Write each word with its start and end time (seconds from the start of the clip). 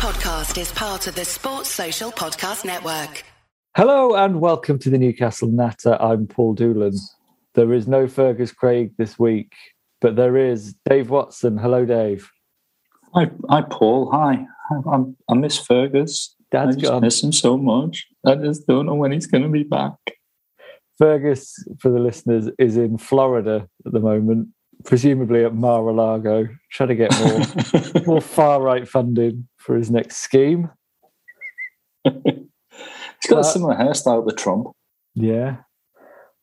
podcast 0.00 0.58
is 0.58 0.72
part 0.72 1.06
of 1.08 1.14
the 1.14 1.26
Sports 1.26 1.68
Social 1.68 2.10
Podcast 2.10 2.64
Network. 2.64 3.22
Hello 3.76 4.14
and 4.14 4.40
welcome 4.40 4.78
to 4.78 4.88
the 4.88 4.96
Newcastle 4.96 5.50
Natter. 5.50 6.00
I'm 6.00 6.26
Paul 6.26 6.54
Doolan. 6.54 6.94
There 7.52 7.74
is 7.74 7.86
no 7.86 8.08
Fergus 8.08 8.50
Craig 8.50 8.92
this 8.96 9.18
week, 9.18 9.52
but 10.00 10.16
there 10.16 10.38
is 10.38 10.74
Dave 10.88 11.10
Watson. 11.10 11.58
Hello, 11.58 11.84
Dave. 11.84 12.30
Hi, 13.12 13.30
hi, 13.50 13.60
Paul. 13.60 14.10
Hi. 14.10 14.46
I'm, 14.90 15.18
I 15.28 15.34
miss 15.34 15.58
Fergus. 15.58 16.34
Dad's 16.50 16.76
I 16.76 16.80
just 16.80 16.92
gone. 16.92 17.02
miss 17.02 17.22
him 17.22 17.32
so 17.32 17.58
much. 17.58 18.06
I 18.24 18.36
just 18.36 18.66
don't 18.66 18.86
know 18.86 18.94
when 18.94 19.12
he's 19.12 19.26
going 19.26 19.42
to 19.42 19.50
be 19.50 19.64
back. 19.64 19.96
Fergus, 20.96 21.62
for 21.78 21.90
the 21.90 22.00
listeners, 22.00 22.48
is 22.58 22.78
in 22.78 22.96
Florida 22.96 23.68
at 23.84 23.92
the 23.92 24.00
moment, 24.00 24.48
presumably 24.82 25.44
at 25.44 25.54
Mar-a-Lago, 25.54 26.48
trying 26.72 26.88
to 26.88 26.94
get 26.94 27.12
more 27.20 28.02
more 28.06 28.20
far 28.22 28.62
right 28.62 28.88
funding 28.88 29.46
for 29.70 29.76
his 29.76 29.88
next 29.88 30.16
scheme. 30.16 30.68
he's 32.02 32.12
got 33.28 33.36
Uh, 33.36 33.38
a 33.38 33.44
similar 33.44 33.76
hairstyle 33.76 34.26
to 34.28 34.34
Trump. 34.34 34.66
Yeah. 35.14 35.58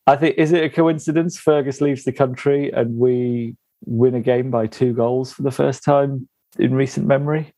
I 0.05 0.15
think 0.15 0.37
is 0.37 0.53
it 0.53 0.63
a 0.63 0.69
coincidence 0.69 1.37
Fergus 1.37 1.81
leaves 1.81 2.05
the 2.05 2.13
country 2.13 2.71
and 2.71 2.97
we 2.97 3.57
win 3.85 4.15
a 4.15 4.21
game 4.21 4.49
by 4.49 4.67
two 4.67 4.93
goals 4.93 5.33
for 5.33 5.41
the 5.41 5.51
first 5.51 5.83
time 5.83 6.29
in 6.57 6.73
recent 6.73 7.05
memory? 7.05 7.53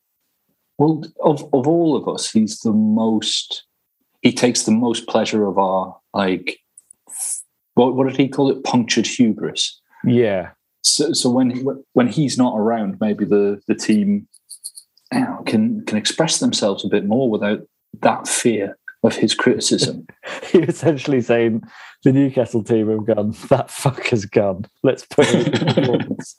Well, 0.79 1.03
of 1.21 1.43
of 1.53 1.67
all 1.67 1.95
of 1.95 2.07
us, 2.07 2.31
he's 2.31 2.61
the 2.61 2.73
most. 2.73 3.63
He 4.23 4.33
takes 4.33 4.63
the 4.63 4.71
most 4.71 5.07
pleasure 5.07 5.45
of 5.45 5.59
our 5.59 5.95
like. 6.15 6.57
What, 7.75 7.95
what 7.95 8.07
did 8.07 8.17
he 8.17 8.27
call 8.27 8.49
it? 8.49 8.63
Punctured 8.63 9.05
hubris. 9.05 9.79
Yeah. 10.03 10.49
So, 10.81 11.13
so 11.13 11.29
when 11.29 11.63
when 11.93 12.07
he's 12.07 12.39
not 12.39 12.57
around, 12.57 12.97
maybe 12.99 13.23
the 13.23 13.61
the 13.67 13.75
team 13.75 14.27
you 15.13 15.19
know, 15.21 15.43
can 15.45 15.83
can 15.85 15.97
express 15.97 16.39
themselves 16.39 16.83
a 16.85 16.89
bit 16.89 17.05
more 17.05 17.29
without 17.29 17.61
that 18.01 18.27
fear 18.27 18.77
of 19.03 19.15
his 19.15 19.33
criticism. 19.33 20.05
You're 20.53 20.65
essentially 20.65 21.21
saying 21.21 21.63
the 22.03 22.11
Newcastle 22.11 22.63
team 22.63 22.89
have 22.89 23.05
gone, 23.05 23.31
that 23.49 23.67
fucker's 23.69 24.25
gone. 24.25 24.65
Let's 24.83 25.05
put 25.05 25.27
it. 25.29 26.23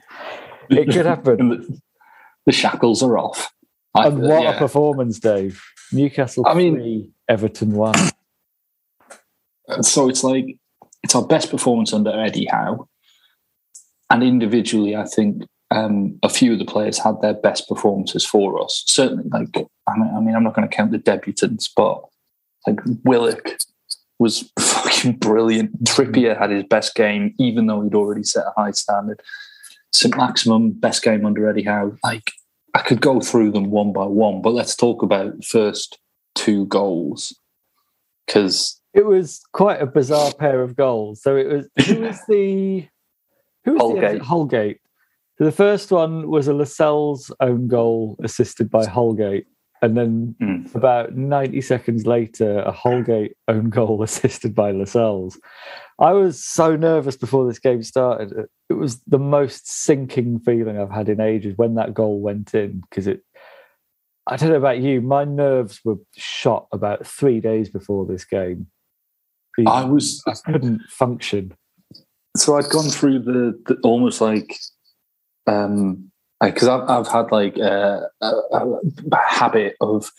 It 0.73 0.87
could 0.93 1.05
happen. 1.07 1.49
The, 1.49 1.81
the 2.47 2.53
shackles 2.53 3.03
are 3.03 3.19
off. 3.19 3.53
I- 3.93 4.07
And 4.07 4.21
what 4.21 4.41
a 4.43 4.43
yeah. 4.45 4.59
performance, 4.59 5.19
Dave. 5.19 5.61
Newcastle 5.91 6.47
I 6.47 6.55
mean- 6.55 6.75
three, 6.77 7.11
Everton 7.29 7.73
one. 7.73 7.97
Uh, 9.69 9.83
so 9.83 10.09
it's 10.09 10.23
like 10.23 10.59
it's 11.03 11.17
our 11.17 11.27
best 11.27 11.51
performance 11.51 11.93
under 11.93 12.11
Eddie 12.11 12.47
Howe, 12.47 12.87
and 14.11 14.23
individually, 14.23 14.95
I 14.95 15.05
think 15.07 15.43
um, 15.71 16.19
a 16.23 16.29
few 16.29 16.53
of 16.53 16.59
the 16.59 16.65
players 16.65 16.99
had 16.99 17.21
their 17.21 17.35
best 17.35 17.69
performances 17.69 18.25
for 18.25 18.63
us. 18.63 18.83
Certainly, 18.87 19.29
like 19.31 19.49
I 19.87 19.97
mean, 19.97 20.11
I 20.17 20.21
mean 20.21 20.35
I'm 20.35 20.45
not 20.45 20.55
going 20.55 20.69
to 20.69 20.75
count 20.75 20.91
the 20.93 20.99
debutants, 20.99 21.69
but 21.75 22.03
like 22.67 22.81
Willock 23.05 23.57
was 24.19 24.51
fucking 24.59 25.15
brilliant. 25.15 25.85
Trippier 25.85 26.39
had 26.39 26.51
his 26.51 26.65
best 26.65 26.95
game, 26.95 27.35
even 27.39 27.67
though 27.67 27.83
he'd 27.83 27.95
already 27.95 28.23
set 28.23 28.45
a 28.47 28.53
high 28.57 28.73
standard. 28.73 29.21
St. 29.93 30.17
Maximin 30.17 30.73
best 30.73 31.03
game 31.03 31.25
under 31.27 31.49
Eddie 31.49 31.65
Howe. 31.65 31.97
Like 32.05 32.31
I 32.75 32.81
could 32.81 33.01
go 33.01 33.21
through 33.21 33.53
them 33.53 33.71
one 33.71 33.93
by 33.93 34.07
one, 34.07 34.43
but 34.43 34.53
let's 34.53 34.77
talk 34.77 35.03
about 35.03 35.45
first 35.45 35.99
two 36.35 36.67
goals 36.67 37.37
because 38.27 38.81
It 38.95 39.07
was 39.07 39.41
quite 39.53 39.83
a 39.83 39.87
bizarre 39.87 40.33
pair 40.33 40.63
of 40.63 40.77
goals. 40.77 41.23
So 41.23 41.37
it 41.37 41.49
was 41.49 41.69
who 41.87 42.01
was 42.01 42.21
the 42.29 42.87
who 43.65 43.73
was 43.73 43.81
Holgate. 43.81 44.19
the 44.19 44.25
Holgate. 44.25 44.80
The 45.41 45.51
first 45.53 45.91
one 45.91 46.29
was 46.29 46.47
a 46.49 46.55
Lascelles 46.55 47.33
own 47.41 47.67
goal 47.67 48.17
assisted 48.23 48.71
by 48.71 48.87
Holgate. 48.87 49.47
And 49.83 49.97
then 49.97 50.37
Mm. 50.43 50.75
about 50.75 51.17
90 51.17 51.63
seconds 51.63 52.07
later, 52.07 52.59
a 52.61 52.71
Holgate 52.71 53.35
own 53.49 53.71
goal 53.71 54.03
assisted 54.09 54.55
by 54.55 54.71
Lascelles. 54.73 55.41
I 55.99 56.13
was 56.13 56.45
so 56.45 56.77
nervous 56.77 57.17
before 57.17 57.47
this 57.49 57.59
game 57.59 57.83
started. 57.83 58.33
It- 58.33 58.51
It 58.69 58.75
was 58.75 59.01
the 59.07 59.19
most 59.19 59.67
sinking 59.69 60.39
feeling 60.41 60.79
I've 60.79 60.93
had 60.93 61.09
in 61.09 61.21
ages 61.21 61.57
when 61.57 61.75
that 61.75 61.93
goal 61.95 62.21
went 62.21 62.55
in 62.55 62.83
because 62.83 63.07
it. 63.09 63.25
I 64.29 64.37
don't 64.37 64.51
know 64.51 64.57
about 64.57 64.79
you, 64.81 65.01
my 65.01 65.25
nerves 65.25 65.81
were 65.85 65.97
shot 66.17 66.69
about 66.71 67.05
three 67.07 67.41
days 67.41 67.69
before 67.69 68.07
this 68.07 68.25
game. 68.25 68.67
I 69.67 69.85
was 69.85 70.23
I 70.29 70.35
couldn't 70.53 70.83
function. 70.89 71.55
so 72.37 72.57
I'd 72.57 72.69
gone 72.71 72.91
through 72.91 73.19
the, 73.21 73.59
the 73.67 73.77
almost 73.83 74.21
like 74.21 74.57
um 75.47 76.11
because 76.43 76.69
I've 76.69 76.89
I've 76.89 77.09
had 77.09 77.31
like 77.33 77.57
a, 77.59 78.09
a, 78.21 78.27
a 78.53 79.17
habit 79.29 79.77
of 79.81 80.11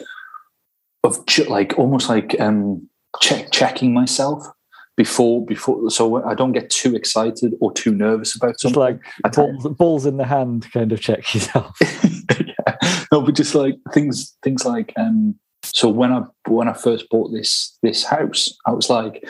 of 1.04 1.26
ju- 1.26 1.46
like 1.46 1.78
almost 1.78 2.10
like 2.10 2.40
um 2.40 2.88
check 3.20 3.52
checking 3.52 3.94
myself 3.94 4.46
before 4.98 5.44
before 5.46 5.90
so 5.90 6.24
I 6.24 6.36
don't 6.36 6.52
get 6.52 6.70
too 6.70 6.96
excited 6.96 7.54
or 7.60 7.72
too 7.74 7.94
nervous 7.94 8.36
about 8.36 8.52
Just 8.52 8.62
something. 8.62 8.80
like 8.80 9.00
I 9.24 9.30
balls, 9.30 9.68
balls 9.70 10.06
in 10.06 10.18
the 10.18 10.26
hand 10.26 10.68
kind 10.72 10.92
of 10.92 11.02
check 11.02 11.20
yourself. 11.34 11.76
yeah. 12.40 12.78
No, 13.12 13.22
but 13.22 13.36
just 13.36 13.56
like 13.56 13.76
things 13.94 14.38
things 14.44 14.64
like 14.66 14.94
um 14.98 15.36
so 15.64 15.90
when 15.90 16.12
I 16.12 16.24
when 16.48 16.68
I 16.68 16.74
first 16.74 17.10
bought 17.10 17.32
this 17.32 17.78
this 17.82 18.04
house, 18.04 18.56
I 18.68 18.72
was 18.72 18.90
like, 18.90 19.24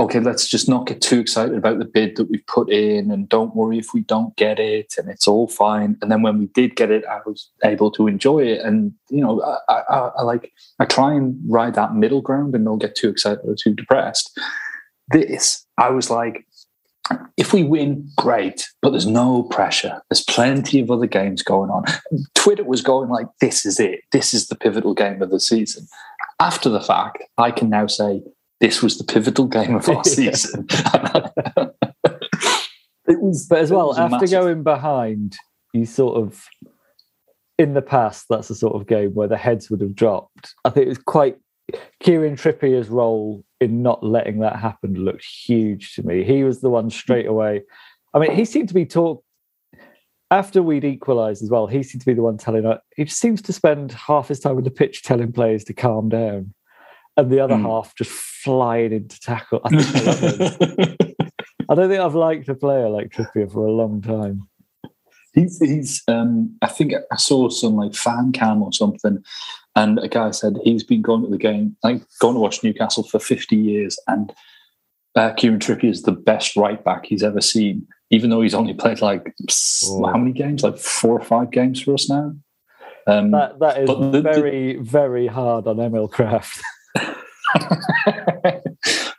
okay, 0.00 0.20
let's 0.20 0.46
just 0.48 0.68
not 0.68 0.86
get 0.86 1.00
too 1.00 1.18
excited 1.18 1.56
about 1.56 1.78
the 1.78 1.84
bid 1.84 2.16
that 2.16 2.30
we've 2.30 2.46
put 2.46 2.70
in 2.70 3.10
and 3.10 3.28
don't 3.28 3.56
worry 3.56 3.78
if 3.78 3.92
we 3.92 4.02
don't 4.02 4.36
get 4.36 4.60
it 4.60 4.94
and 4.96 5.08
it's 5.08 5.26
all 5.26 5.48
fine. 5.48 5.96
And 6.00 6.10
then 6.10 6.22
when 6.22 6.38
we 6.38 6.46
did 6.46 6.76
get 6.76 6.90
it, 6.90 7.04
I 7.06 7.20
was 7.26 7.50
able 7.64 7.90
to 7.92 8.06
enjoy 8.06 8.40
it. 8.40 8.60
And 8.60 8.92
you 9.10 9.20
know, 9.20 9.42
I, 9.68 9.72
I, 9.72 9.98
I 10.18 10.22
like 10.22 10.52
I 10.78 10.84
try 10.84 11.14
and 11.14 11.36
ride 11.48 11.74
that 11.74 11.94
middle 11.94 12.22
ground 12.22 12.54
and 12.54 12.64
don't 12.64 12.78
get 12.78 12.94
too 12.94 13.08
excited 13.08 13.40
or 13.44 13.56
too 13.56 13.74
depressed. 13.74 14.38
This, 15.10 15.66
I 15.78 15.90
was 15.90 16.10
like, 16.10 16.46
if 17.36 17.52
we 17.52 17.64
win, 17.64 18.08
great, 18.16 18.68
but 18.82 18.90
there's 18.90 19.06
no 19.06 19.44
pressure. 19.44 20.02
There's 20.10 20.24
plenty 20.24 20.80
of 20.80 20.90
other 20.90 21.06
games 21.06 21.42
going 21.42 21.70
on. 21.70 21.84
Twitter 22.34 22.64
was 22.64 22.82
going 22.82 23.08
like, 23.08 23.26
this 23.40 23.64
is 23.64 23.80
it. 23.80 24.00
This 24.12 24.34
is 24.34 24.48
the 24.48 24.54
pivotal 24.54 24.94
game 24.94 25.22
of 25.22 25.30
the 25.30 25.40
season. 25.40 25.86
After 26.40 26.68
the 26.68 26.80
fact, 26.80 27.22
I 27.38 27.50
can 27.50 27.70
now 27.70 27.86
say, 27.86 28.22
this 28.60 28.82
was 28.82 28.98
the 28.98 29.04
pivotal 29.04 29.46
game 29.46 29.74
of 29.76 29.88
our 29.88 30.04
season. 30.04 30.66
it 33.06 33.20
was, 33.20 33.46
But 33.48 33.58
as 33.58 33.70
well, 33.70 33.96
after 33.98 34.16
massive- 34.16 34.30
going 34.30 34.62
behind, 34.62 35.36
you 35.72 35.86
sort 35.86 36.16
of, 36.16 36.44
in 37.58 37.74
the 37.74 37.82
past, 37.82 38.26
that's 38.28 38.48
the 38.48 38.54
sort 38.54 38.74
of 38.74 38.86
game 38.86 39.14
where 39.14 39.28
the 39.28 39.36
heads 39.36 39.70
would 39.70 39.80
have 39.80 39.94
dropped. 39.94 40.54
I 40.64 40.70
think 40.70 40.86
it 40.86 40.90
was 40.90 40.98
quite, 40.98 41.36
Kieran 42.00 42.36
Trippier's 42.36 42.88
role 42.88 43.44
in 43.60 43.82
not 43.82 44.04
letting 44.04 44.40
that 44.40 44.56
happen 44.56 44.94
looked 44.94 45.24
huge 45.24 45.94
to 45.94 46.02
me. 46.02 46.24
He 46.24 46.44
was 46.44 46.60
the 46.60 46.70
one 46.70 46.90
straight 46.90 47.26
away. 47.26 47.62
I 48.14 48.18
mean, 48.20 48.30
he 48.32 48.44
seemed 48.44 48.68
to 48.68 48.74
be 48.74 48.86
talk 48.86 49.22
after 50.30 50.62
we'd 50.62 50.84
equalised 50.84 51.42
as 51.42 51.50
well. 51.50 51.66
He 51.66 51.82
seemed 51.82 52.00
to 52.00 52.06
be 52.06 52.14
the 52.14 52.22
one 52.22 52.38
telling. 52.38 52.70
He 52.96 53.04
just 53.04 53.20
seems 53.20 53.42
to 53.42 53.52
spend 53.52 53.92
half 53.92 54.28
his 54.28 54.40
time 54.40 54.56
on 54.56 54.62
the 54.64 54.70
pitch 54.70 55.02
telling 55.02 55.32
players 55.32 55.64
to 55.64 55.74
calm 55.74 56.08
down, 56.08 56.54
and 57.18 57.30
the 57.30 57.40
other 57.40 57.54
Mm. 57.56 57.62
half 57.62 57.94
just 57.94 58.10
flying 58.10 58.92
into 58.92 59.20
tackle. 59.20 59.60
I, 59.64 59.68
I, 59.68 59.76
love 59.76 60.22
it. 60.22 61.16
I 61.68 61.74
don't 61.74 61.88
think 61.90 62.00
I've 62.00 62.14
liked 62.14 62.48
a 62.48 62.54
player 62.54 62.88
like 62.88 63.10
Trippier 63.10 63.52
for 63.52 63.66
a 63.66 63.72
long 63.72 64.00
time. 64.00 64.48
He's, 65.34 65.58
he's 65.60 66.02
um, 66.08 66.56
I 66.62 66.68
think 66.68 66.94
I 67.12 67.16
saw 67.16 67.50
some 67.50 67.76
like 67.76 67.94
fan 67.94 68.32
cam 68.32 68.62
or 68.62 68.72
something, 68.72 69.22
and 69.76 69.98
a 69.98 70.08
guy 70.08 70.30
said 70.30 70.54
he's 70.64 70.82
been 70.82 71.02
going 71.02 71.22
to 71.22 71.28
the 71.28 71.36
game, 71.36 71.76
like 71.84 72.00
going 72.20 72.34
to 72.34 72.40
watch 72.40 72.64
Newcastle 72.64 73.02
for 73.04 73.18
50 73.18 73.54
years, 73.54 73.98
and 74.08 74.32
uh, 75.14 75.32
Kieran 75.34 75.58
Trippier 75.60 75.90
is 75.90 76.02
the 76.02 76.12
best 76.12 76.56
right 76.56 76.82
back 76.82 77.04
he's 77.06 77.22
ever 77.22 77.40
seen, 77.42 77.86
even 78.10 78.30
though 78.30 78.40
he's 78.40 78.54
only 78.54 78.72
played 78.74 79.00
like 79.02 79.34
Oh. 79.84 80.06
how 80.06 80.16
many 80.16 80.32
games, 80.32 80.62
like 80.62 80.78
four 80.78 81.18
or 81.20 81.24
five 81.24 81.50
games 81.50 81.82
for 81.82 81.92
us 81.94 82.08
now. 82.08 82.34
Um, 83.06 83.30
That 83.32 83.58
that 83.60 83.78
is 83.82 83.86
the- 83.88 84.10
the- 84.10 84.22
very 84.22 84.76
very 84.76 85.26
hard 85.26 85.66
on 85.66 85.78
Emil 85.78 86.08
Krafth. 86.08 86.60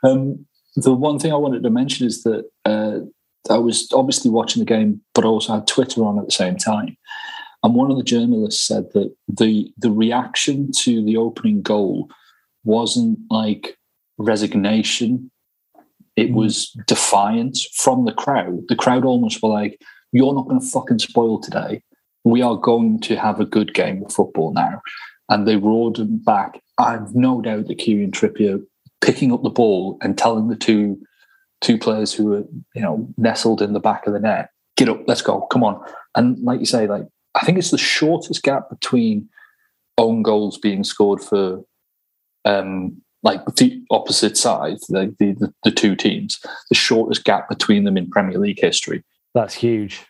um, 0.02 0.46
the 0.76 0.94
one 0.94 1.18
thing 1.18 1.32
I 1.32 1.36
wanted 1.36 1.62
to 1.62 1.70
mention 1.70 2.06
is 2.06 2.22
that 2.22 2.44
uh, 2.64 3.00
I 3.52 3.58
was 3.58 3.88
obviously 3.92 4.30
watching 4.30 4.60
the 4.60 4.66
game, 4.66 5.00
but 5.14 5.24
I 5.24 5.28
also 5.28 5.54
had 5.54 5.66
Twitter 5.66 6.04
on 6.04 6.18
at 6.18 6.26
the 6.26 6.32
same 6.32 6.56
time. 6.56 6.96
And 7.62 7.74
one 7.74 7.90
of 7.90 7.96
the 7.96 8.02
journalists 8.02 8.66
said 8.66 8.86
that 8.94 9.14
the 9.28 9.72
the 9.76 9.90
reaction 9.90 10.70
to 10.78 11.04
the 11.04 11.16
opening 11.16 11.62
goal 11.62 12.08
wasn't 12.64 13.18
like 13.30 13.76
resignation; 14.18 15.30
it 16.16 16.30
Mm. 16.30 16.34
was 16.34 16.70
defiance 16.86 17.66
from 17.74 18.04
the 18.04 18.12
crowd. 18.12 18.60
The 18.68 18.76
crowd 18.76 19.04
almost 19.04 19.42
were 19.42 19.50
like, 19.50 19.80
"You're 20.12 20.34
not 20.34 20.48
going 20.48 20.60
to 20.60 20.66
fucking 20.66 21.00
spoil 21.00 21.38
today. 21.38 21.82
We 22.24 22.42
are 22.42 22.56
going 22.56 23.00
to 23.00 23.16
have 23.16 23.40
a 23.40 23.46
good 23.46 23.74
game 23.74 24.04
of 24.04 24.12
football 24.12 24.52
now." 24.52 24.80
And 25.28 25.46
they 25.46 25.56
roared 25.56 26.24
back. 26.24 26.60
I've 26.80 27.14
no 27.14 27.40
doubt 27.40 27.66
that 27.68 27.78
Kieran 27.78 28.10
Trippier 28.10 28.64
picking 29.00 29.32
up 29.32 29.42
the 29.42 29.50
ball 29.50 29.98
and 30.02 30.16
telling 30.16 30.48
the 30.48 30.56
two 30.56 31.00
two 31.60 31.78
players 31.78 32.12
who 32.12 32.24
were 32.26 32.44
you 32.74 32.82
know 32.82 33.06
nestled 33.16 33.60
in 33.62 33.72
the 33.72 33.80
back 33.80 34.06
of 34.06 34.12
the 34.12 34.20
net, 34.20 34.50
"Get 34.76 34.88
up, 34.88 35.02
let's 35.06 35.22
go, 35.22 35.42
come 35.42 35.62
on." 35.62 35.80
And 36.16 36.38
like 36.42 36.60
you 36.60 36.66
say, 36.66 36.86
like 36.86 37.06
I 37.34 37.44
think 37.44 37.58
it's 37.58 37.70
the 37.70 37.78
shortest 37.78 38.42
gap 38.42 38.68
between 38.70 39.28
own 39.98 40.22
goals 40.22 40.58
being 40.58 40.82
scored 40.82 41.20
for 41.20 41.62
um, 42.44 43.00
like 43.22 43.44
the 43.56 43.82
opposite 43.90 44.36
side, 44.36 44.78
the, 44.88 45.14
the 45.18 45.52
the 45.64 45.70
two 45.70 45.94
teams, 45.94 46.40
the 46.70 46.74
shortest 46.74 47.24
gap 47.24 47.48
between 47.48 47.84
them 47.84 47.96
in 47.96 48.10
Premier 48.10 48.38
League 48.38 48.60
history. 48.60 49.04
That's 49.34 49.54
huge. 49.54 50.04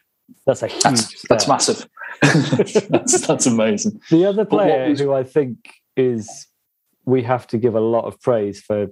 That's 0.46 0.62
a 0.62 0.69
huge. 0.69 0.82
That's, 0.82 1.23
that's 1.28 1.49
massive. 1.49 1.88
that's 2.23 3.26
that's 3.26 3.46
amazing. 3.46 4.00
The 4.11 4.25
other 4.25 4.44
player 4.44 4.88
was- 4.88 5.00
who 5.00 5.12
I 5.12 5.25
think 5.25 5.56
is 5.96 6.46
we 7.05 7.23
have 7.23 7.47
to 7.49 7.58
give 7.58 7.75
a 7.75 7.81
lot 7.81 8.05
of 8.05 8.20
praise 8.20 8.61
for 8.61 8.88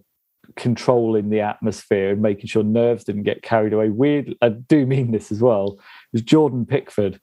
controlling 0.56 1.28
the 1.30 1.40
atmosphere 1.40 2.10
and 2.10 2.22
making 2.22 2.46
sure 2.46 2.62
nerves 2.62 3.04
didn't 3.04 3.24
get 3.24 3.42
carried 3.42 3.72
away. 3.72 3.90
Weird, 3.90 4.34
I 4.40 4.48
do 4.50 4.86
mean 4.86 5.10
this 5.12 5.30
as 5.30 5.40
well. 5.40 5.78
Was 6.12 6.22
Jordan 6.22 6.64
Pickford? 6.66 7.20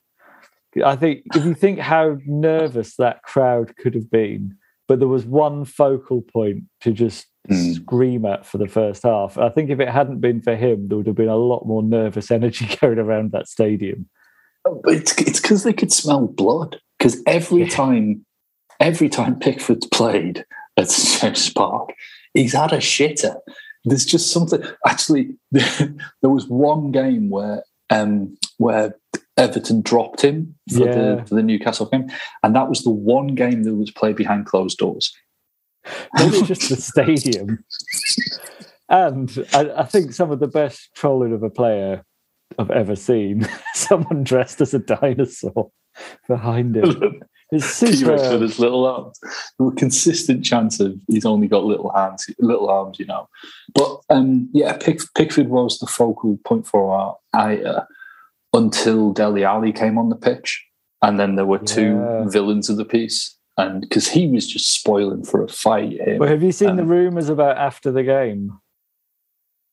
I 0.83 0.95
think 0.95 1.21
if 1.33 1.45
you 1.45 1.53
think 1.53 1.79
how 1.79 2.17
nervous 2.25 2.97
that 2.97 3.23
crowd 3.23 3.75
could 3.77 3.95
have 3.95 4.11
been, 4.11 4.57
but 4.87 4.99
there 4.99 5.07
was 5.07 5.25
one 5.25 5.65
focal 5.65 6.21
point 6.21 6.63
to 6.81 6.91
just 6.91 7.27
Hmm. 7.47 7.73
scream 7.73 8.25
at 8.25 8.43
for 8.43 8.57
the 8.57 8.67
first 8.67 9.03
half. 9.03 9.37
I 9.37 9.49
think 9.49 9.69
if 9.69 9.79
it 9.79 9.87
hadn't 9.89 10.19
been 10.19 10.41
for 10.41 10.55
him, 10.55 10.87
there 10.87 10.97
would 10.97 11.05
have 11.05 11.15
been 11.15 11.29
a 11.29 11.35
lot 11.35 11.67
more 11.67 11.83
nervous 11.83 12.31
energy 12.31 12.65
carried 12.69 12.97
around 12.97 13.33
that 13.33 13.47
stadium. 13.47 14.09
But 14.63 14.95
it's 14.95 15.13
it's 15.21 15.39
because 15.39 15.61
they 15.63 15.71
could 15.73 15.93
smell 15.93 16.25
blood. 16.25 16.79
Because 16.97 17.21
every 17.27 17.61
Yeah. 17.65 17.69
time, 17.69 18.25
every 18.79 19.09
time 19.09 19.37
Pickford's 19.37 19.85
played 19.85 20.43
at 20.77 20.89
South 20.89 21.53
Park, 21.55 21.93
he's 22.33 22.53
had 22.53 22.73
a 22.73 22.77
shitter. 22.77 23.37
There's 23.85 24.05
just 24.05 24.31
something. 24.31 24.63
Actually, 24.87 25.35
there 25.51 25.93
was 26.23 26.47
one 26.47 26.91
game 26.91 27.29
where 27.29 27.63
um, 27.89 28.35
where 28.57 28.95
Everton 29.37 29.81
dropped 29.81 30.21
him 30.21 30.55
for, 30.71 30.85
Yeah. 30.85 30.93
the, 30.93 31.25
for 31.27 31.35
the 31.35 31.43
Newcastle 31.43 31.85
game, 31.87 32.09
and 32.41 32.55
that 32.55 32.69
was 32.69 32.81
the 32.83 32.89
one 32.91 33.35
game 33.35 33.63
that 33.63 33.75
was 33.75 33.91
played 33.91 34.15
behind 34.15 34.45
closed 34.47 34.77
doors. 34.77 35.13
Maybe 36.15 36.41
just 36.41 36.69
the 36.69 36.77
stadium. 36.77 37.63
And 38.89 39.45
I, 39.53 39.69
I 39.77 39.83
think 39.83 40.13
some 40.13 40.31
of 40.31 40.39
the 40.39 40.47
best 40.47 40.89
trolling 40.95 41.33
of 41.33 41.43
a 41.43 41.49
player 41.49 42.03
I've 42.57 42.71
ever 42.71 42.95
seen. 42.95 43.47
Someone 43.75 44.23
dressed 44.23 44.61
as 44.61 44.73
a 44.73 44.79
dinosaur 44.79 45.71
behind 46.27 46.77
him. 46.77 47.21
It's 47.55 47.79
T-Rex 47.99 48.29
with 48.29 48.41
his 48.41 48.59
little 48.59 48.85
arms. 48.85 49.19
There 49.57 49.65
were 49.65 49.73
consistent 49.73 50.43
chance 50.45 50.79
of 50.79 50.95
he's 51.07 51.25
only 51.25 51.47
got 51.47 51.63
little 51.65 51.91
hands, 51.91 52.25
little 52.39 52.69
arms, 52.69 52.99
you 52.99 53.05
know. 53.05 53.27
But 53.73 53.99
um, 54.09 54.49
yeah, 54.53 54.77
Pick, 54.77 54.99
Pickford 55.15 55.49
was 55.49 55.79
the 55.79 55.87
focal 55.87 56.37
point 56.45 56.67
for 56.67 56.91
our 56.93 57.17
ire 57.33 57.87
until 58.53 59.11
Dele 59.11 59.43
Alli 59.43 59.73
came 59.73 59.97
on 59.97 60.09
the 60.09 60.15
pitch, 60.15 60.63
and 61.01 61.19
then 61.19 61.35
there 61.35 61.45
were 61.45 61.59
two 61.59 61.95
Yeah. 61.99 62.29
villains 62.29 62.69
of 62.69 62.77
the 62.77 62.85
piece, 62.85 63.35
and 63.57 63.81
because 63.81 64.07
he 64.07 64.27
was 64.27 64.47
just 64.47 64.73
spoiling 64.73 65.23
for 65.23 65.43
a 65.43 65.47
fight. 65.47 65.99
him. 65.99 66.19
But 66.19 66.29
have 66.29 66.43
you 66.43 66.51
seen 66.51 66.75
the 66.77 66.83
Um, 66.83 66.89
rumours 66.89 67.29
about 67.29 67.57
after 67.57 67.91
the 67.91 68.03
game? 68.03 68.59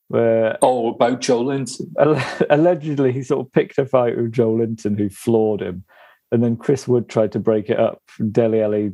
Where 0.08 0.58
oh, 0.60 0.88
about 0.90 1.20
Joelinton. 1.22 1.86
Allegedly 2.50 3.12
he 3.12 3.22
sort 3.22 3.46
of 3.46 3.52
picked 3.52 3.78
a 3.78 3.86
fight 3.86 4.16
with 4.16 4.32
Joelinton 4.32 4.98
who 4.98 5.08
floored 5.08 5.62
him, 5.62 5.84
and 6.32 6.42
then 6.42 6.56
Chris 6.56 6.88
Wood 6.88 7.08
tried 7.08 7.32
to 7.32 7.38
break 7.38 7.70
it 7.70 7.78
up. 7.78 8.02
Dele 8.30 8.62
Alli 8.62 8.92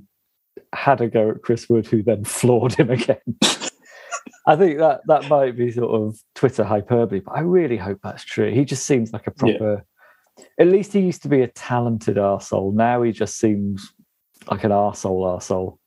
had 0.74 1.00
a 1.00 1.08
go 1.08 1.30
at 1.30 1.42
Chris 1.42 1.68
Wood, 1.68 1.86
who 1.86 2.02
then 2.02 2.24
floored 2.36 2.74
him 2.74 2.90
again. 2.90 3.20
I 4.46 4.56
think 4.56 4.78
that 4.78 5.02
that 5.06 5.28
might 5.28 5.56
be 5.56 5.70
sort 5.70 5.90
of 5.94 6.18
Twitter 6.34 6.64
hyperbole, 6.64 7.20
but 7.20 7.32
I 7.32 7.40
really 7.40 7.76
hope 7.76 8.00
that's 8.02 8.24
true. 8.24 8.50
He 8.52 8.64
just 8.64 8.86
seems 8.86 9.12
like 9.12 9.26
a 9.26 9.32
Yeah. 9.44 9.56
proper. 9.58 9.84
At 10.58 10.68
least 10.68 10.92
he 10.92 11.00
used 11.00 11.22
to 11.22 11.28
be 11.28 11.42
a 11.42 11.48
talented 11.48 12.16
arsehole. 12.16 12.72
Now 12.74 13.02
he 13.02 13.12
just 13.12 13.38
seems 13.38 13.92
like 14.50 14.64
an 14.64 14.70
arsehole 14.70 15.24
arsehole. 15.36 15.78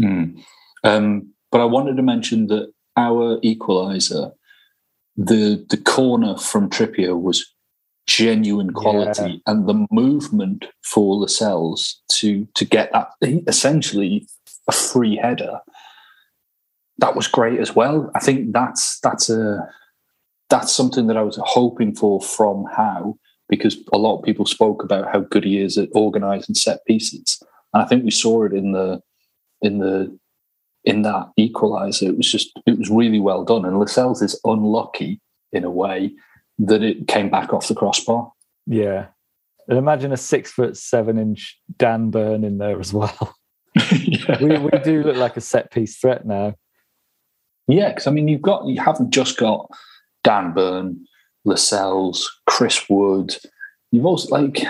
Mm. 0.00 0.40
Um, 0.84 1.32
but 1.50 1.60
I 1.60 1.64
wanted 1.64 1.96
to 1.96 2.02
mention 2.02 2.46
that 2.48 2.72
our 2.96 3.40
equaliser, 3.40 4.32
the 5.16 5.64
the 5.68 5.76
corner 5.76 6.36
from 6.36 6.70
Trippier 6.70 7.20
was 7.20 7.44
genuine 8.08 8.72
quality, 8.72 9.40
and 9.46 9.68
the 9.68 9.86
movement 9.92 10.64
for 10.82 11.16
Lascelles 11.16 12.00
to 12.12 12.48
to 12.54 12.64
get 12.64 12.90
that 12.92 13.10
essentially 13.46 14.26
a 14.66 14.72
free 14.72 15.16
header, 15.16 15.60
that 16.98 17.14
was 17.14 17.28
great 17.28 17.60
as 17.60 17.76
well. 17.76 18.10
I 18.16 18.20
think 18.20 18.52
that's 18.52 18.98
that's 19.00 19.30
a 19.30 19.68
that's 20.48 20.74
something 20.74 21.06
that 21.06 21.16
I 21.18 21.22
was 21.22 21.38
hoping 21.42 21.94
for 21.94 22.20
from 22.20 22.64
Howe 22.74 23.16
because 23.48 23.76
a 23.92 23.98
lot 23.98 24.18
of 24.18 24.24
people 24.24 24.46
spoke 24.46 24.82
about 24.82 25.12
how 25.12 25.20
good 25.20 25.44
he 25.44 25.60
is 25.60 25.78
at 25.78 25.90
organising 25.92 26.54
set 26.54 26.84
pieces, 26.86 27.40
and 27.74 27.82
I 27.82 27.86
think 27.86 28.04
we 28.04 28.10
saw 28.10 28.44
it 28.44 28.52
in 28.52 28.72
the 28.72 29.00
in 29.60 29.78
the 29.78 30.18
in 30.84 31.02
that 31.02 31.28
equaliser. 31.38 32.08
It 32.08 32.16
was 32.16 32.32
just 32.32 32.50
it 32.66 32.78
was 32.78 32.88
really 32.88 33.20
well 33.20 33.44
done. 33.44 33.66
And 33.66 33.78
Lascelles 33.78 34.22
is 34.22 34.40
unlucky 34.44 35.20
in 35.52 35.64
a 35.64 35.70
way 35.70 36.12
that 36.58 36.82
it 36.82 37.06
came 37.08 37.30
back 37.30 37.52
off 37.52 37.68
the 37.68 37.74
crossbar. 37.74 38.32
Yeah. 38.66 39.06
And 39.68 39.78
imagine 39.78 40.12
a 40.12 40.16
six 40.16 40.50
foot 40.50 40.76
seven 40.76 41.18
inch 41.18 41.58
Dan 41.76 42.10
Burn 42.10 42.44
in 42.44 42.58
there 42.58 42.80
as 42.80 42.92
well. 42.92 43.34
yeah, 43.92 44.42
we, 44.42 44.58
we 44.58 44.70
do 44.82 45.02
look 45.02 45.16
like 45.16 45.36
a 45.36 45.40
set 45.40 45.70
piece 45.70 45.98
threat 45.98 46.26
now. 46.26 46.54
yeah. 47.68 47.90
Because 47.90 48.06
I 48.06 48.10
mean, 48.10 48.28
you've 48.28 48.42
got 48.42 48.66
you 48.66 48.80
haven't 48.80 49.10
just 49.10 49.36
got 49.36 49.68
Dan 50.24 50.52
Burn, 50.52 51.04
Lascelles, 51.44 52.28
Chris 52.46 52.88
Wood. 52.88 53.36
You've 53.92 54.06
also 54.06 54.34
like 54.34 54.64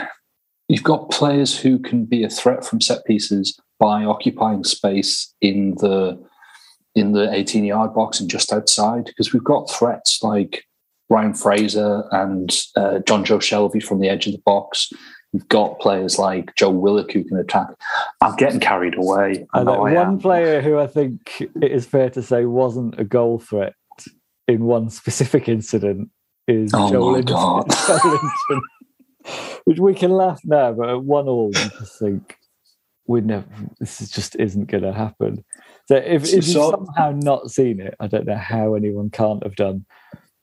you've 0.68 0.82
got 0.82 1.10
players 1.10 1.58
who 1.58 1.78
can 1.78 2.04
be 2.04 2.22
a 2.22 2.28
threat 2.28 2.64
from 2.64 2.80
set 2.80 3.04
pieces 3.06 3.58
by 3.78 4.04
occupying 4.04 4.64
space 4.64 5.32
in 5.40 5.76
the 5.76 6.22
in 6.94 7.12
the 7.12 7.32
18 7.32 7.64
yard 7.64 7.94
box 7.94 8.20
and 8.20 8.28
just 8.28 8.52
outside 8.52 9.04
because 9.04 9.32
we've 9.32 9.44
got 9.44 9.70
threats 9.70 10.22
like 10.22 10.64
Ryan 11.10 11.34
Fraser 11.34 12.04
and 12.12 12.50
uh, 12.76 12.98
Jonjo 13.04 13.38
Shelvey 13.38 13.82
from 13.82 14.00
the 14.00 14.08
edge 14.08 14.26
of 14.26 14.32
the 14.32 14.42
box. 14.44 14.90
We've 15.32 15.48
got 15.48 15.78
players 15.80 16.18
like 16.18 16.54
Joe 16.54 16.70
Willock 16.70 17.12
who 17.12 17.22
can 17.24 17.36
attack. 17.38 17.68
I'm 18.22 18.34
getting 18.36 18.60
carried 18.60 18.96
away. 18.96 19.46
I 19.52 19.62
know 19.62 19.74
I 19.86 19.92
one 19.94 19.96
am. 19.96 20.18
player 20.18 20.60
who 20.62 20.78
I 20.78 20.86
think 20.86 21.40
it 21.40 21.70
is 21.72 21.84
fair 21.86 22.08
to 22.10 22.22
say 22.22 22.44
wasn't 22.46 22.98
a 22.98 23.04
goal 23.04 23.38
threat 23.38 23.74
in 24.46 24.64
one 24.64 24.88
specific 24.88 25.48
incident 25.48 26.08
is 26.46 26.70
Oh 26.74 26.90
Joe 26.90 27.06
Linton. 27.12 28.62
Which 29.64 29.78
we 29.78 29.94
can 29.94 30.10
laugh 30.10 30.40
now, 30.44 30.72
but 30.72 30.88
at 30.88 31.02
one 31.04 31.28
all, 31.28 31.50
you 31.54 31.70
just 31.78 31.98
think 31.98 32.36
we 33.06 33.20
never. 33.20 33.44
This 33.78 34.00
is 34.00 34.10
just 34.10 34.34
isn't 34.36 34.70
going 34.70 34.84
to 34.84 34.92
happen. 34.94 35.44
So 35.88 35.96
if, 35.96 36.24
if 36.24 36.32
you've 36.32 36.44
So- 36.44 36.70
somehow 36.70 37.12
not 37.12 37.50
seen 37.50 37.80
it, 37.80 37.94
I 38.00 38.06
don't 38.06 38.26
know 38.26 38.36
how 38.36 38.74
anyone 38.74 39.10
can't 39.10 39.42
have 39.42 39.56
done. 39.56 39.84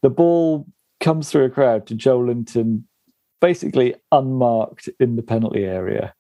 The 0.06 0.12
ball 0.12 0.68
comes 1.00 1.32
through 1.32 1.46
a 1.46 1.50
crowd 1.50 1.88
to 1.88 1.96
Joelinton, 1.96 2.84
basically 3.42 3.96
unmarked 4.12 4.88
in 5.00 5.16
the 5.16 5.24
penalty 5.24 5.64
area. 5.64 6.14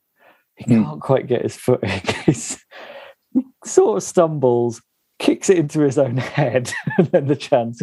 He 0.56 0.74
Hmm. 0.74 0.84
can't 0.86 1.02
quite 1.02 1.28
get 1.28 1.44
his 1.44 1.56
footing. 1.56 2.02
He's, 2.26 2.66
he 3.36 3.44
sort 3.64 3.98
of 3.98 4.02
stumbles, 4.02 4.82
kicks 5.20 5.52
it 5.52 5.60
into 5.60 5.82
his 5.82 6.00
own 6.00 6.18
head, 6.18 6.74
and 6.98 7.06
then 7.12 7.28
the 7.28 7.36
chance. 7.36 7.80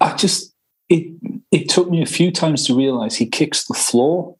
I 0.00 0.14
just 0.14 0.54
it 0.88 1.12
it 1.50 1.68
took 1.68 1.90
me 1.90 2.00
a 2.00 2.06
few 2.06 2.30
times 2.30 2.64
to 2.68 2.76
realize 2.76 3.16
he 3.16 3.26
kicks 3.26 3.64
the 3.64 3.74
floor, 3.74 4.36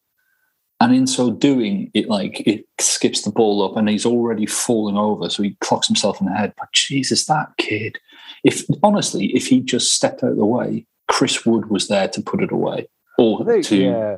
and 0.78 0.94
in 0.94 1.08
so 1.08 1.32
doing, 1.32 1.90
it 1.94 2.08
like 2.08 2.46
it 2.46 2.64
skips 2.78 3.22
the 3.22 3.32
ball 3.32 3.60
up, 3.64 3.76
and 3.76 3.88
he's 3.88 4.06
already 4.06 4.46
falling 4.46 4.96
over, 4.96 5.28
so 5.28 5.42
he 5.42 5.56
clocks 5.60 5.88
himself 5.88 6.20
in 6.20 6.28
the 6.28 6.32
head. 6.32 6.52
But 6.56 6.72
Jesus, 6.72 7.24
that 7.26 7.48
kid! 7.58 7.98
If 8.46 8.64
honestly, 8.82 9.26
if 9.34 9.48
he 9.48 9.60
just 9.60 9.92
stepped 9.92 10.22
out 10.22 10.30
of 10.30 10.36
the 10.36 10.46
way, 10.46 10.86
Chris 11.08 11.44
Wood 11.44 11.68
was 11.68 11.88
there 11.88 12.06
to 12.08 12.20
put 12.22 12.42
it 12.42 12.52
away, 12.52 12.86
or 13.18 13.44
think, 13.44 13.64
to 13.66 13.76
yeah, 13.76 14.16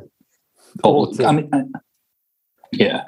or, 0.85 1.09
I 1.25 1.33
mean, 1.33 1.49
uh, 1.53 1.63
yeah, 2.73 3.05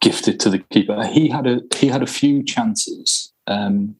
gifted 0.00 0.40
to 0.40 0.50
the 0.50 0.58
keeper. 0.58 1.06
He 1.06 1.28
had 1.28 1.46
a 1.46 1.60
he 1.76 1.86
had 1.86 2.02
a 2.02 2.06
few 2.20 2.42
chances. 2.42 3.32
Um, 3.46 3.96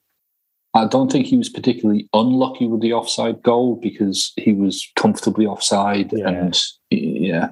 I 0.75 0.87
don't 0.89 1.11
think 1.13 1.27
he 1.27 1.37
was 1.37 1.49
particularly 1.49 2.09
unlucky 2.13 2.67
with 2.67 2.81
the 2.81 2.93
offside 2.95 3.43
goal 3.45 3.77
because 3.77 4.33
he 4.37 4.53
was 4.53 4.91
comfortably 4.97 5.47
offside, 5.47 6.13
Yeah. 6.13 6.29
and 6.29 6.61
yeah, 6.91 7.51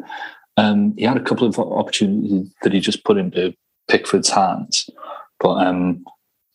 um, 0.57 0.95
he 0.97 1.05
had 1.05 1.17
a 1.17 1.23
couple 1.23 1.47
of 1.47 1.57
opportunities 1.59 2.53
that 2.63 2.73
he 2.73 2.81
just 2.81 3.05
put 3.05 3.17
into 3.19 3.55
Pickford's 3.89 4.31
hands, 4.31 4.91
but 5.39 5.65
um, 5.65 6.05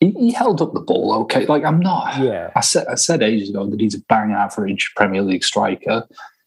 he, 0.00 0.12
he 0.12 0.32
held 0.32 0.62
up 0.62 0.74
the 0.74 0.80
ball 0.80 1.12
okay. 1.22 1.46
Like 1.46 1.64
I'm 1.64 1.80
not. 1.80 2.18
yeah. 2.22 2.50
I 2.54 2.60
said 2.60 2.86
I 2.86 2.94
said 2.94 3.22
ages 3.22 3.50
ago 3.50 3.66
that 3.68 3.80
he's 3.80 3.94
a 3.94 4.02
bang 4.08 4.32
average 4.32 4.92
Premier 4.96 5.22
League 5.22 5.44
striker, 5.44 6.06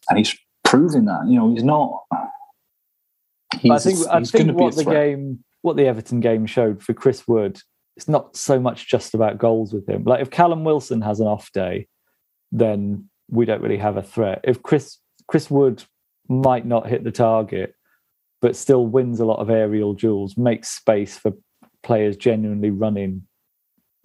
and 0.10 0.18
he's 0.18 0.36
proving 0.64 1.06
that. 1.06 1.28
You 1.28 1.40
know, 1.40 1.54
he's 1.54 1.64
not. 1.64 2.04
He's, 3.60 3.72
I 3.72 3.80
think 3.80 4.08
I 4.10 4.24
think 4.24 4.58
what 4.58 4.76
the 4.76 4.86
game, 4.86 5.44
what 5.62 5.76
the 5.76 5.86
Everton 5.86 6.22
game 6.22 6.46
showed 6.46 6.82
for 6.82 6.94
Chris 6.94 7.28
Wood, 7.28 7.60
it's 7.98 8.08
not 8.08 8.36
so 8.36 8.60
much 8.60 8.88
just 8.88 9.14
about 9.14 9.38
goals 9.38 9.74
with 9.74 9.88
him. 9.88 10.04
Like 10.06 10.22
if 10.22 10.30
Callum 10.30 10.64
Wilson 10.64 11.02
has 11.02 11.20
an 11.20 11.28
off 11.28 11.52
day, 11.52 11.88
then 12.52 13.10
we 13.30 13.46
don't 13.46 13.62
really 13.62 13.78
have 13.78 13.98
a 13.98 14.04
threat. 14.04 14.42
If 14.46 14.64
Chris 14.64 14.98
Chris 15.28 15.52
Wood 15.52 15.84
might 16.30 16.66
not 16.66 16.88
hit 16.88 17.04
the 17.04 17.12
target, 17.12 17.76
but 18.42 18.56
still 18.56 18.88
wins 18.88 19.20
a 19.20 19.26
lot 19.26 19.40
of 19.40 19.50
aerial 19.50 19.94
duels, 19.94 20.38
makes 20.38 20.70
space 20.70 21.18
for 21.18 21.34
players 21.84 22.16
genuinely 22.16 22.70
running 22.70 23.28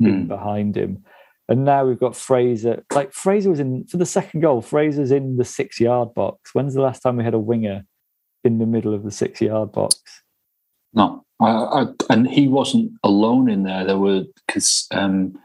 Mm. 0.02 0.28
behind 0.28 0.76
him. 0.76 1.04
And 1.48 1.64
now 1.64 1.86
we've 1.86 1.98
got 1.98 2.16
Fraser. 2.16 2.84
Like 2.92 3.12
Fraser 3.12 3.50
was 3.50 3.60
in 3.60 3.86
for 3.86 3.96
the 3.96 4.06
second 4.06 4.40
goal. 4.40 4.60
Fraser's 4.60 5.12
in 5.12 5.36
the 5.36 5.44
six 5.44 5.80
yard 5.80 6.12
box. 6.14 6.54
When's 6.54 6.74
the 6.74 6.82
last 6.82 7.00
time 7.00 7.16
we 7.16 7.24
had 7.24 7.34
a 7.34 7.38
winger 7.38 7.84
in 8.44 8.58
the 8.58 8.66
middle 8.66 8.94
of 8.94 9.04
the 9.04 9.10
six 9.10 9.40
yard 9.40 9.72
box? 9.72 9.96
No, 10.92 11.24
I, 11.40 11.50
I, 11.50 11.86
and 12.10 12.28
he 12.28 12.48
wasn't 12.48 12.92
alone 13.04 13.48
in 13.48 13.62
there. 13.62 13.84
There 13.84 13.98
were 13.98 14.24
because 14.46 14.86
um, 14.90 15.38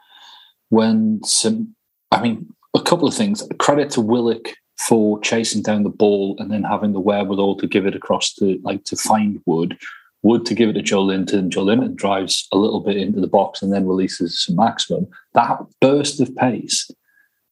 when 0.69 1.21
some, 1.23 1.75
I 2.11 2.21
mean, 2.21 2.47
a 2.73 2.81
couple 2.81 3.07
of 3.07 3.13
things. 3.13 3.47
Credit 3.59 3.89
to 3.91 4.01
Willock 4.01 4.53
for 4.79 5.19
chasing 5.21 5.61
down 5.61 5.83
the 5.83 5.89
ball 5.89 6.35
and 6.39 6.49
then 6.49 6.63
having 6.63 6.93
the 6.93 6.99
wherewithal 6.99 7.57
to 7.57 7.67
give 7.67 7.85
it 7.85 7.95
across 7.95 8.33
to 8.33 8.59
like 8.63 8.83
to 8.85 8.95
find 8.95 9.39
Wood. 9.45 9.77
Wood 10.23 10.45
to 10.45 10.53
give 10.53 10.69
it 10.69 10.73
to 10.73 10.81
Joelinton. 10.83 11.49
Joe 11.49 11.63
Linton 11.63 11.95
drives 11.95 12.47
a 12.51 12.57
little 12.57 12.79
bit 12.79 12.97
into 12.97 13.19
the 13.19 13.27
box 13.27 13.61
and 13.61 13.73
then 13.73 13.87
releases 13.87 14.39
St 14.43 14.55
Maximin. 14.57 15.07
That 15.33 15.59
burst 15.79 16.21
of 16.21 16.35
pace 16.35 16.89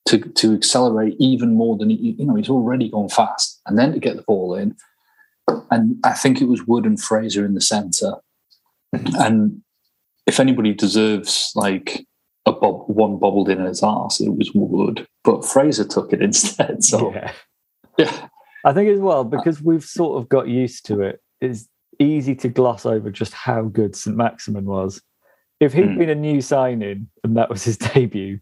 to 0.08 0.20
to 0.20 0.54
accelerate 0.54 1.16
even 1.20 1.56
more 1.56 1.78
than 1.78 1.90
he, 1.90 2.16
you 2.18 2.26
know 2.26 2.36
he's 2.36 2.50
already 2.50 2.90
gone 2.90 3.10
fast, 3.10 3.60
and 3.66 3.78
then 3.78 3.94
to 3.94 4.00
get 4.00 4.16
the 4.16 4.22
ball 4.24 4.56
in. 4.56 4.76
And 5.72 5.98
I 6.04 6.14
think 6.14 6.42
it 6.42 6.46
was 6.48 6.68
Wood 6.68 6.86
and 6.86 7.02
Fraser 7.02 7.44
in 7.44 7.56
the 7.56 7.62
centre. 7.62 8.14
And 8.94 9.62
if 10.28 10.40
anybody 10.40 10.74
deserves 10.74 11.52
like 11.56 12.06
a 12.46 12.52
bob, 12.52 12.88
one 12.88 13.18
bobbled 13.18 13.50
in 13.50 13.60
his 13.60 13.82
arse, 13.82 14.20
it 14.22 14.30
was 14.30 14.52
Wood. 14.54 15.08
But 15.24 15.44
Fraser 15.46 15.86
took 15.86 16.14
it 16.14 16.22
instead. 16.30 16.84
So 16.84 17.12
Yeah. 17.14 17.32
yeah, 17.98 18.28
I 18.64 18.74
think 18.74 18.90
as 18.90 19.00
well 19.00 19.24
because 19.24 19.60
we've 19.62 19.84
sort 19.84 20.22
of 20.22 20.30
got 20.30 20.48
used 20.48 20.86
to. 20.88 21.14
It's 21.42 21.68
easy 22.00 22.36
to 22.36 22.50
gloss 22.50 22.86
over 22.86 23.10
just 23.12 23.34
how 23.34 23.64
good 23.64 23.96
St 23.96 24.16
Maximin 24.16 24.66
was. 24.66 25.02
If 25.60 25.74
he'd 25.74 25.86
Mm. 25.86 25.98
been 26.00 26.10
a 26.10 26.16
new 26.16 26.42
signing 26.42 27.10
and 27.24 27.36
that 27.38 27.50
was 27.50 27.64
his 27.64 27.78
debut, 27.94 28.40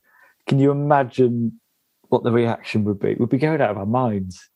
can 0.47 0.59
you 0.59 0.71
imagine 0.71 1.59
what 2.09 2.23
the 2.23 2.31
reaction 2.31 2.83
would 2.85 2.99
be? 2.99 3.15
We'd 3.15 3.29
be 3.29 3.37
going 3.37 3.59
out 3.61 3.71
of 3.71 3.77
our 3.77 3.85
minds. 3.85 4.49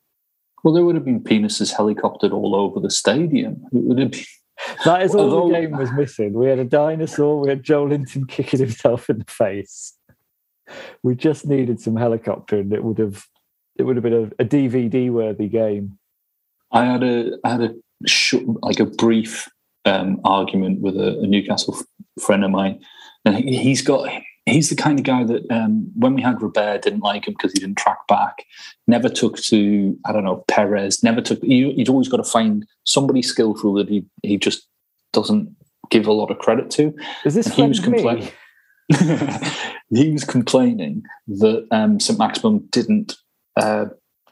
well, 0.64 0.74
there 0.76 0.86
would 0.86 0.94
have 0.96 1.04
been 1.06 1.24
penises 1.24 1.74
helicoptered 1.74 2.32
all 2.32 2.54
over 2.56 2.80
the 2.80 2.92
stadium. 2.92 3.64
It 3.74 3.84
would 3.84 4.00
have 4.00 4.12
been. 4.12 4.22
That 4.86 5.02
is 5.02 5.16
all 5.16 5.22
Although- 5.34 5.48
the 5.56 5.60
game 5.68 5.76
was 5.76 5.92
missing. 5.92 6.34
We 6.34 6.46
had 6.48 6.60
a 6.60 6.64
dinosaur, 6.66 7.40
we 7.42 7.50
had 7.50 7.64
Joelinton 7.64 8.30
kicking 8.30 8.60
himself 8.60 9.10
in 9.10 9.18
the 9.18 9.26
face. 9.26 9.98
We 11.02 11.16
just 11.16 11.48
needed 11.48 11.80
some 11.82 11.96
helicopter 11.96 12.60
and 12.60 12.72
it 12.72 12.84
would 12.84 13.00
have 13.00 13.26
it 13.78 13.84
would 13.84 13.96
have 13.96 14.04
been 14.04 14.14
a, 14.40 14.44
a 14.44 14.46
DVD 14.46 15.10
worthy 15.10 15.48
game. 15.50 15.98
I 16.72 16.86
had 16.86 17.02
a 17.02 17.38
I 17.44 17.50
had 17.54 17.62
a 17.62 17.74
short, 18.08 18.46
like 18.64 18.80
a 18.80 18.86
brief 18.86 19.50
um, 19.86 20.20
argument 20.24 20.82
with 20.82 20.96
a, 20.98 21.20
a 21.20 21.28
Newcastle 21.28 21.76
f- 21.78 22.24
friend 22.24 22.44
of 22.44 22.52
mine, 22.52 22.80
and 23.26 23.36
he, 23.36 23.58
he's 23.58 23.82
got 23.82 24.10
he's 24.46 24.70
the 24.70 24.76
kind 24.76 25.00
of 25.00 25.06
guy 25.06 25.24
that 25.24 25.50
um, 25.52 25.90
when 25.96 26.14
we 26.14 26.22
had 26.22 26.42
Robert 26.42 26.82
didn't 26.82 27.02
like 27.02 27.28
him 27.28 27.34
because 27.34 27.54
he 27.54 27.60
didn't 27.60 27.78
track 27.78 28.08
back, 28.08 28.44
never 28.88 29.10
took 29.10 29.38
to 29.38 29.98
I 30.06 30.12
don't 30.12 30.24
know 30.24 30.44
Perez, 30.48 31.04
never 31.04 31.22
took. 31.22 31.42
He, 31.44 31.72
he'd 31.74 31.90
always 31.90 32.10
got 32.10 32.18
to 32.18 32.24
find 32.24 32.66
somebody 32.84 33.22
skillful 33.22 33.74
that 33.76 33.90
he 33.90 34.06
he 34.24 34.38
just 34.38 34.68
doesn't 35.14 35.56
give 35.90 36.08
a 36.08 36.14
lot 36.14 36.32
of 36.32 36.40
credit 36.40 36.72
to. 36.72 36.96
Is 37.26 37.36
this 37.36 37.48
And 37.48 37.56
he 37.56 37.68
was 37.68 37.80
complaining. 37.80 38.32
he 39.90 40.12
was 40.12 40.24
complaining 40.24 41.04
that 41.28 41.68
um, 41.72 42.00
St 42.00 42.18
Maximin 42.18 42.68
didn't 42.72 43.16
uh, 43.56 43.86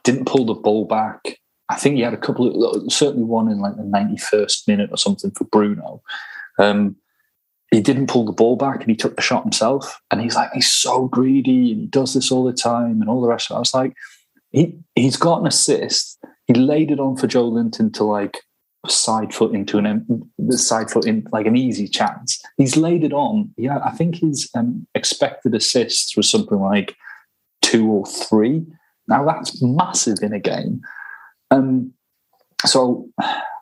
didn't 0.04 0.26
pull 0.26 0.46
the 0.46 0.54
ball 0.54 0.86
back. 0.86 1.38
I 1.70 1.76
think 1.76 1.96
he 1.96 2.02
had 2.02 2.14
a 2.14 2.18
couple 2.18 2.64
of 2.64 2.92
certainly 2.92 3.24
one 3.24 3.48
in 3.48 3.60
like 3.60 3.76
the 3.76 3.84
ninety 3.84 4.16
first 4.16 4.66
minute 4.68 4.90
or 4.90 4.96
something 4.96 5.30
for 5.30 5.44
Bruno. 5.44 6.02
Um, 6.58 6.96
he 7.70 7.80
didn't 7.80 8.08
pull 8.08 8.24
the 8.24 8.32
ball 8.32 8.56
back 8.56 8.80
and 8.80 8.90
he 8.90 8.96
took 8.96 9.14
the 9.14 9.22
shot 9.22 9.44
himself. 9.44 10.00
And 10.10 10.20
he's 10.20 10.34
like, 10.34 10.50
he's 10.52 10.70
so 10.70 11.06
greedy 11.06 11.70
and 11.70 11.80
he 11.82 11.86
does 11.86 12.14
this 12.14 12.32
all 12.32 12.44
the 12.44 12.52
time 12.52 13.00
and 13.00 13.08
all 13.08 13.20
the 13.20 13.28
rest 13.28 13.50
of 13.50 13.54
it. 13.54 13.58
I 13.58 13.60
was 13.60 13.74
like, 13.74 13.94
he 14.50 14.76
he's 14.96 15.16
got 15.16 15.40
an 15.40 15.46
assist. 15.46 16.18
He 16.46 16.54
laid 16.54 16.90
it 16.90 16.98
on 16.98 17.16
for 17.16 17.28
Joelinton 17.28 17.94
to 17.94 18.04
like 18.04 18.40
side 18.88 19.32
foot 19.32 19.54
into 19.54 19.78
an 19.78 20.28
the 20.38 20.58
side 20.58 20.90
foot 20.90 21.06
in 21.06 21.26
like 21.30 21.46
an 21.46 21.56
easy 21.56 21.86
chance. 21.86 22.42
He's 22.56 22.76
laid 22.76 23.04
it 23.04 23.12
on. 23.12 23.54
Yeah, 23.56 23.78
I 23.84 23.90
think 23.90 24.16
his 24.16 24.50
um, 24.56 24.86
expected 24.96 25.54
assists 25.54 26.16
was 26.16 26.28
something 26.28 26.58
like 26.58 26.96
two 27.62 27.88
or 27.88 28.06
three. 28.06 28.66
Now 29.06 29.24
that's 29.24 29.62
massive 29.62 30.18
in 30.22 30.32
a 30.32 30.40
game. 30.40 30.82
Um, 31.50 31.92
so 32.66 33.08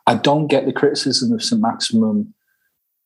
I 0.07 0.15
don't 0.15 0.47
get 0.47 0.65
the 0.65 0.73
criticism 0.73 1.31
of 1.31 1.43
St 1.43 1.61
Maximin 1.61 2.33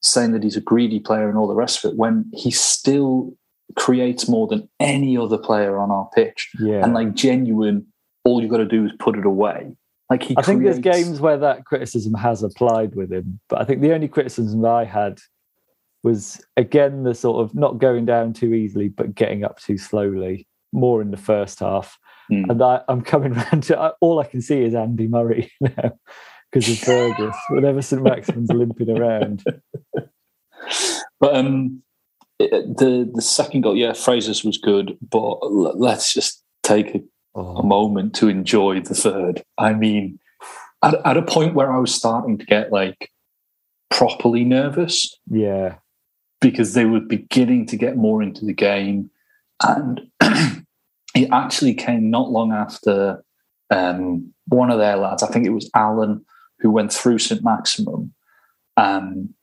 saying 0.01 0.33
that 0.33 0.43
he's 0.43 0.57
a 0.57 0.61
greedy 0.61 0.99
player 0.99 1.29
and 1.29 1.37
all 1.37 1.47
the 1.47 1.55
rest 1.55 1.83
of 1.83 1.91
it 1.91 1.97
when 1.97 2.29
he 2.33 2.51
still 2.51 3.33
creates 3.75 4.27
more 4.27 4.47
than 4.47 4.69
any 4.79 5.17
other 5.17 5.37
player 5.37 5.77
on 5.79 5.91
our 5.91 6.09
pitch. 6.13 6.49
Yeah. 6.59 6.83
And 6.83 6.93
like 6.93 7.13
genuine, 7.13 7.85
all 8.23 8.41
you've 8.41 8.51
got 8.51 8.57
to 8.57 8.65
do 8.65 8.85
is 8.85 8.91
put 8.99 9.17
it 9.17 9.25
away. 9.25 9.75
Like 10.09 10.23
he 10.23 10.35
I 10.37 10.41
think 10.41 10.63
there's 10.63 10.79
games 10.79 11.19
where 11.21 11.37
that 11.37 11.65
criticism 11.65 12.13
has 12.15 12.43
applied 12.43 12.95
with 12.95 13.11
him, 13.11 13.39
but 13.49 13.61
I 13.61 13.65
think 13.65 13.81
the 13.81 13.93
only 13.93 14.07
criticism 14.07 14.61
that 14.61 14.71
I 14.71 14.83
had 14.83 15.19
was 16.03 16.41
again 16.57 17.03
the 17.03 17.15
sort 17.15 17.41
of 17.41 17.55
not 17.55 17.79
going 17.79 18.05
down 18.05 18.33
too 18.33 18.53
easily, 18.53 18.89
but 18.89 19.15
getting 19.15 19.43
up 19.43 19.59
too 19.59 19.77
slowly, 19.77 20.47
more 20.73 21.01
in 21.01 21.11
the 21.11 21.17
first 21.17 21.59
half. 21.59 21.97
Hmm. 22.29 22.49
And 22.49 22.61
I, 22.61 22.81
I'm 22.87 23.01
coming 23.01 23.33
round 23.51 23.63
to 23.63 23.79
I, 23.79 23.91
all 24.01 24.19
I 24.19 24.25
can 24.25 24.41
see 24.41 24.63
is 24.63 24.73
Andy 24.73 25.07
Murray 25.07 25.51
now 25.61 25.93
because 26.51 26.69
of 26.69 26.79
Fergus. 26.79 27.35
Whenever 27.49 27.81
St 27.81 28.01
Maximin's 28.01 28.51
limping 28.51 28.89
around, 28.89 29.43
But 31.19 31.35
um, 31.35 31.81
it- 32.39 32.77
the 32.77 33.09
the 33.13 33.21
second 33.21 33.61
goal, 33.61 33.75
yeah, 33.77 33.93
Fraser's 33.93 34.43
was 34.43 34.57
good, 34.57 34.97
but 35.01 35.39
l- 35.43 35.77
let's 35.77 36.13
just 36.13 36.43
take 36.63 36.95
a, 36.95 36.97
a 36.97 37.01
oh, 37.35 37.61
moment 37.61 38.13
to 38.15 38.27
enjoy 38.27 38.81
the 38.81 38.95
third. 38.95 39.43
I 39.57 39.73
mean, 39.73 40.19
at, 40.83 40.95
at 41.05 41.17
a 41.17 41.21
point 41.21 41.55
where 41.55 41.71
I 41.71 41.79
was 41.79 41.93
starting 41.93 42.37
to 42.37 42.45
get 42.45 42.71
like 42.71 43.09
properly 43.89 44.43
nervous 44.43 45.17
yeah, 45.29 45.75
because 46.41 46.73
they 46.73 46.85
were 46.85 46.99
beginning 46.99 47.67
to 47.67 47.77
get 47.77 47.95
more 47.95 48.21
into 48.21 48.45
the 48.45 48.53
game, 48.53 49.09
and 49.63 50.01
it 51.15 51.29
actually 51.31 51.73
came 51.73 52.09
not 52.09 52.31
long 52.31 52.51
after 52.51 53.23
um, 53.69 54.33
one 54.47 54.69
of 54.71 54.79
their 54.79 54.97
lads, 54.97 55.23
I 55.23 55.27
think 55.27 55.45
it 55.45 55.51
was 55.51 55.69
Allan, 55.75 56.25
who 56.59 56.71
went 56.71 56.91
through 56.93 57.19
St 57.19 57.43
Maximin. 57.43 58.13
Um, 58.77 59.33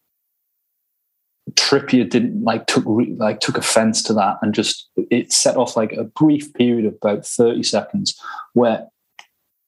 Trippier 1.53 2.09
didn't 2.09 2.43
like 2.45 2.67
took 2.67 2.85
like 3.17 3.41
took 3.41 3.59
offense 3.59 4.03
to 4.05 4.13
that 4.15 4.37
and 4.43 4.55
just 4.55 4.89
it 5.11 5.33
set 5.33 5.57
off 5.57 5.77
like 5.77 5.93
a 5.93 6.05
brief 6.05 6.53
period 6.55 6.85
of 6.87 6.95
about 6.95 7.27
30 7.27 7.63
seconds 7.65 8.19
where 8.53 8.87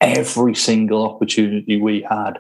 every 0.01 0.55
single 0.55 1.05
opportunity 1.05 1.81
we 1.81 2.03
had 2.09 2.39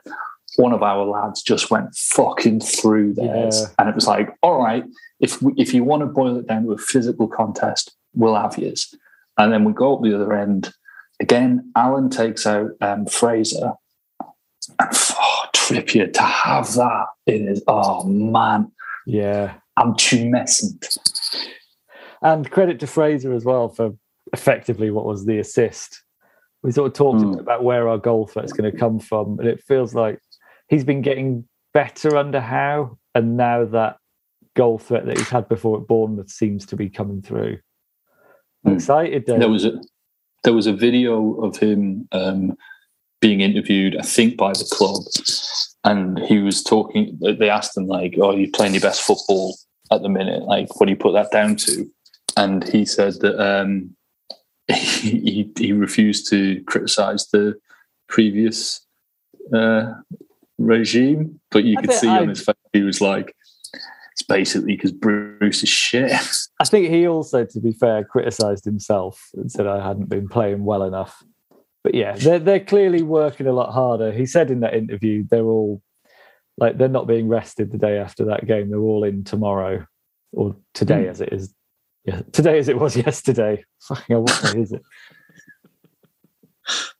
one 0.56 0.72
of 0.72 0.82
our 0.82 1.04
lads 1.04 1.42
just 1.42 1.70
went 1.70 1.92
fucking 1.94 2.60
through 2.60 3.14
theirs 3.14 3.60
Yeah. 3.62 3.66
and 3.80 3.88
it 3.88 3.94
was 3.96 4.06
like 4.06 4.30
all 4.42 4.62
right 4.62 4.84
if 5.18 5.42
we, 5.42 5.52
if 5.56 5.74
you 5.74 5.82
want 5.82 6.02
to 6.02 6.06
boil 6.06 6.36
it 6.36 6.46
down 6.46 6.64
to 6.64 6.72
a 6.72 6.78
physical 6.78 7.26
contest 7.26 7.96
we'll 8.14 8.36
have 8.36 8.56
yours 8.58 8.94
and 9.38 9.52
then 9.52 9.64
we 9.64 9.72
go 9.72 9.96
up 9.96 10.02
the 10.02 10.14
other 10.14 10.32
end 10.32 10.72
again 11.20 11.72
Allan 11.76 12.10
takes 12.10 12.46
out 12.46 12.70
um, 12.80 13.06
Fraser 13.06 13.72
and 14.78 14.88
oh, 14.90 15.44
Trippier 15.54 16.12
to 16.12 16.22
have 16.22 16.72
that 16.74 17.06
in 17.26 17.46
his 17.46 17.62
oh 17.66 18.04
man 18.04 18.70
yeah. 19.06 19.54
I'm 19.76 19.94
tumescent. 19.94 20.98
And 22.22 22.50
credit 22.50 22.78
to 22.80 22.86
Fraser 22.86 23.32
as 23.32 23.44
well 23.44 23.68
for 23.68 23.92
effectively 24.32 24.90
what 24.90 25.06
was 25.06 25.24
the 25.26 25.38
assist. 25.38 26.02
We 26.62 26.70
sort 26.72 26.88
of 26.88 26.94
talked 26.94 27.22
Hmm. 27.22 27.38
about 27.40 27.64
where 27.64 27.88
our 27.88 27.98
goal 27.98 28.26
threat's 28.26 28.52
going 28.52 28.70
to 28.70 28.78
come 28.78 29.00
from, 29.00 29.38
and 29.40 29.48
it 29.48 29.62
feels 29.64 29.94
like 29.94 30.20
he's 30.68 30.84
been 30.84 31.02
getting 31.02 31.48
better 31.74 32.16
under 32.16 32.40
Howe, 32.40 32.96
and 33.14 33.36
now 33.36 33.64
that 33.64 33.96
goal 34.54 34.78
threat 34.78 35.06
that 35.06 35.18
he's 35.18 35.30
had 35.30 35.48
before 35.48 35.80
at 35.80 35.88
Bournemouth 35.88 36.30
seems 36.30 36.66
to 36.66 36.76
be 36.76 36.88
coming 36.88 37.22
through. 37.22 37.58
I'm 38.64 38.72
Hmm. 38.72 38.76
excited. 38.76 39.24
Dave. 39.24 39.40
There 39.40 39.48
was 39.48 39.64
a 39.64 39.80
there 40.44 40.52
was 40.52 40.66
a 40.66 40.72
video 40.72 41.34
of 41.42 41.56
him 41.58 42.08
um, 42.10 42.56
being 43.20 43.40
interviewed, 43.40 43.96
I 43.96 44.02
think, 44.02 44.36
by 44.36 44.52
the 44.52 44.68
club, 44.72 45.04
and 45.84 46.18
he 46.18 46.38
was 46.38 46.62
talking. 46.64 47.16
They 47.20 47.48
asked 47.50 47.76
him 47.76 47.86
like, 47.86 48.16
"Oh, 48.20 48.34
you 48.36 48.50
playing 48.50 48.74
your 48.74 48.80
best 48.80 49.02
football 49.02 49.56
at 49.92 50.02
the 50.02 50.08
minute? 50.08 50.42
Like, 50.42 50.78
what 50.80 50.86
do 50.86 50.90
you 50.92 50.96
put 50.98 51.12
that 51.12 51.30
down 51.30 51.56
to?" 51.56 51.88
And 52.36 52.66
he 52.68 52.84
said 52.84 53.14
that 53.20 53.38
um, 53.40 53.94
he 54.68 55.50
he 55.56 55.72
refused 55.72 56.28
to 56.30 56.62
criticize 56.64 57.28
the 57.28 57.54
previous 58.08 58.84
uh, 59.54 59.92
regime, 60.58 61.40
but 61.50 61.64
you 61.64 61.76
I 61.78 61.82
could 61.82 61.92
see 61.92 62.08
I- 62.08 62.18
on 62.20 62.28
his 62.28 62.42
face 62.44 62.54
he 62.72 62.82
was 62.82 63.00
like, 63.00 63.34
"It's 64.22 64.26
basically 64.28 64.76
because 64.76 64.92
Bruce 64.92 65.62
is 65.62 65.68
shit." 65.68 66.12
I 66.60 66.64
think 66.64 66.88
he 66.88 67.06
also, 67.08 67.44
to 67.44 67.60
be 67.60 67.72
fair, 67.72 68.04
criticised 68.04 68.64
himself 68.64 69.28
and 69.34 69.50
said 69.50 69.66
I 69.66 69.86
hadn't 69.86 70.08
been 70.08 70.28
playing 70.28 70.64
well 70.64 70.84
enough. 70.84 71.22
but 71.84 71.94
yeah, 71.94 72.12
they're 72.16 72.38
they're 72.38 72.60
clearly 72.64 73.02
working 73.02 73.46
a 73.46 73.52
lot 73.52 73.72
harder. 73.72 74.12
He 74.12 74.26
said 74.26 74.50
in 74.50 74.60
that 74.60 74.74
interview 74.74 75.24
they're 75.28 75.44
all 75.44 75.82
like 76.58 76.78
they're 76.78 76.88
not 76.88 77.06
being 77.08 77.28
rested 77.28 77.72
the 77.72 77.78
day 77.78 77.98
after 77.98 78.24
that 78.26 78.46
game. 78.46 78.70
They're 78.70 78.78
all 78.78 79.04
in 79.04 79.24
tomorrow 79.24 79.86
or 80.32 80.54
today 80.74 81.04
Mm. 81.04 81.10
as 81.10 81.20
it 81.20 81.32
is. 81.32 81.54
Yeah, 82.04 82.22
today 82.32 82.58
as 82.58 82.68
it 82.68 82.78
was 82.78 82.96
yesterday. 83.06 83.64
Fucking 83.88 84.04
hell, 84.08 84.22
what 84.22 84.52
day 84.52 84.60
is 84.60 84.72
it? 84.72 84.82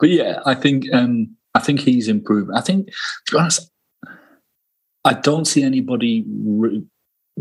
But 0.01 0.11
yeah, 0.11 0.41
I 0.45 0.55
think 0.55 0.93
um, 0.93 1.37
I 1.55 1.61
think 1.61 1.81
he's 1.81 2.09
improved. 2.09 2.51
I 2.55 2.61
think 2.61 2.87
to 3.27 3.33
be 3.33 3.39
honest, 3.39 3.71
I 5.05 5.15
don't 5.15 5.45
see 5.45 5.63
anybody 5.63 6.25
re- 6.29 6.85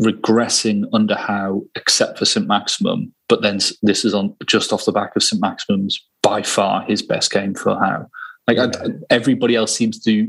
regressing 0.00 0.84
under 0.92 1.14
Howe 1.14 1.62
except 1.74 2.18
for 2.18 2.24
St 2.24 2.46
Maximin. 2.46 3.12
But 3.28 3.42
then 3.42 3.58
this 3.82 4.04
is 4.04 4.14
on 4.14 4.34
just 4.46 4.72
off 4.72 4.84
the 4.84 4.92
back 4.92 5.14
of 5.16 5.22
St 5.22 5.40
Maximin's 5.40 6.00
by 6.22 6.42
far 6.42 6.82
his 6.82 7.02
best 7.02 7.30
game 7.30 7.54
for 7.54 7.74
Howe. 7.78 8.06
Like 8.48 8.58
I- 8.58 8.72
everybody 9.10 9.54
else 9.54 9.74
seems 9.74 10.00
to 10.04 10.28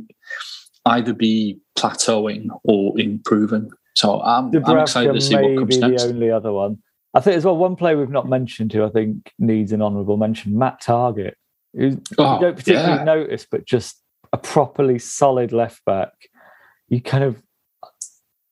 either 0.85 1.13
be 1.13 1.57
plateauing 1.77 2.47
or 2.63 2.99
improving. 2.99 3.69
So 3.95 4.21
I'm, 4.21 4.51
I'm 4.65 4.79
excited 4.79 5.13
to 5.13 5.21
see 5.21 5.35
what 5.35 5.55
comes 5.57 5.77
be 5.77 5.81
next. 5.87 6.03
the 6.03 6.09
only 6.09 6.31
other 6.31 6.51
one. 6.51 6.79
I 7.13 7.19
think 7.19 7.37
as 7.37 7.45
well. 7.45 7.55
One 7.55 7.75
player 7.75 7.97
we've 7.97 8.09
not 8.09 8.27
mentioned 8.27 8.73
who 8.73 8.83
I 8.83 8.89
think 8.89 9.31
needs 9.37 9.71
an 9.71 9.81
honourable 9.83 10.17
mention: 10.17 10.57
Matt 10.57 10.81
Targett. 10.81 11.33
Who 11.75 12.01
Oh, 12.17 12.35
you 12.35 12.41
don't 12.41 12.55
particularly 12.55 12.95
yeah. 12.97 13.03
notice, 13.03 13.45
but 13.49 13.65
just 13.65 14.01
a 14.33 14.37
properly 14.37 14.97
solid 14.97 15.51
left 15.51 15.85
back. 15.85 16.09
You 16.89 17.01
kind 17.01 17.23
of 17.23 17.41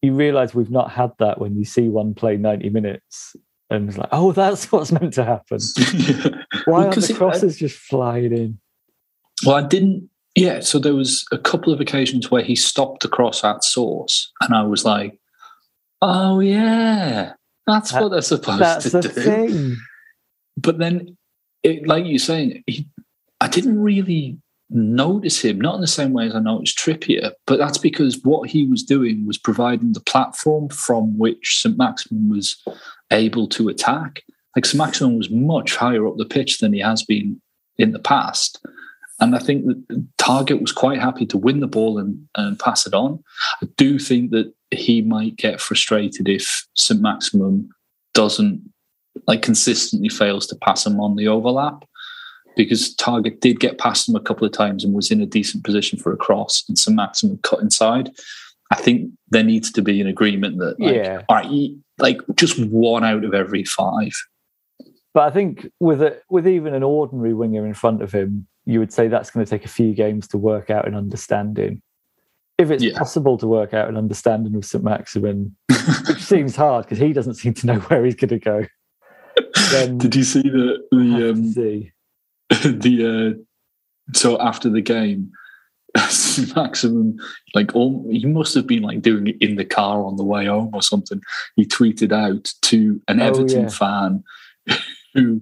you 0.01 0.13
realise 0.13 0.53
we've 0.55 0.72
not 0.72 0.91
had 0.91 1.12
that 1.20 1.39
when 1.39 1.55
you 1.55 1.65
see 1.65 1.88
one 1.89 2.13
play 2.13 2.38
ninety 2.38 2.70
minutes, 2.70 3.36
and 3.70 3.88
it's 3.89 3.98
like, 3.98 4.10
oh, 4.12 4.31
that's 4.31 4.72
what's 4.72 4.91
meant 4.91 5.13
to 5.13 5.24
happen. 5.24 5.60
Why 6.65 6.84
Well, 6.86 6.91
'cause 6.93 7.08
the 7.08 7.13
it- 7.13 7.15
uh, 7.15 7.20
crosses 7.20 7.58
just 7.58 7.77
flying 7.77 8.31
in? 8.36 8.60
Well, 9.46 9.55
I 9.55 9.67
didn't. 9.67 10.10
Yeah, 10.36 10.62
so 10.62 10.79
there 10.79 10.96
was 10.96 11.25
a 11.34 11.38
couple 11.38 11.74
of 11.74 11.81
occasions 11.81 12.31
where 12.31 12.43
he 12.43 12.55
stopped 12.55 13.01
the 13.03 13.10
cross 13.10 13.43
at 13.43 13.63
source, 13.63 14.31
and 14.41 14.55
I 14.55 14.63
was 14.63 14.86
like, 14.86 15.20
"Oh 16.01 16.39
yeah, 16.39 17.34
that's 17.67 17.91
That- 17.91 18.01
what 18.01 18.10
they're 18.10 18.22
supposed 18.22 18.81
to 18.91 19.01
do." 19.01 19.10
thing. 19.10 19.75
But 20.58 20.77
then, 20.79 21.17
it, 21.63 21.86
like 21.88 22.05
you're 22.05 22.20
saying, 22.20 22.63
he, 22.67 22.88
I 23.39 23.48
didn't 23.48 23.81
really 23.81 24.38
notice 24.72 25.42
him, 25.42 25.60
not 25.60 25.75
in 25.75 25.82
the 25.82 25.88
same 25.88 26.13
way 26.13 26.28
as 26.28 26.36
I 26.36 26.40
noticed 26.40 26.78
Trippier, 26.78 27.32
but 27.46 27.58
that's 27.58 27.78
because 27.78 28.20
what 28.24 28.50
he 28.50 28.66
was 28.66 28.84
doing 28.84 29.25
was 29.25 29.38
providing 29.38 29.94
the 29.94 30.00
platform 30.00 30.70
from 30.70 31.18
which 31.18 31.62
St 31.62 31.78
Maximin 31.78 32.30
was 32.30 32.62
able 33.12 33.48
to 33.50 33.70
attack. 33.70 34.24
Like 34.56 34.66
St 34.66 34.78
Maximin 34.78 35.18
was 35.18 35.30
much 35.30 35.75
higher 35.75 36.08
up 36.08 36.18
the 36.18 36.25
pitch 36.25 36.60
than 36.60 36.74
he 36.74 36.80
has 36.80 37.04
been 37.04 37.42
in 37.78 37.92
the 37.92 38.00
past. 38.00 38.63
And 39.20 39.36
I 39.36 39.40
think 39.40 39.66
that 39.68 40.08
Targett 40.18 40.62
was 40.62 40.72
quite 40.72 41.00
happy 41.00 41.25
to 41.28 41.38
win 41.38 41.60
the 41.60 41.68
ball 41.68 42.00
and, 42.00 42.28
and 42.36 42.60
pass 42.60 42.88
it 42.88 42.94
on. 42.94 43.24
I 43.62 43.68
do 43.78 44.00
think 44.00 44.32
that 44.32 44.51
he 44.72 45.01
might 45.01 45.36
get 45.36 45.62
frustrated 45.62 46.28
if 46.28 46.66
St 46.75 47.00
Maximin 47.01 47.70
doesn't 48.13 48.62
like 49.28 49.42
consistently 49.42 50.10
fails 50.10 50.48
to 50.48 50.56
pass 50.56 50.86
him 50.86 51.00
on 51.00 51.16
the 51.16 51.28
overlap 51.28 51.84
because 52.55 52.96
Targett 52.96 53.39
did 53.39 53.60
get 53.60 53.77
past 53.77 54.08
him 54.10 54.15
a 54.15 54.20
couple 54.20 54.46
of 54.46 54.53
times 54.53 54.84
and 54.84 54.93
was 54.93 55.12
in 55.12 55.22
a 55.22 55.25
decent 55.25 55.63
position 55.63 55.98
for 55.98 56.12
a 56.13 56.17
cross 56.17 56.63
and 56.67 56.77
St 56.77 56.96
Maximin 56.96 57.39
cut 57.43 57.60
inside. 57.60 58.12
I 58.72 58.75
think 58.75 59.12
there 59.29 59.43
needs 59.43 59.72
to 59.74 59.81
be 59.81 60.00
an 60.01 60.08
agreement 60.08 60.58
that 60.60 60.79
like, 60.79 60.96
Yeah. 60.96 61.22
all 61.29 61.36
right, 61.38 61.70
like 61.98 62.22
just 62.36 62.58
one 62.65 63.03
out 63.03 63.24
of 63.25 63.34
every 63.34 63.63
five. 63.63 64.12
But 65.13 65.24
I 65.24 65.31
think 65.31 65.70
with 65.79 66.01
a, 66.01 66.22
with 66.29 66.48
even 66.48 66.74
an 66.74 66.84
ordinary 66.84 67.34
winger 67.34 67.65
in 67.65 67.74
front 67.74 68.01
of 68.01 68.12
him, 68.13 68.48
you 68.65 68.79
would 68.79 68.93
say 68.93 69.08
that's 69.08 69.29
going 69.31 69.46
to 69.46 69.50
take 69.50 69.65
a 69.65 69.70
few 69.70 69.93
games 69.93 70.27
to 70.29 70.38
work 70.38 70.70
out 70.70 70.88
an 70.88 70.96
understanding. 70.96 71.81
If 72.58 72.70
it's 72.72 72.84
Yeah. 72.84 72.98
possible 72.98 73.38
to 73.39 73.48
work 73.48 73.74
out 73.74 73.89
an 73.89 73.98
understanding 73.98 74.53
with 74.53 74.65
St 74.65 74.84
Maximin, 74.84 75.55
which 76.08 76.20
seems 76.24 76.55
hard 76.55 76.86
because 76.86 77.00
he 77.00 77.12
doesn't 77.12 77.34
seem 77.36 77.53
to 77.55 77.65
know 77.67 77.79
where 77.79 78.05
he's 78.05 78.15
going 78.15 78.29
to 78.29 78.40
go. 78.40 78.66
Then 79.72 79.98
Did 79.98 80.16
you 80.16 80.24
see 80.24 80.42
the 80.42 80.77
the 80.92 81.29
um, 81.31 81.51
see. 81.51 81.92
the 82.64 83.37
uh, 83.37 84.14
so 84.18 84.40
after 84.42 84.70
the 84.70 84.81
game, 84.81 85.31
Maximin 86.55 87.18
like 87.55 87.75
all 87.75 88.05
he 88.09 88.25
must 88.25 88.53
have 88.55 88.68
been 88.68 88.83
like 88.83 89.01
doing 89.01 89.27
it 89.27 89.37
in 89.42 89.55
the 89.55 89.66
car 89.66 90.03
on 90.03 90.18
the 90.18 90.24
way 90.24 90.46
home 90.46 90.72
or 90.74 90.81
something. 90.81 91.22
He 91.55 91.66
tweeted 91.66 92.11
out 92.11 92.53
to 92.64 93.01
an 93.07 93.22
Oh, 93.22 93.25
Everton 93.25 93.64
yeah. 93.64 93.70
fan 93.70 94.24
who 95.14 95.42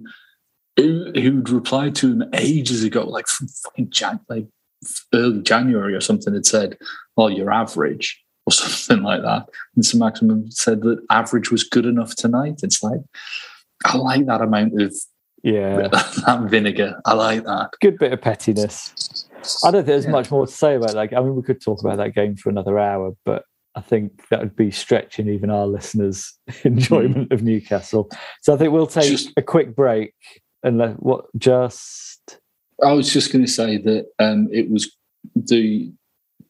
who 0.76 1.12
who'd 1.14 1.50
replied 1.50 1.94
to 1.96 2.12
him 2.12 2.24
ages 2.34 2.84
ago, 2.84 3.04
like 3.04 3.26
from 3.26 3.48
fucking 3.48 3.90
Jan- 3.90 4.20
like 4.28 4.46
early 5.14 5.42
January 5.42 5.94
or 5.94 6.00
something. 6.00 6.32
Had 6.32 6.46
said, 6.46 6.78
"Well, 7.16 7.30
you're 7.30 7.52
average." 7.52 8.22
Or 8.46 8.52
something 8.52 9.04
like 9.04 9.22
that. 9.22 9.48
And 9.76 9.84
Sir 9.84 9.98
Maximin 9.98 10.50
said 10.50 10.80
that 10.80 11.04
average 11.10 11.50
was 11.52 11.62
good 11.62 11.84
enough 11.84 12.16
tonight. 12.16 12.60
It's 12.62 12.82
like, 12.82 13.00
I 13.84 13.98
like 13.98 14.26
that 14.26 14.40
amount 14.40 14.80
of 14.80 14.96
Yeah, 15.42 15.88
that 15.92 16.46
vinegar. 16.50 17.00
I 17.04 17.14
like 17.14 17.44
that. 17.44 17.70
good 17.80 17.98
bit 17.98 18.12
of 18.12 18.20
pettiness. 18.20 19.26
I 19.64 19.70
don't 19.70 19.80
think 19.80 19.86
there's 19.86 20.04
Yeah. 20.04 20.10
much 20.10 20.30
more 20.30 20.46
to 20.46 20.52
say 20.52 20.74
about 20.76 20.92
that. 20.92 21.16
I 21.16 21.20
mean, 21.20 21.34
we 21.34 21.42
could 21.42 21.62
talk 21.62 21.80
about 21.80 21.96
that 21.96 22.14
game 22.14 22.36
for 22.36 22.50
another 22.50 22.78
hour, 22.78 23.12
but 23.24 23.44
I 23.74 23.80
think 23.80 24.28
that 24.30 24.40
would 24.40 24.56
be 24.56 24.70
stretching 24.70 25.28
even 25.28 25.48
our 25.50 25.66
listeners' 25.66 26.36
enjoyment 26.64 27.32
of 27.32 27.42
Newcastle. 27.42 28.10
So 28.42 28.52
I 28.54 28.58
think 28.58 28.72
we'll 28.72 28.86
take 28.86 29.08
Just- 29.10 29.32
a 29.36 29.42
quick 29.42 29.74
break 29.74 30.12
and 30.62 30.76
let 30.76 31.02
what 31.02 31.24
just 31.38 32.38
I 32.84 32.92
was 32.92 33.12
just 33.12 33.32
going 33.32 33.44
to 33.44 33.50
say 33.50 33.76
that 33.78 34.06
um, 34.18 34.48
it 34.52 34.70
was 34.70 34.94
the 35.34 35.90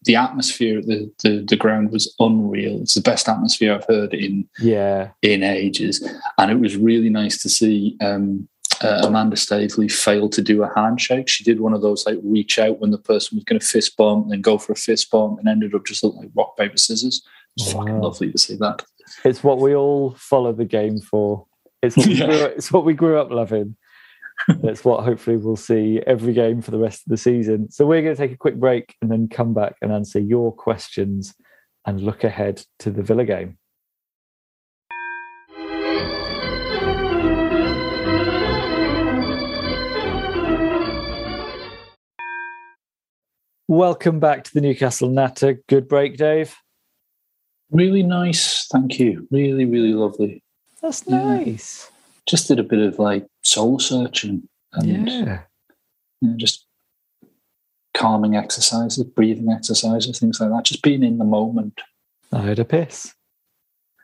the 0.05 0.17
atmosphere 0.17 0.79
at 0.79 0.87
the, 0.87 1.13
the 1.23 1.45
the 1.49 1.57
ground 1.57 1.93
was 1.93 2.13
unreal. 2.19 2.81
It's 2.81 2.95
the 2.95 3.01
best 3.03 3.29
atmosphere 3.29 3.75
I've 3.75 3.85
heard 3.85 4.15
in 4.15 4.49
yeah 4.61 5.11
in 5.23 5.43
ages, 5.45 6.03
and 6.39 6.51
it 6.51 6.59
was 6.59 6.77
really 6.77 7.11
nice 7.11 7.41
to 7.43 7.49
see 7.49 7.97
um, 8.01 8.49
uh, 8.83 9.03
Amanda 9.05 9.37
Staveley 9.37 9.89
failed 9.89 10.33
to 10.33 10.43
do 10.43 10.63
a 10.63 10.73
handshake. 10.75 11.29
She 11.29 11.45
did 11.45 11.61
one 11.61 11.75
of 11.75 11.83
those 11.83 12.07
like 12.07 12.19
reach 12.23 12.59
out 12.59 12.81
when 12.81 12.91
the 12.91 12.99
person 12.99 13.37
was 13.37 13.45
going 13.45 13.61
to 13.61 13.67
fist 13.67 13.97
bump, 13.97 14.25
and 14.25 14.33
then 14.33 14.41
go 14.41 14.59
for 14.59 14.73
a 14.73 14.77
fist 14.77 15.11
bump, 15.11 15.39
and 15.39 15.49
ended 15.49 15.75
up 15.75 15.85
just 15.87 16.03
looking 16.03 16.23
like 16.23 16.31
rock 16.35 16.57
paper 16.57 16.79
scissors. 16.79 17.23
It 17.57 17.65
was 17.65 17.73
fucking 17.73 18.01
lovely 18.01 18.33
to 18.33 18.39
see 18.39 18.57
that. 18.57 18.85
it's 19.25 19.43
what 19.43 19.59
we 19.59 19.75
all 19.75 20.15
follow 20.17 20.53
the 20.53 20.65
game 20.65 21.01
for. 21.01 21.47
It's 21.83 21.97
what 21.97 22.07
we, 22.07 22.15
Yeah. 22.15 22.27
grew, 22.29 22.45
it's 22.45 22.73
what 22.73 22.85
we 22.85 22.95
grew 22.95 23.19
up 23.19 23.31
loving. 23.31 23.77
It's 24.49 24.85
what 24.85 25.05
hopefully 25.05 25.37
we'll 25.37 25.57
see 25.57 26.01
every 26.07 26.33
game 26.33 26.63
for 26.63 26.71
the 26.71 26.79
rest 26.79 27.03
of 27.07 27.11
the 27.11 27.17
season. 27.19 27.71
So 27.71 27.87
we're 27.87 28.01
going 28.03 28.17
to 28.17 28.21
take 28.21 28.33
a 28.33 28.39
quick 28.39 28.57
break 28.57 28.97
and 29.03 29.11
then 29.11 29.29
come 29.29 29.53
back 29.53 29.75
and 29.83 29.93
answer 29.93 30.19
your 30.19 30.51
questions 30.51 31.35
and 31.87 32.01
look 32.01 32.25
ahead 32.25 32.63
to 32.81 32.91
the 32.91 33.03
Villa 33.03 33.25
game. 33.27 33.59
Welcome 43.75 44.19
back 44.19 44.43
to 44.43 44.53
the 44.53 44.61
Newcastle 44.61 45.09
Natter. 45.09 45.63
Good 45.69 45.87
break, 45.87 46.17
Dave. 46.17 46.57
Really 47.71 48.03
nice, 48.03 48.67
thank 48.67 48.99
you. 48.99 49.29
Really, 49.31 49.65
really 49.65 49.93
lovely. 49.95 50.43
That's 50.83 51.05
Yeah. 51.07 51.37
nice. 51.37 51.89
Just 52.27 52.49
did 52.49 52.59
a 52.59 52.65
bit 52.65 52.81
of 52.81 52.99
like 52.99 53.29
soul 53.43 53.79
searching 53.79 54.49
and 54.73 54.89
Yeah. 55.09 55.45
you 56.21 56.29
know, 56.31 56.37
just 56.37 56.67
calming 57.95 58.35
exercises, 58.35 59.05
breathing 59.05 59.53
exercises, 59.53 60.19
things 60.19 60.41
like 60.41 60.51
that. 60.51 60.65
Just 60.65 60.83
being 60.83 61.05
in 61.05 61.19
the 61.19 61.25
moment. 61.25 61.81
I 62.33 62.43
had 62.43 62.59
a 62.59 62.65
piss. 62.65 63.15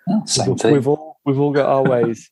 Yeah, 0.07 0.23
same 0.27 0.51
we've, 0.51 0.61
thing. 0.61 0.73
we've 0.75 0.87
all 0.87 1.19
we've 1.25 1.41
all 1.41 1.53
got 1.53 1.67
our 1.69 1.83
ways. 1.91 2.31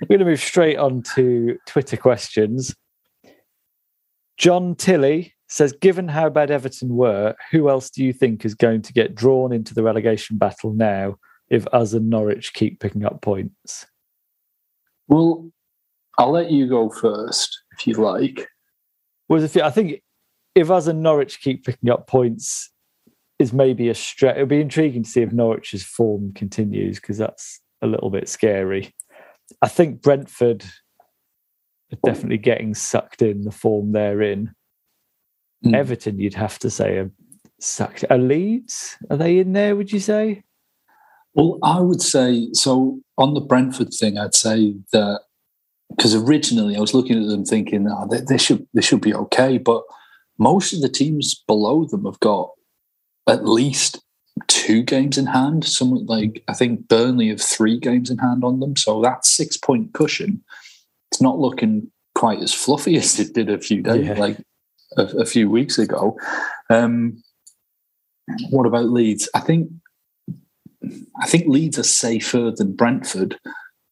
We're 0.00 0.06
going 0.16 0.20
to 0.20 0.24
move 0.24 0.40
straight 0.40 0.78
on 0.78 1.02
to 1.14 1.58
Twitter 1.66 1.98
questions. 1.98 2.74
John 4.38 4.74
Tilley 4.76 5.34
says, 5.50 5.72
given 5.72 6.08
how 6.08 6.30
bad 6.30 6.50
Everton 6.50 6.96
were, 6.96 7.34
who 7.50 7.68
else 7.68 7.90
do 7.90 8.04
you 8.04 8.12
think 8.12 8.44
is 8.44 8.54
going 8.54 8.82
to 8.82 8.92
get 8.92 9.14
drawn 9.14 9.52
into 9.52 9.74
the 9.74 9.82
relegation 9.82 10.38
battle 10.38 10.72
now 10.72 11.16
if 11.48 11.66
us 11.72 11.92
and 11.92 12.08
Norwich 12.08 12.54
keep 12.54 12.80
picking 12.80 13.04
up 13.04 13.20
points? 13.20 13.86
well, 15.10 15.50
I'll 16.18 16.30
let 16.30 16.50
you 16.50 16.68
go 16.68 16.88
first 16.88 17.62
if 17.72 17.86
you 17.86 17.94
like. 17.94 18.48
Was 19.28 19.44
if 19.44 19.62
I 19.62 19.70
think 19.70 20.02
if 20.54 20.70
us 20.70 20.86
and 20.86 21.02
Norwich 21.02 21.40
keep 21.40 21.64
picking 21.64 21.90
up 21.90 22.06
points 22.06 22.70
is 23.38 23.52
maybe 23.52 23.88
a 23.88 23.94
stretch. 23.94 24.36
It'll 24.36 24.46
be 24.46 24.60
intriguing 24.60 25.02
to 25.02 25.08
see 25.08 25.22
if 25.22 25.32
Norwich's 25.32 25.82
form 25.82 26.32
continues 26.34 27.00
because 27.00 27.18
that's 27.18 27.60
a 27.82 27.86
little 27.86 28.10
bit 28.10 28.28
scary. 28.28 28.94
I 29.62 29.68
think 29.68 30.02
Brentford 30.02 30.62
are 30.62 31.98
oh. 32.04 32.06
definitely 32.06 32.38
getting 32.38 32.74
sucked 32.74 33.22
in 33.22 33.42
the 33.42 33.50
form 33.50 33.92
they're 33.92 34.22
in. 34.22 34.52
Mm. 35.64 35.74
Everton, 35.74 36.18
you'd 36.18 36.34
have 36.34 36.58
to 36.60 36.70
say, 36.70 36.96
are 36.96 37.10
sucked. 37.58 38.04
Are 38.10 38.18
Leeds? 38.18 38.96
Are 39.10 39.16
they 39.16 39.38
in 39.38 39.52
there? 39.52 39.76
Would 39.76 39.92
you 39.92 40.00
say? 40.00 40.42
Well, 41.34 41.58
I 41.62 41.80
would 41.80 42.02
say 42.02 42.48
so 42.52 43.00
on 43.18 43.34
the 43.34 43.40
Brentford 43.40 43.92
thing. 43.92 44.18
I'd 44.18 44.34
say 44.34 44.74
that 44.92 45.20
because 45.90 46.14
originally 46.14 46.76
I 46.76 46.80
was 46.80 46.94
looking 46.94 47.20
at 47.20 47.28
them 47.28 47.44
thinking, 47.44 47.86
oh, 47.88 48.08
they, 48.10 48.20
they 48.20 48.38
should 48.38 48.66
they 48.74 48.82
should 48.82 49.00
be 49.00 49.14
okay, 49.14 49.58
but 49.58 49.82
most 50.38 50.72
of 50.72 50.80
the 50.80 50.88
teams 50.88 51.34
below 51.46 51.84
them 51.84 52.04
have 52.04 52.20
got 52.20 52.50
at 53.28 53.46
least 53.46 54.00
two 54.48 54.82
games 54.82 55.18
in 55.18 55.26
hand. 55.26 55.64
Some 55.64 56.06
like 56.06 56.42
I 56.48 56.54
think 56.54 56.88
Burnley 56.88 57.28
have 57.28 57.40
three 57.40 57.78
games 57.78 58.10
in 58.10 58.18
hand 58.18 58.42
on 58.42 58.60
them, 58.60 58.76
so 58.76 59.00
that 59.02 59.24
six 59.24 59.56
point 59.56 59.92
cushion. 59.92 60.42
It's 61.12 61.20
not 61.20 61.38
looking 61.38 61.90
quite 62.14 62.40
as 62.40 62.54
fluffy 62.54 62.96
as 62.98 63.18
it 63.20 63.34
did 63.34 63.50
a 63.50 63.58
few 63.58 63.82
days, 63.82 64.06
yeah. 64.06 64.14
like 64.14 64.38
a, 64.96 65.02
a, 65.02 65.24
few 65.24 65.50
weeks 65.50 65.78
ago. 65.78 66.16
Um, 66.68 67.22
what 68.50 68.66
about 68.66 68.90
Leeds? 68.90 69.28
I 69.34 69.40
think 69.40 69.70
I 71.20 71.26
think 71.26 71.46
Leeds 71.46 71.78
are 71.78 71.84
safer 71.84 72.52
than 72.54 72.74
Brentford 72.74 73.38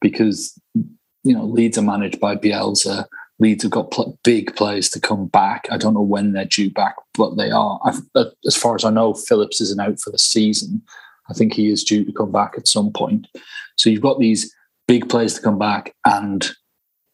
because 0.01 0.59
you 0.75 1.35
know 1.35 1.45
Leeds 1.45 1.79
are 1.79 1.83
managed 1.83 2.21
by 2.21 2.37
Bielsa. 2.37 3.07
Leeds 3.41 3.63
have 3.63 3.73
got 3.73 3.91
pl- 3.91 4.19
big 4.25 4.55
players 4.57 4.89
to 4.91 5.01
come 5.01 5.27
back. 5.27 5.69
I 5.71 5.77
don't 5.77 5.95
know 5.95 6.01
when 6.01 6.33
they're 6.33 6.45
due 6.45 6.71
back, 6.71 6.97
but 7.15 7.37
they 7.37 7.51
are. 7.51 7.79
I, 7.85 8.25
as 8.47 8.57
far 8.57 8.75
as 8.75 8.85
I 8.85 8.91
know, 8.91 9.15
Phillips 9.15 9.61
isn't 9.61 9.81
out 9.81 10.01
for 10.01 10.11
the 10.11 10.19
season. 10.19 10.83
I 11.31 11.35
think 11.35 11.53
he 11.53 11.69
is 11.69 11.85
due 11.85 12.05
to 12.05 12.13
come 12.13 12.33
back 12.33 12.55
at 12.57 12.67
some 12.67 12.93
point. 12.93 13.29
So 13.77 13.91
you've 13.91 14.03
got 14.03 14.19
these 14.19 14.53
big 14.89 15.09
players 15.09 15.35
to 15.35 15.43
come 15.43 15.59
back, 15.59 15.95
and 16.05 16.49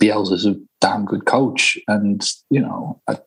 Bielsa's 0.00 0.46
a 0.46 0.56
damn 0.80 1.04
good 1.04 1.26
coach. 1.26 1.76
And 1.88 2.26
you 2.48 2.60
know, 2.60 3.00
I, 3.08 3.18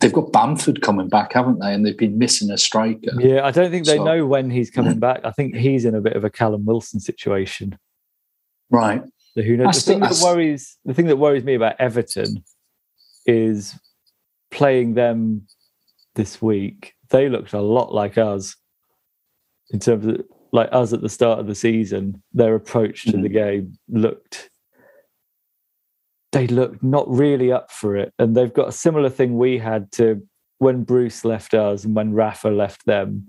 they've 0.00 0.12
got 0.12 0.32
Bamford 0.32 0.82
coming 0.82 1.08
back, 1.08 1.32
haven't 1.32 1.60
they? 1.60 1.72
And 1.72 1.84
they've 1.84 1.96
been 1.96 2.18
missing 2.18 2.50
a 2.50 2.58
striker. 2.58 3.10
Yeah, 3.18 3.44
I 3.44 3.50
don't 3.50 3.70
think 3.70 3.86
they 3.86 3.96
so, 3.96 4.04
know 4.04 4.26
when 4.26 4.50
he's 4.50 4.70
coming 4.70 4.98
back. 4.98 5.20
I 5.24 5.30
think 5.30 5.54
he's 5.54 5.84
in 5.84 5.94
a 5.94 6.00
bit 6.00 6.14
of 6.14 6.24
a 6.24 6.30
Callum 6.30 6.64
Wilson 6.64 7.00
situation. 7.00 7.78
Right. 8.70 9.02
So 9.34 9.42
who 9.42 9.56
knows? 9.56 9.84
the 9.84 9.92
thing 9.92 10.00
that 10.00 10.20
worries 10.22 10.78
the 10.84 10.94
thing 10.94 11.06
that 11.06 11.16
worries 11.16 11.44
me 11.44 11.54
about 11.54 11.76
Everton 11.78 12.44
is 13.26 13.78
playing 14.50 14.94
them 14.94 15.46
this 16.14 16.40
week. 16.40 16.94
They 17.10 17.28
looked 17.28 17.52
a 17.52 17.60
lot 17.60 17.92
like 17.92 18.18
us 18.18 18.56
in 19.70 19.80
terms 19.80 20.06
of 20.06 20.22
like 20.52 20.68
us 20.72 20.92
at 20.92 21.02
the 21.02 21.08
start 21.08 21.40
of 21.40 21.46
the 21.46 21.54
season. 21.54 22.22
Their 22.32 22.54
approach 22.54 23.04
to 23.04 23.12
mm-hmm. 23.12 23.22
the 23.22 23.28
game 23.28 23.78
looked 23.88 24.50
they 26.34 26.48
looked 26.48 26.82
not 26.82 27.08
really 27.08 27.52
up 27.52 27.70
for 27.70 27.96
it. 27.96 28.12
And 28.18 28.36
they've 28.36 28.52
got 28.52 28.68
a 28.68 28.72
similar 28.72 29.08
thing 29.08 29.38
we 29.38 29.56
had 29.56 29.90
to 29.92 30.20
when 30.58 30.82
Bruce 30.82 31.24
left 31.24 31.54
us 31.54 31.84
and 31.84 31.94
when 31.94 32.12
Rafa 32.12 32.48
left 32.48 32.84
them. 32.86 33.28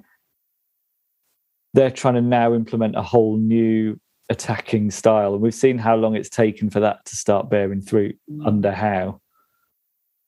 They're 1.75 1.91
trying 1.91 2.15
to 2.15 2.21
now 2.21 2.55
implement 2.55 2.95
a 2.95 3.03
whole 3.03 3.37
new 3.37 3.99
attacking 4.29 4.89
style. 4.89 5.33
And 5.33 5.43
we've 5.43 5.53
seen 5.53 5.77
how 5.77 5.95
long 5.95 6.15
it's 6.15 6.29
taken 6.29 6.71
for 6.71 6.79
that 6.79 7.05
to 7.05 7.15
start 7.15 7.47
bearing 7.47 7.81
fruit 7.81 8.17
mm. 8.29 8.45
under 8.45 8.71
Howe. 8.71 9.21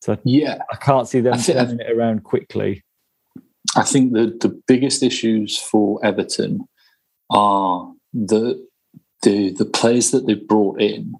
So 0.03 0.15
yeah, 0.23 0.59
I 0.71 0.75
can't 0.75 1.07
see 1.07 1.19
them 1.19 1.39
turning 1.39 1.79
it 1.79 1.91
around 1.91 2.25
quickly. 2.25 2.83
I 3.75 3.83
think 3.83 4.13
the 4.13 4.37
the 4.39 4.61
biggest 4.67 5.01
issues 5.01 5.57
for 5.57 5.99
Everton 6.05 6.67
are 7.31 7.91
the 8.13 8.63
the 9.23 9.51
the 9.53 9.65
players 9.65 10.11
that 10.11 10.27
they've 10.27 10.47
brought 10.47 10.79
in 10.79 11.15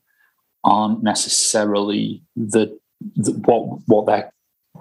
aren't 0.63 1.03
necessarily 1.03 2.21
the, 2.35 2.77
the 3.15 3.31
what 3.45 3.79
what 3.87 4.05
their 4.05 4.31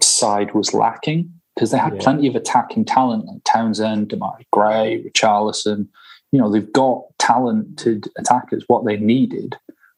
side 0.03 0.55
was 0.55 0.75
lacking 0.75 1.31
because 1.55 1.71
they 1.71 1.79
had 1.79 1.95
yeah. 1.95 2.01
plenty 2.03 2.27
of 2.27 2.37
attacking 2.37 2.85
talent 2.85 3.25
like 3.27 3.43
Townsend, 3.45 4.09
Demarai 4.09 4.45
Gray, 4.53 5.03
Richarlison. 5.03 5.89
You 6.33 6.41
know, 6.41 6.51
they've 6.51 6.73
got 6.73 7.05
talented 7.19 8.09
attackers. 8.19 8.65
What 8.67 8.85
they 8.85 8.97
needed 8.97 9.57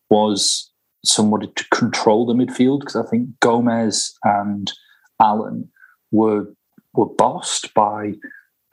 was 0.08 0.70
somebody 1.04 1.48
to 1.56 1.64
control 1.70 2.26
the 2.26 2.34
midfield 2.34 2.80
because 2.80 2.96
I 2.96 3.04
think 3.04 3.28
Gomes 3.40 4.16
and 4.24 4.72
Allen 5.20 5.68
were 6.12 6.46
were 6.94 7.06
bossed 7.06 7.74
by 7.74 8.14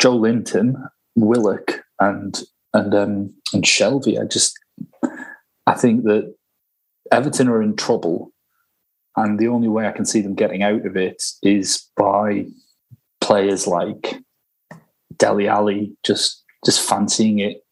Joelinton, 0.02 0.76
Willock, 1.16 1.84
and 2.00 2.42
and 2.74 2.94
um, 2.94 3.34
and 3.54 3.64
Shelvey. 3.64 4.22
I 4.22 4.26
just 4.26 4.58
I 5.68 5.74
think 5.74 6.04
that 6.04 6.36
Everton 7.12 7.48
are 7.48 7.62
in 7.62 7.76
trouble, 7.76 8.32
and 9.16 9.40
the 9.40 9.48
only 9.48 9.68
way 9.68 9.88
I 9.88 9.92
can 9.92 10.06
see 10.06 10.22
them 10.22 10.36
getting 10.36 10.64
out 10.64 10.86
of 10.86 10.98
it 10.98 11.24
is 11.44 11.88
by 11.96 12.48
players 13.22 13.68
like 13.68 14.22
Dele 15.18 15.48
Alli 15.48 15.96
just 16.04 16.44
just 16.66 16.88
fancying 16.88 17.40
it 17.40 17.64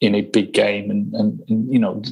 in 0.00 0.14
a 0.14 0.22
big 0.22 0.52
game 0.52 0.90
and, 0.90 1.12
and, 1.14 1.40
and 1.48 1.72
you 1.72 1.78
know 1.78 2.02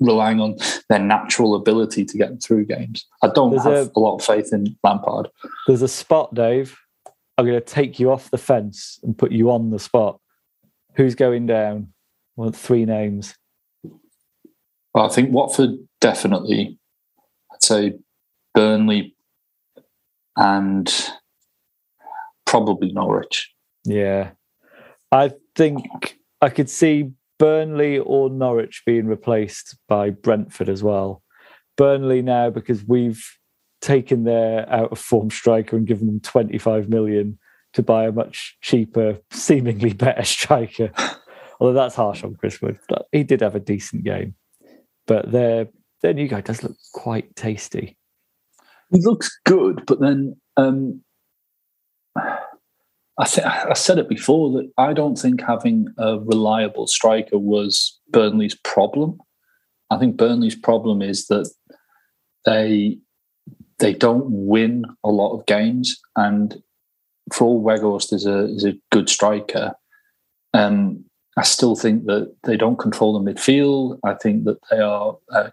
relying 0.00 0.40
on 0.40 0.56
their 0.88 0.98
natural 0.98 1.54
ability 1.54 2.04
to 2.04 2.18
get 2.18 2.42
through 2.42 2.64
games. 2.66 3.06
I 3.22 3.28
don't 3.28 3.50
there's 3.52 3.64
have 3.64 3.72
a, 3.72 3.90
a, 3.96 4.00
lot 4.00 4.16
of 4.16 4.24
faith 4.24 4.52
in 4.52 4.76
Lampard. 4.82 5.28
There's 5.66 5.82
a 5.82 5.88
spot, 5.88 6.34
Dave. 6.34 6.76
I'm 7.38 7.46
going 7.46 7.58
to 7.58 7.64
take 7.64 7.98
you 7.98 8.10
off 8.10 8.30
the 8.30 8.38
fence 8.38 8.98
and 9.02 9.16
put 9.16 9.32
you 9.32 9.50
on 9.50 9.70
the 9.70 9.78
spot. 9.78 10.20
Who's 10.96 11.14
going 11.14 11.46
down? 11.46 11.92
Well, 12.36 12.50
three 12.50 12.84
names. 12.84 13.34
I 14.94 15.08
think 15.08 15.32
Watford 15.32 15.76
definitely. 16.00 16.78
I'd 17.52 17.62
say 17.62 17.94
Burnley 18.54 19.16
and 20.36 20.92
probably 22.46 22.92
Norwich. 22.92 23.52
Yeah. 23.84 24.30
I 25.10 25.32
think 25.56 26.18
I 26.40 26.48
could 26.48 26.70
see 26.70 27.10
Burnley 27.38 27.98
or 27.98 28.30
Norwich 28.30 28.82
being 28.86 29.06
replaced 29.06 29.76
by 29.88 30.10
Brentford 30.10 30.68
as 30.68 30.82
well. 30.82 31.22
Burnley 31.76 32.22
now 32.22 32.50
because 32.50 32.84
we've 32.84 33.24
taken 33.80 34.24
their 34.24 34.68
out 34.72 34.92
of 34.92 34.98
form 34.98 35.30
striker 35.30 35.76
and 35.76 35.86
given 35.86 36.06
them 36.06 36.20
25 36.20 36.88
million 36.88 37.38
to 37.72 37.82
buy 37.82 38.06
a 38.06 38.12
much 38.12 38.56
cheaper, 38.60 39.18
seemingly 39.32 39.92
better 39.92 40.22
striker. 40.24 40.92
Although 41.58 41.74
that's 41.74 41.96
harsh 41.96 42.22
on 42.22 42.36
Chris 42.36 42.62
Wood. 42.62 42.78
But 42.88 43.06
he 43.10 43.24
did 43.24 43.40
have 43.40 43.56
a 43.56 43.60
decent 43.60 44.04
game 44.04 44.34
but 45.06 45.30
their 45.32 45.68
their 46.02 46.14
new 46.14 46.28
guy 46.28 46.40
does 46.40 46.62
look 46.62 46.76
quite 46.92 47.34
tasty. 47.36 47.96
He 48.90 49.00
looks 49.00 49.30
good, 49.44 49.84
but 49.86 50.00
then 50.00 50.36
um, 50.56 51.02
I, 52.16 53.24
th- 53.26 53.46
I 53.46 53.74
said 53.74 53.98
it 53.98 54.08
before 54.08 54.50
that 54.52 54.70
I 54.76 54.92
don't 54.92 55.16
think 55.16 55.40
having 55.40 55.86
a 55.98 56.18
reliable 56.18 56.86
striker 56.86 57.38
was 57.38 57.98
Burnley's 58.10 58.56
problem. 58.64 59.18
I 59.90 59.98
think 59.98 60.16
Burnley's 60.16 60.56
problem 60.56 61.00
is 61.00 61.26
that 61.26 61.50
they 62.44 62.98
they 63.78 63.92
don't 63.92 64.26
win 64.28 64.84
a 65.02 65.10
lot 65.10 65.36
of 65.36 65.46
games, 65.46 65.98
and 66.16 66.62
for 67.32 67.44
all 67.44 67.64
Weghorst 67.64 68.12
is 68.12 68.26
a 68.26 68.46
is 68.46 68.64
a 68.64 68.74
good 68.90 69.08
striker, 69.08 69.74
um, 70.52 71.04
I 71.36 71.42
still 71.42 71.74
think 71.74 72.06
that 72.06 72.34
they 72.44 72.56
don't 72.56 72.78
control 72.78 73.18
the 73.18 73.32
midfield. 73.32 73.98
I 74.04 74.14
think 74.14 74.44
that 74.44 74.58
they 74.70 74.78
are 74.78 75.16
uh, 75.32 75.50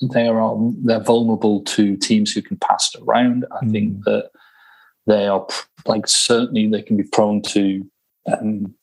they 0.00 0.28
are 0.28 0.58
they're 0.84 1.00
vulnerable 1.00 1.62
to 1.62 1.96
teams 1.96 2.32
who 2.32 2.42
can 2.42 2.56
pass 2.56 2.94
it 2.94 3.02
around. 3.02 3.44
I 3.52 3.64
mm. 3.64 3.72
think 3.72 4.04
that 4.04 4.30
they 5.06 5.26
are 5.26 5.46
like 5.86 6.08
certainly 6.08 6.66
they 6.66 6.82
can 6.82 6.96
be 6.96 7.04
prone 7.04 7.40
to 7.42 7.88
um, 8.26 8.74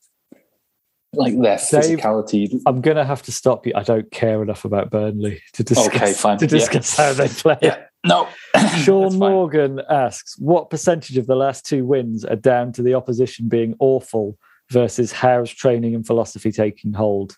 like 1.13 1.39
their 1.39 1.57
physicality. 1.57 2.61
I'm 2.65 2.81
going 2.81 2.97
to 2.97 3.05
have 3.05 3.21
to 3.23 3.31
stop 3.31 3.65
you. 3.65 3.73
I 3.75 3.83
don't 3.83 4.09
care 4.11 4.41
enough 4.41 4.65
about 4.65 4.89
Burnley 4.89 5.41
to 5.53 5.63
discuss, 5.63 5.87
okay, 5.87 6.13
fine. 6.17 6.37
To 6.39 6.47
discuss 6.47 6.97
yeah. 6.97 7.05
how 7.05 7.13
they 7.13 7.27
play. 7.27 7.57
Yeah. 7.61 7.83
No. 8.05 8.27
Sean 8.79 9.17
Morgan 9.17 9.81
asks, 9.89 10.37
what 10.39 10.69
percentage 10.69 11.17
of 11.17 11.27
the 11.27 11.35
last 11.35 11.65
two 11.65 11.85
wins 11.85 12.25
are 12.25 12.35
down 12.35 12.71
to 12.73 12.81
the 12.81 12.95
opposition 12.95 13.47
being 13.47 13.75
awful 13.79 14.37
versus 14.73 15.11
Howe's 15.11 15.51
training 15.51 15.95
and 15.95 16.05
philosophy 16.05 16.51
taking 16.51 16.93
hold. 16.93 17.37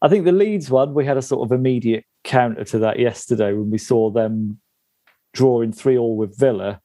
I 0.00 0.08
think 0.08 0.24
the 0.24 0.32
Leeds 0.32 0.70
one, 0.70 0.94
we 0.94 1.04
had 1.04 1.16
a 1.16 1.22
sort 1.22 1.46
of 1.46 1.52
immediate 1.52 2.04
counter 2.24 2.64
to 2.64 2.78
that 2.78 2.98
yesterday 2.98 3.52
when 3.52 3.70
we 3.70 3.78
saw 3.78 4.10
them 4.10 4.60
drawing 5.34 5.72
three 5.72 5.98
all 5.98 6.16
with 6.16 6.38
Villa. 6.38 6.80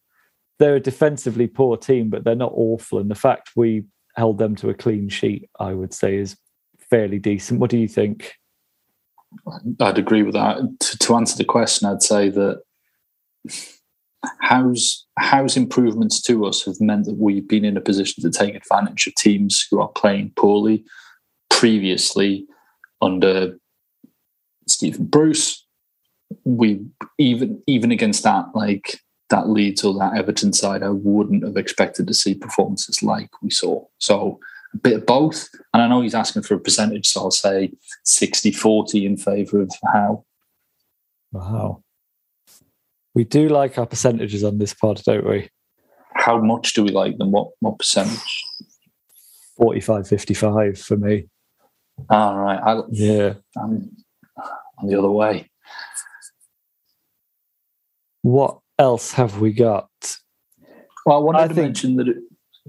They're 0.60 0.76
a 0.76 0.80
defensively 0.80 1.48
poor 1.48 1.78
team, 1.78 2.10
but 2.10 2.24
they're 2.24 2.36
not 2.36 2.54
awful. 2.56 3.00
And 3.00 3.10
the 3.10 3.16
fact 3.16 3.52
we 3.56 3.84
held 4.16 4.38
them 4.38 4.56
to 4.58 4.70
a 4.70 4.74
clean 4.74 5.10
sheet, 5.10 5.50
I 5.60 5.74
would 5.74 5.94
say, 5.94 6.18
is 6.18 6.38
fairly 6.90 7.20
decent. 7.20 7.60
What 7.60 7.70
do 7.70 7.78
you 7.78 7.88
think? 7.88 8.34
I'd 9.80 9.98
agree 9.98 10.24
with 10.24 10.36
that. 10.36 10.58
To, 10.80 10.98
to 10.98 11.16
answer 11.16 11.38
the 11.38 11.46
question, 11.46 11.88
I'd 11.88 12.04
say 12.04 12.30
that 12.30 12.62
Howe's 14.40 15.06
Howe's 15.20 15.58
improvements 15.58 16.22
to 16.24 16.46
us 16.46 16.66
have 16.66 16.80
meant 16.80 17.06
that 17.06 17.18
we've 17.18 17.48
been 17.48 17.66
in 17.66 17.78
a 17.78 17.82
position 17.82 18.24
to 18.24 18.32
take 18.32 18.56
advantage 18.56 19.08
of 19.08 19.16
teams 19.16 19.68
who 19.70 19.82
are 19.82 19.90
playing 19.90 20.32
poorly. 20.36 20.84
Previously, 21.50 22.46
under 23.02 23.58
Stephen 24.68 25.06
Bruce, 25.06 25.66
we 26.46 26.86
even 27.18 27.62
even 27.68 27.92
against 27.92 28.24
that 28.24 28.46
like 28.56 29.00
that 29.30 29.50
Leeds 29.50 29.84
or 29.84 29.94
that 29.96 30.16
Everton 30.16 30.54
side, 30.54 30.84
I 30.84 30.90
wouldn't 30.90 31.44
have 31.44 31.58
expected 31.58 32.08
to 32.08 32.14
see 32.14 32.36
performances 32.36 33.02
like 33.02 33.30
we 33.42 33.50
saw. 33.50 33.84
So 33.98 34.40
a 34.74 34.78
bit 34.78 34.98
of 34.98 35.06
both. 35.06 35.50
And 35.74 35.82
I 35.82 35.88
know 35.88 36.02
he's 36.02 36.16
asking 36.16 36.44
for 36.44 36.56
a 36.56 36.60
percentage, 36.60 37.08
so 37.08 37.22
I'll 37.22 37.32
say 37.32 37.72
60 38.04 38.52
40 38.52 39.06
in 39.06 39.18
favour 39.18 39.62
of 39.62 39.72
Howe. 39.92 40.26
Wow. 41.32 41.83
We 43.16 43.24
do 43.24 43.50
like 43.50 43.78
our 43.78 43.86
percentages 43.86 44.44
on 44.44 44.58
this 44.58 44.74
pod, 44.74 45.02
don't 45.06 45.28
we? 45.28 45.50
How 46.16 46.40
much 46.40 46.74
do 46.74 46.84
we 46.84 46.90
like 46.92 47.18
them? 47.18 47.32
What 47.32 47.50
what 47.60 47.78
percentage? 47.80 48.44
45 49.58 50.08
55 50.08 50.80
for 50.80 50.98
me. 50.98 51.28
All 52.10 52.38
right. 52.38 52.60
I, 52.60 52.82
Yeah. 52.92 53.34
I'm 53.56 53.92
on 54.80 54.88
the 54.88 54.98
other 54.98 55.12
way. 55.12 55.50
What 58.22 58.60
else 58.80 59.12
have 59.14 59.40
we 59.40 59.52
got? 59.54 59.90
Well, 61.06 61.18
I 61.18 61.20
wanted 61.20 61.40
I 61.40 61.48
to 61.48 61.54
think- 61.54 61.66
mention 61.68 61.96
that. 61.98 62.08
It, 62.08 62.18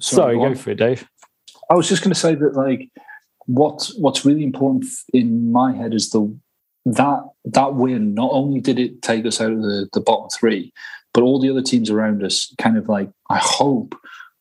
Sorry, 0.00 0.35
go 0.35 0.40
go 0.40 0.46
on. 0.48 0.54
for 0.57 0.70
it, 0.70 0.74
Dave. 0.78 1.09
I 1.70 1.74
was 1.74 1.88
just 1.88 2.02
going 2.02 2.12
to 2.12 2.18
say 2.18 2.35
that, 2.35 2.54
like, 2.57 2.90
what 3.46 3.88
what's 3.98 4.24
really 4.24 4.42
important 4.42 4.87
in 5.12 5.52
my 5.52 5.72
head 5.72 5.94
is 5.94 6.11
the 6.11 6.37
that 6.85 7.25
that 7.47 7.75
win. 7.75 8.14
Not 8.14 8.31
only 8.33 8.61
did 8.61 8.79
it 8.79 9.03
take 9.03 9.27
us 9.27 9.40
out 9.40 9.53
of 9.53 9.62
the, 9.62 9.88
the 9.92 10.01
bottom 10.01 10.29
three, 10.31 10.73
but 11.12 11.23
all 11.23 11.40
the 11.40 11.51
other 11.51 11.62
teams 11.62 11.90
around 11.90 12.23
us 12.23 12.55
kind 12.59 12.77
of 12.77 12.88
like 12.88 13.11
I 13.31 13.38
hope 13.38 13.94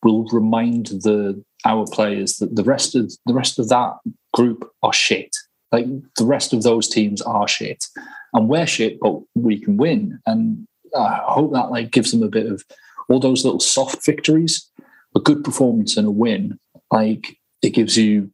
will 0.04 0.28
remind 0.30 0.88
the 0.88 1.42
our 1.66 1.86
players 1.86 2.38
that 2.38 2.56
the 2.56 2.64
rest 2.64 2.96
of 2.96 3.12
the 3.26 3.34
rest 3.34 3.60
of 3.60 3.70
that 3.70 3.94
group 4.34 4.70
are 4.82 4.94
shit. 4.94 5.36
Like 5.72 5.88
the 6.18 6.26
rest 6.26 6.54
of 6.54 6.64
those 6.64 6.88
teams 6.88 7.22
are 7.22 7.48
shit, 7.48 7.86
and 8.34 8.50
we're 8.50 8.68
shit, 8.68 9.00
but 9.00 9.22
we 9.36 9.60
can 9.60 9.78
win. 9.78 10.20
And 10.26 10.68
I 10.98 11.22
hope 11.24 11.54
that 11.54 11.72
like 11.72 11.92
gives 11.92 12.12
them 12.12 12.24
a 12.24 12.28
bit 12.28 12.46
of 12.46 12.64
all 13.10 13.20
those 13.20 13.44
little 13.44 13.60
soft 13.60 14.06
victories, 14.06 14.70
a 15.16 15.20
good 15.20 15.44
performance 15.44 15.98
and 15.98 16.08
a 16.08 16.12
win. 16.12 16.60
Like 16.92 17.38
it 17.62 17.72
gives 17.72 17.98
you 17.98 18.32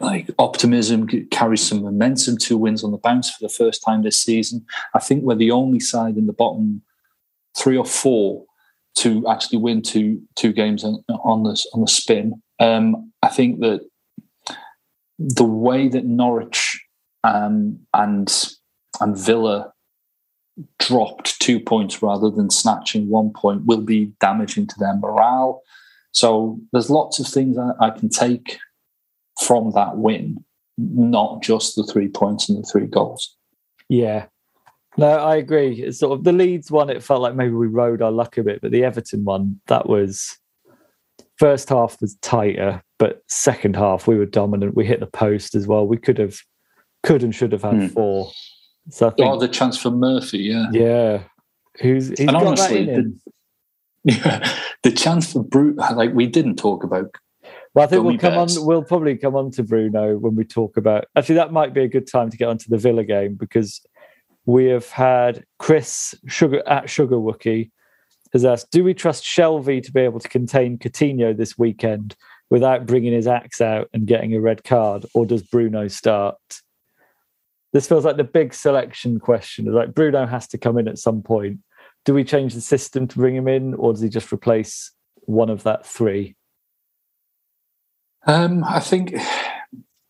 like 0.00 0.30
optimism, 0.38 1.06
carries 1.30 1.66
some 1.66 1.82
momentum. 1.82 2.36
Two 2.38 2.56
wins 2.56 2.84
on 2.84 2.92
the 2.92 2.98
bounce 2.98 3.30
for 3.30 3.38
the 3.40 3.52
first 3.52 3.82
time 3.84 4.02
this 4.02 4.18
season. 4.18 4.64
I 4.94 4.98
think 4.98 5.22
we're 5.22 5.34
the 5.34 5.50
only 5.50 5.80
side 5.80 6.16
in 6.16 6.26
the 6.26 6.32
bottom 6.32 6.82
three 7.56 7.76
or 7.76 7.84
four 7.84 8.44
to 8.96 9.26
actually 9.28 9.58
win 9.58 9.82
two 9.82 10.22
two 10.36 10.52
games 10.52 10.84
on, 10.84 11.04
on 11.08 11.42
the 11.42 11.66
on 11.74 11.80
the 11.80 11.88
spin. 11.88 12.42
Um, 12.58 13.12
I 13.22 13.28
think 13.28 13.60
that 13.60 13.80
the 15.18 15.44
way 15.44 15.88
that 15.88 16.04
Norwich 16.04 16.82
um, 17.24 17.80
and 17.94 18.32
and 19.00 19.16
Villa 19.16 19.72
dropped 20.78 21.38
two 21.40 21.60
points 21.60 22.02
rather 22.02 22.30
than 22.30 22.48
snatching 22.48 23.08
one 23.08 23.30
point 23.30 23.66
will 23.66 23.82
be 23.82 24.12
damaging 24.20 24.66
to 24.66 24.78
their 24.78 24.96
morale. 24.96 25.62
So 26.12 26.58
there's 26.72 26.88
lots 26.88 27.18
of 27.18 27.26
things 27.26 27.58
I, 27.58 27.72
I 27.78 27.90
can 27.90 28.08
take 28.08 28.58
from 29.42 29.72
that 29.72 29.96
win, 29.98 30.42
not 30.78 31.42
just 31.42 31.76
the 31.76 31.84
three 31.84 32.08
points 32.08 32.48
and 32.48 32.58
the 32.62 32.68
three 32.70 32.86
goals. 32.86 33.34
Yeah. 33.88 34.26
No, 34.98 35.08
I 35.08 35.36
agree. 35.36 35.82
It's 35.82 35.98
sort 35.98 36.18
of 36.18 36.24
the 36.24 36.32
Leeds 36.32 36.70
one, 36.70 36.88
it 36.88 37.02
felt 37.02 37.20
like 37.20 37.34
maybe 37.34 37.52
we 37.54 37.66
rode 37.66 38.00
our 38.00 38.10
luck 38.10 38.38
a 38.38 38.42
bit, 38.42 38.60
but 38.62 38.70
the 38.70 38.82
Everton 38.84 39.24
one, 39.24 39.60
that 39.66 39.88
was 39.88 40.38
first 41.38 41.68
half 41.68 42.00
was 42.00 42.14
tighter, 42.22 42.82
but 42.98 43.22
second 43.28 43.76
half 43.76 44.06
we 44.06 44.16
were 44.16 44.24
dominant. 44.24 44.74
We 44.74 44.86
hit 44.86 45.00
the 45.00 45.06
post 45.06 45.54
as 45.54 45.66
well. 45.66 45.86
We 45.86 45.98
could 45.98 46.18
have 46.18 46.38
could 47.02 47.22
and 47.22 47.34
should 47.34 47.52
have 47.52 47.62
had 47.62 47.74
Hmm. 47.74 47.86
four. 47.88 48.30
So 48.90 49.08
I 49.08 49.10
think 49.10 49.28
Oh, 49.28 49.38
the 49.38 49.48
chance 49.48 49.76
for 49.76 49.90
Murphy, 49.90 50.38
yeah. 50.38 50.68
yeah. 50.72 51.22
Who's 51.82 52.08
he's 52.08 52.20
And 52.20 52.30
got 52.30 52.46
honestly, 52.46 52.84
that 52.86 52.92
in 52.92 52.94
him. 52.94 53.20
Yeah, 54.04 54.58
the 54.82 54.92
chance 54.92 55.32
for 55.32 55.42
Brute, 55.42 55.76
like 55.76 56.14
we 56.14 56.26
didn't 56.26 56.56
talk 56.56 56.84
about. 56.84 57.14
Well, 57.76 57.84
I 57.84 57.88
think 57.88 57.98
Gummy 58.00 58.08
we'll 58.08 58.18
come 58.18 58.38
on. 58.38 58.48
We'll 58.66 58.82
probably 58.82 59.18
come 59.18 59.36
on 59.36 59.50
to 59.50 59.62
Bruno 59.62 60.16
when 60.16 60.34
we 60.34 60.44
talk 60.44 60.78
about. 60.78 61.04
Actually, 61.14 61.34
that 61.34 61.52
might 61.52 61.74
be 61.74 61.82
a 61.82 61.88
good 61.88 62.10
time 62.10 62.30
to 62.30 62.36
get 62.38 62.48
onto 62.48 62.70
the 62.70 62.78
Villa 62.78 63.04
game 63.04 63.34
because 63.34 63.82
we 64.46 64.64
have 64.64 64.88
had 64.88 65.44
Chris 65.58 66.14
Sugar 66.26 66.66
at 66.66 66.88
Sugar 66.88 67.16
Wookie 67.16 67.70
has 68.32 68.46
asked, 68.46 68.70
"Do 68.70 68.82
we 68.82 68.94
trust 68.94 69.24
Shelvey 69.24 69.82
to 69.82 69.92
be 69.92 70.00
able 70.00 70.20
to 70.20 70.28
contain 70.28 70.78
Coutinho 70.78 71.36
this 71.36 71.58
weekend 71.58 72.16
without 72.48 72.86
bringing 72.86 73.12
his 73.12 73.26
axe 73.26 73.60
out 73.60 73.90
and 73.92 74.06
getting 74.06 74.34
a 74.34 74.40
red 74.40 74.64
card, 74.64 75.04
or 75.12 75.26
does 75.26 75.42
Bruno 75.42 75.86
start?" 75.88 76.38
This 77.74 77.86
feels 77.86 78.06
like 78.06 78.16
the 78.16 78.24
big 78.24 78.54
selection 78.54 79.20
question. 79.20 79.66
It's 79.66 79.74
Like 79.74 79.94
Bruno 79.94 80.24
has 80.24 80.48
to 80.48 80.56
come 80.56 80.78
in 80.78 80.88
at 80.88 80.96
some 80.96 81.20
point. 81.20 81.58
Do 82.06 82.14
we 82.14 82.24
change 82.24 82.54
the 82.54 82.62
system 82.62 83.06
to 83.06 83.18
bring 83.18 83.36
him 83.36 83.48
in, 83.48 83.74
or 83.74 83.92
does 83.92 84.00
he 84.00 84.08
just 84.08 84.32
replace 84.32 84.92
one 85.26 85.50
of 85.50 85.62
that 85.64 85.84
three? 85.84 86.35
Um, 88.26 88.64
I 88.64 88.80
think 88.80 89.14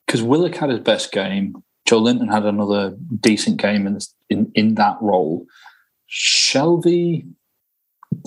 because 0.06 0.22
Willock 0.22 0.54
had 0.56 0.70
his 0.70 0.80
best 0.80 1.12
game, 1.12 1.62
Joelinton 1.88 2.32
had 2.32 2.44
another 2.44 2.96
decent 3.20 3.60
game 3.60 3.86
in 3.86 3.98
in, 4.30 4.50
in 4.54 4.74
that 4.76 4.96
role. 5.00 5.46
Shelvey, 6.10 7.26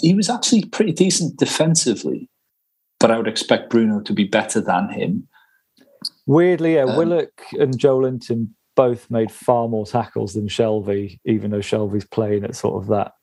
he 0.01 0.13
was 0.13 0.29
actually 0.29 0.65
pretty 0.65 0.91
decent 0.91 1.37
defensively, 1.37 2.29
but 2.99 3.11
I 3.11 3.17
would 3.17 3.27
expect 3.27 3.69
Bruno 3.69 4.01
to 4.01 4.13
be 4.13 4.25
better 4.25 4.61
than 4.61 4.89
him. 4.89 5.27
Weirdly, 6.27 6.75
yeah, 6.75 6.83
Um, 6.83 6.95
Willock 6.97 7.41
and 7.53 7.77
Joelinton 7.77 8.49
both 8.75 9.09
made 9.09 9.31
far 9.31 9.67
more 9.67 9.85
tackles 9.85 10.33
than 10.33 10.47
Shelvey, 10.47 11.19
even 11.25 11.51
though 11.51 11.59
Shelvey's 11.59 12.05
playing 12.07 12.43
at 12.43 12.55
sort 12.55 12.81
of 12.81 12.89
that 12.89 13.13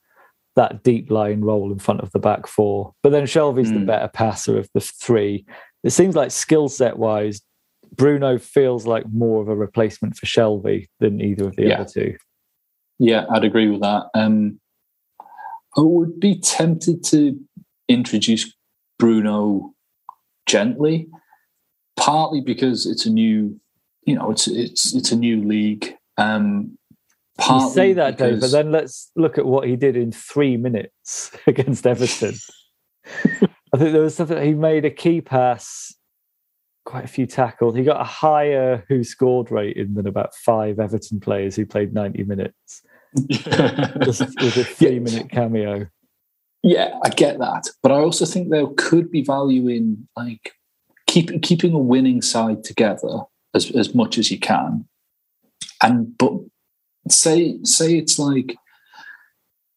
that 0.57 0.83
deep 0.83 1.11
line 1.11 1.43
role 1.43 1.71
in 1.71 1.79
front 1.79 2.01
of 2.01 2.11
the 2.13 2.19
back 2.19 2.47
four. 2.47 2.95
But 3.03 3.11
then 3.11 3.25
Shelvey's 3.25 3.71
the 3.73 3.79
Hmm. 3.81 3.85
better 3.87 4.09
passer 4.09 4.59
of 4.59 4.69
the 4.73 4.81
three. 4.81 5.45
It 5.87 5.91
seems 5.91 6.17
like 6.17 6.33
skill 6.33 6.69
set 6.69 6.99
wise, 6.99 7.41
Bruno 7.95 8.39
feels 8.39 8.87
like 8.89 9.05
more 9.13 9.41
of 9.41 9.47
a 9.49 9.55
replacement 9.55 10.17
for 10.17 10.27
Shelvey 10.27 10.89
than 10.99 11.21
either 11.21 11.47
of 11.47 11.55
the 11.55 11.69
Yeah. 11.69 11.81
other 11.81 11.89
two. 11.89 12.17
Yeah, 12.99 13.25
I'd 13.31 13.45
agree 13.45 13.69
with 13.71 13.83
that. 13.83 14.07
Um, 14.13 14.59
I 15.77 15.83
would 15.83 16.19
be 16.19 16.41
tempted 16.41 17.05
to 17.05 17.39
introduce 17.89 18.53
Bruno 18.99 19.75
gently, 20.47 21.09
partly 21.97 22.41
because 22.41 22.85
it's 22.87 23.07
a 23.07 23.11
new, 23.11 23.61
you 24.07 24.17
know, 24.17 24.33
it's 24.33 24.49
it's 24.49 24.93
it's 24.93 25.13
a 25.13 25.17
new 25.17 25.45
league. 25.45 25.95
Um, 26.17 26.79
You 27.39 27.45
partly 27.45 27.75
say 27.75 27.93
that, 27.93 28.19
Dave, 28.19 28.41
but 28.41 28.51
then 28.51 28.73
let's 28.73 29.13
look 29.15 29.39
at 29.39 29.47
what 29.47 29.69
he 29.69 29.77
did 29.77 29.97
in 29.97 30.11
three 30.11 30.57
minutes 30.57 31.31
against 31.47 31.87
Everton. 31.87 32.35
I 33.77 33.79
think 33.79 33.93
there 33.93 34.01
was 34.01 34.15
something 34.15 34.43
he 34.43 34.55
made 34.55 34.87
a 34.87 34.91
key 34.91 35.21
pass, 35.21 35.95
quite 36.87 37.05
a 37.05 37.09
few 37.09 37.27
tackles. 37.27 37.77
He 37.77 37.85
got 37.85 38.01
a 38.01 38.05
higher 38.05 38.87
who 38.89 39.05
scored 39.05 39.51
rating 39.51 39.93
than 39.93 40.07
about 40.07 40.35
five 40.35 40.79
Everton 40.79 41.21
players 41.21 41.57
who 41.57 41.67
played 41.67 41.93
90 41.93 42.25
minutes. 42.25 42.83
Just 43.29 44.21
with 44.41 44.57
a 44.57 44.65
three 44.65 44.99
minute 44.99 45.29
cameo. 45.31 45.89
Yeah, 46.63 46.99
I 47.05 47.11
get 47.11 47.39
that, 47.39 47.65
but 47.83 47.93
I 47.93 47.97
also 47.97 48.25
think 48.25 48.49
there 48.49 48.67
could 48.79 49.11
be 49.11 49.23
value 49.23 49.69
in 49.69 50.09
like 50.17 50.55
keep, 51.07 51.43
keeping 51.43 51.75
a 51.75 51.79
winning 51.79 52.23
side 52.23 52.65
together 52.65 53.25
as 53.55 53.71
as 53.73 53.95
much 53.95 54.17
as 54.17 54.31
you 54.31 54.41
can, 54.41 54.89
and 55.83 56.17
but 56.17 56.33
say 57.11 57.59
say 57.63 57.99
it's 57.99 58.19
like 58.19 58.57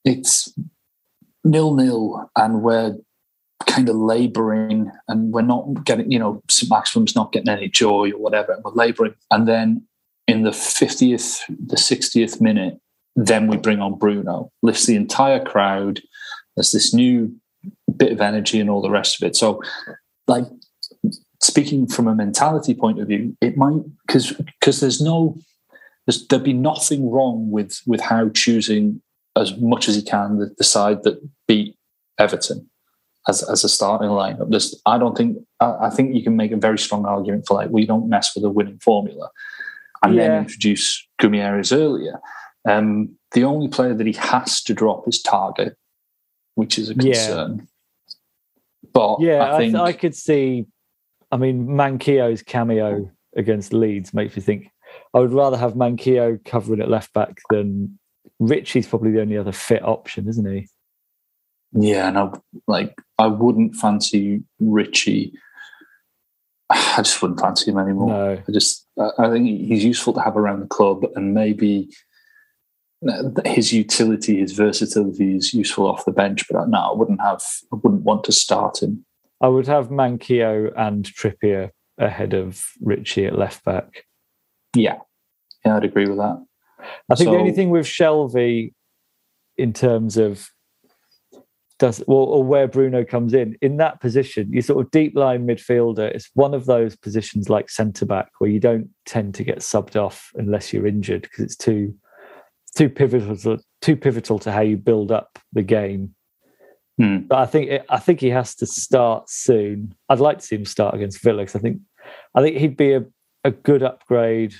it's 0.05 0.53
nil 1.43 1.75
nil, 1.75 2.29
and 2.35 2.61
we're 2.61 2.95
kind 3.67 3.89
of 3.89 3.95
labouring, 3.95 4.91
and 5.07 5.33
we're 5.33 5.41
not 5.41 5.83
getting 5.85 6.11
you 6.11 6.19
know 6.19 6.41
St 6.49 6.69
Maximin's 6.69 7.15
not 7.15 7.31
getting 7.31 7.49
any 7.49 7.69
joy 7.69 8.11
or 8.11 8.19
whatever, 8.19 8.53
and 8.53 8.63
we're 8.63 8.71
labouring, 8.71 9.15
and 9.31 9.47
then 9.47 9.85
in 10.27 10.43
the 10.43 10.53
fiftieth, 10.53 11.43
the 11.47 11.77
sixtieth 11.77 12.39
minute, 12.41 12.79
then 13.15 13.47
we 13.47 13.57
bring 13.57 13.79
on 13.79 13.97
Bruno, 13.97 14.51
lifts 14.61 14.85
the 14.85 14.95
entire 14.95 15.43
crowd. 15.43 16.01
There's 16.55 16.71
this 16.71 16.93
new 16.93 17.35
bit 17.97 18.11
of 18.11 18.21
energy 18.21 18.59
and 18.59 18.69
all 18.69 18.81
the 18.81 18.89
rest 18.89 19.21
of 19.21 19.27
it. 19.27 19.35
So, 19.35 19.61
like 20.27 20.45
speaking 21.41 21.87
from 21.87 22.07
a 22.07 22.15
mentality 22.15 22.73
point 22.73 22.99
of 22.99 23.07
view, 23.07 23.35
it 23.41 23.57
might 23.57 23.81
because 24.05 24.31
because 24.31 24.79
there's 24.79 25.01
no 25.01 25.37
there's 26.05 26.25
there'd 26.27 26.43
be 26.43 26.53
nothing 26.53 27.09
wrong 27.09 27.51
with 27.51 27.81
with 27.85 28.01
Howe 28.01 28.29
choosing 28.29 29.01
as 29.35 29.57
much 29.57 29.87
as 29.87 29.95
he 29.95 30.01
can 30.01 30.37
the, 30.37 30.53
the 30.57 30.63
side 30.63 31.03
that 31.03 31.21
beat 31.47 31.75
Everton 32.17 32.68
as 33.29 33.43
as 33.43 33.63
a 33.63 33.69
starting 33.69 34.09
lineup. 34.09 34.49
There's 34.49 34.79
I 34.85 34.97
don't 34.97 35.15
think 35.17 35.37
I, 35.59 35.87
I 35.87 35.89
think 35.89 36.15
you 36.15 36.23
can 36.23 36.35
make 36.35 36.51
a 36.51 36.57
very 36.57 36.79
strong 36.79 37.05
argument 37.05 37.45
for 37.47 37.53
like 37.53 37.69
we 37.69 37.85
don't 37.85 38.09
mess 38.09 38.35
with 38.35 38.43
a 38.43 38.49
winning 38.49 38.79
formula 38.79 39.29
and 40.03 40.15
Yeah. 40.15 40.21
then 40.27 40.43
introduce 40.43 40.85
Guimarães 41.21 41.71
earlier. 41.75 42.19
Um, 42.67 43.15
the 43.33 43.43
only 43.43 43.67
player 43.67 43.93
that 43.93 44.07
he 44.07 44.13
has 44.13 44.61
to 44.63 44.73
drop 44.73 45.07
is 45.07 45.21
Targett, 45.23 45.75
which 46.55 46.77
is 46.79 46.89
a 46.89 46.93
Yeah. 46.95 47.03
concern. 47.13 47.67
But 48.93 49.21
Yeah, 49.21 49.43
I 49.43 49.57
I, 49.57 49.59
th- 49.61 49.75
I 49.75 49.93
could 49.93 50.15
see. 50.15 50.65
I 51.31 51.37
mean, 51.37 51.67
Manquillo's 51.67 52.41
cameo 52.41 53.09
against 53.35 53.71
Leeds 53.71 54.13
makes 54.13 54.35
me 54.35 54.41
think 54.41 54.67
I 55.13 55.19
would 55.19 55.31
rather 55.31 55.57
have 55.57 55.73
Manquillo 55.75 56.43
covering 56.43 56.81
at 56.81 56.89
left 56.89 57.13
back 57.13 57.37
than 57.51 57.99
Ritchie's 58.39 58.87
probably 58.87 59.11
the 59.11 59.21
only 59.21 59.37
other 59.37 59.51
fit 59.51 59.83
option, 59.83 60.27
isn't 60.27 60.51
he? 60.51 60.67
Yeah, 61.71 62.07
and 62.07 62.17
I 62.17 62.31
like 62.67 62.95
I 63.17 63.27
wouldn't 63.27 63.75
fancy 63.75 64.43
Ritchie. 64.59 65.33
I 66.69 66.97
just 66.97 67.21
wouldn't 67.21 67.39
fancy 67.39 67.71
him 67.71 67.77
anymore. 67.79 68.09
No. 68.09 68.43
I 68.47 68.51
just 68.51 68.87
I 68.97 69.29
think 69.29 69.47
he's 69.47 69.83
useful 69.83 70.13
to 70.13 70.21
have 70.21 70.37
around 70.37 70.61
the 70.61 70.67
club, 70.67 71.05
and 71.15 71.33
maybe 71.33 71.89
uh, 73.07 73.23
his 73.45 73.71
utility, 73.73 74.39
his 74.39 74.51
versatility 74.53 75.35
is 75.35 75.53
useful 75.53 75.87
off 75.87 76.05
the 76.05 76.11
bench. 76.11 76.45
But 76.49 76.59
uh, 76.59 76.65
no, 76.65 76.77
I 76.77 76.95
wouldn't 76.95 77.21
have. 77.21 77.41
I 77.71 77.77
wouldn't 77.81 78.03
want 78.03 78.23
to 78.25 78.31
start 78.31 78.81
him. 78.81 79.05
I 79.41 79.47
would 79.47 79.67
have 79.67 79.87
Manquillo 79.89 80.71
and 80.75 81.05
Trippier 81.05 81.71
ahead 81.97 82.33
of 82.33 82.63
Ritchie 82.81 83.25
at 83.25 83.37
left 83.37 83.63
back. 83.63 84.05
Yeah, 84.75 84.97
yeah, 85.65 85.77
I'd 85.77 85.85
agree 85.85 86.07
with 86.07 86.17
that. 86.17 86.45
I 87.09 87.15
think 87.15 87.27
So- 87.27 87.33
the 87.33 87.39
only 87.39 87.51
thing 87.53 87.69
with 87.69 87.85
Shelvey 87.85 88.73
in 89.57 89.73
terms 89.73 90.17
of 90.17 90.49
does 91.79 92.03
well, 92.07 92.17
or 92.19 92.43
where 92.43 92.67
Bruno 92.67 93.03
comes 93.05 93.33
in 93.33 93.57
in 93.61 93.77
that 93.77 93.99
position, 94.01 94.51
you 94.51 94.61
sort 94.61 94.85
of 94.85 94.91
deep 94.91 95.15
line 95.15 95.47
midfielder. 95.47 96.13
It's 96.13 96.29
one 96.33 96.53
of 96.53 96.65
those 96.65 96.95
positions 96.95 97.49
like 97.49 97.69
centre 97.69 98.05
back 98.05 98.29
where 98.37 98.49
you 98.49 98.59
don't 98.59 98.89
tend 99.05 99.33
to 99.35 99.43
get 99.43 99.59
subbed 99.59 99.95
off 99.95 100.29
unless 100.35 100.71
you're 100.73 100.85
injured 100.85 101.23
because 101.23 101.45
it's 101.45 101.55
too 101.55 101.95
too 102.75 102.89
pivotal 102.89 103.57
too 103.81 103.95
pivotal 103.95 104.37
to 104.39 104.51
how 104.51 104.61
you 104.61 104.77
build 104.77 105.11
up 105.11 105.39
the 105.53 105.63
game. 105.63 106.13
Hmm. 106.97 107.19
But 107.19 107.39
I 107.39 107.45
think 107.45 107.81
I 107.89 107.97
think 107.97 108.19
he 108.19 108.29
has 108.29 108.55
to 108.55 108.65
start 108.65 109.29
soon. 109.29 109.95
I'd 110.09 110.19
like 110.19 110.39
to 110.39 110.45
see 110.45 110.57
him 110.57 110.65
start 110.65 110.93
against 110.95 111.23
Villa 111.23 111.43
I 111.43 111.45
think 111.45 111.79
I 112.35 112.41
think 112.41 112.57
he'd 112.57 112.77
be 112.77 112.93
a, 112.93 113.05
a 113.45 113.51
good 113.51 113.83
upgrade 113.83 114.53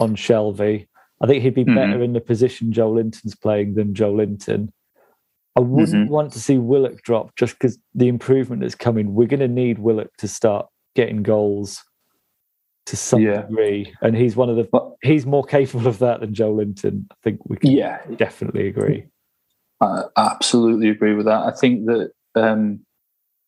on 0.00 0.16
Shelvey. 0.16 0.88
I 1.22 1.26
think 1.26 1.42
he'd 1.42 1.54
be 1.54 1.64
Mhm. 1.64 1.74
better 1.76 2.02
in 2.02 2.12
the 2.12 2.20
position 2.20 2.72
Joelinton's 2.72 3.36
playing 3.36 3.74
than 3.74 3.94
Joelinton. 3.94 4.70
I 5.56 5.60
wouldn't 5.60 6.08
Mhm. 6.08 6.10
want 6.10 6.32
to 6.32 6.40
see 6.40 6.58
Willock 6.58 7.02
drop 7.02 7.34
just 7.36 7.54
because 7.54 7.78
the 7.94 8.08
improvement 8.08 8.62
that's 8.62 8.74
coming. 8.74 9.14
We're 9.14 9.26
going 9.26 9.40
to 9.40 9.48
need 9.48 9.78
Willock 9.78 10.16
to 10.18 10.28
start 10.28 10.66
getting 10.94 11.22
goals 11.22 11.82
to 12.86 12.96
some 12.96 13.20
Yeah. 13.22 13.42
degree, 13.42 13.92
and 14.00 14.16
he's 14.16 14.36
one 14.36 14.48
of 14.48 14.56
the 14.56 14.64
But 14.64 14.92
he's 15.02 15.26
more 15.26 15.44
capable 15.56 15.86
of 15.86 15.98
that 15.98 16.20
than 16.20 16.32
Joelinton. 16.34 17.06
I 17.10 17.14
think 17.22 17.40
we 17.48 17.56
can 17.56 17.70
yeah, 17.72 18.00
definitely 18.16 18.68
agree. 18.68 19.04
I 19.80 20.04
absolutely 20.16 20.88
agree 20.88 21.14
with 21.14 21.26
that. 21.26 21.46
I 21.46 21.52
think 21.52 21.86
that 21.86 22.12
um, 22.36 22.80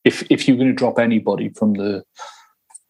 if 0.04 0.24
if 0.30 0.46
you're 0.48 0.56
going 0.56 0.68
to 0.68 0.74
drop 0.74 0.98
anybody 0.98 1.50
from 1.50 1.74
the 1.74 2.04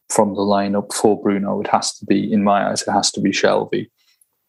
from 0.09 0.35
the 0.35 0.40
lineup 0.42 0.92
for 0.92 1.20
Bruno, 1.20 1.61
it 1.61 1.66
has 1.68 1.96
to 1.98 2.05
be, 2.05 2.31
in 2.33 2.44
my 2.44 2.68
eyes, 2.70 2.83
it 2.83 2.90
has 2.92 3.11
to 3.12 3.20
be 3.20 3.31
Shelvey. 3.31 3.88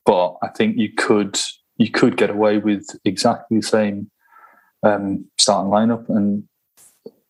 But 0.05 0.35
I 0.41 0.49
think 0.49 0.77
you 0.77 0.89
could 0.93 1.39
you 1.77 1.89
could 1.89 2.17
get 2.17 2.29
away 2.29 2.57
with 2.59 2.85
exactly 3.05 3.57
the 3.59 3.65
same 3.67 4.09
um, 4.83 5.25
starting 5.37 5.71
lineup, 5.71 6.07
and 6.09 6.43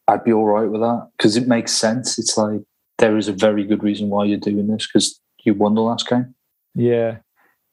I'd 0.07 0.23
be 0.23 0.33
all 0.33 0.45
right 0.45 0.69
with 0.69 0.81
that 0.81 1.09
because 1.17 1.37
it 1.37 1.47
makes 1.47 1.71
sense. 1.71 2.19
It's 2.19 2.37
like 2.37 2.61
there 2.97 3.17
is 3.17 3.27
a 3.27 3.33
very 3.33 3.63
good 3.63 3.83
reason 3.83 4.09
why 4.09 4.25
you're 4.25 4.37
doing 4.37 4.67
this 4.67 4.87
because 4.87 5.19
you 5.43 5.53
won 5.53 5.75
the 5.75 5.81
last 5.81 6.07
game. 6.07 6.33
Yeah. 6.75 7.17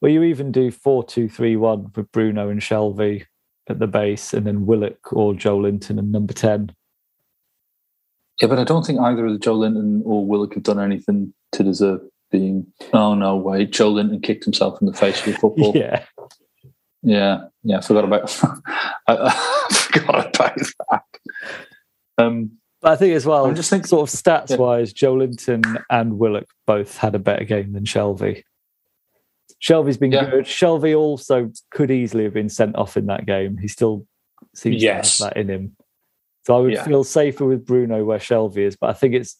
Well, 0.01 0.11
you 0.11 0.23
even 0.23 0.51
do 0.51 0.71
four 0.71 1.03
two 1.03 1.29
three 1.29 1.55
one 1.55 1.91
with 1.95 2.11
Bruno 2.11 2.49
and 2.49 2.61
Shelvey 2.61 3.25
at 3.69 3.79
the 3.79 3.87
base, 3.87 4.33
and 4.33 4.47
then 4.47 4.65
Willock 4.65 5.13
or 5.13 5.33
Joelinton 5.33 5.99
and 5.99 6.11
number 6.11 6.33
ten. 6.33 6.75
Yeah, 8.41 8.47
but 8.47 8.57
I 8.57 8.63
don't 8.63 8.85
think 8.85 8.99
either 8.99 9.25
of 9.25 9.33
the 9.33 9.39
Joelinton 9.39 10.01
or 10.03 10.25
Willock 10.25 10.55
have 10.55 10.63
done 10.63 10.79
anything 10.79 11.33
to 11.51 11.63
deserve 11.63 12.01
being. 12.31 12.65
Oh 12.93 13.13
no, 13.13 13.35
way. 13.35 13.67
Joelinton 13.67 14.23
kicked 14.23 14.45
himself 14.45 14.81
in 14.81 14.87
the 14.87 14.93
face 14.93 15.25
with 15.25 15.37
football. 15.37 15.73
Yeah. 15.75 16.05
yeah, 17.03 17.41
yeah. 17.63 17.77
I 17.77 17.81
forgot 17.81 18.05
about. 18.05 18.41
I, 19.07 19.67
I 19.69 19.73
forgot 19.73 20.35
about 20.35 20.55
that. 20.57 21.03
Um, 22.17 22.51
But 22.81 22.91
I 22.93 22.95
think 22.95 23.15
as 23.15 23.25
well, 23.25 23.45
I'm 23.45 23.55
just 23.55 23.69
thinking- 23.69 23.87
sort 23.87 24.09
of 24.09 24.15
stats 24.15 24.49
Yeah. 24.51 24.57
wise, 24.57 24.93
Joelinton 24.93 25.83
and 25.89 26.17
Willock 26.19 26.47
both 26.67 26.97
had 26.97 27.15
a 27.15 27.19
better 27.19 27.43
game 27.45 27.73
than 27.73 27.83
Shelvey. 27.85 28.43
Shelvey's 29.61 29.97
been 29.97 30.11
Yeah. 30.11 30.29
good. 30.29 30.45
Shelvey 30.45 30.97
also 30.97 31.51
could 31.69 31.91
easily 31.91 32.23
have 32.23 32.33
been 32.33 32.49
sent 32.49 32.75
off 32.75 32.97
in 32.97 33.05
that 33.07 33.25
game. 33.27 33.57
He 33.57 33.67
still 33.67 34.07
seems 34.55 34.81
Yes. 34.81 35.17
to 35.17 35.25
have 35.25 35.33
that 35.33 35.39
in 35.39 35.49
him. 35.49 35.75
So 36.47 36.57
I 36.57 36.59
would 36.61 36.73
Yeah. 36.73 36.83
feel 36.83 37.03
safer 37.03 37.45
with 37.45 37.65
Bruno 37.65 38.03
where 38.03 38.17
Shelvey 38.17 38.65
is, 38.65 38.75
but 38.75 38.89
I 38.89 38.93
think 38.93 39.13
it's 39.13 39.37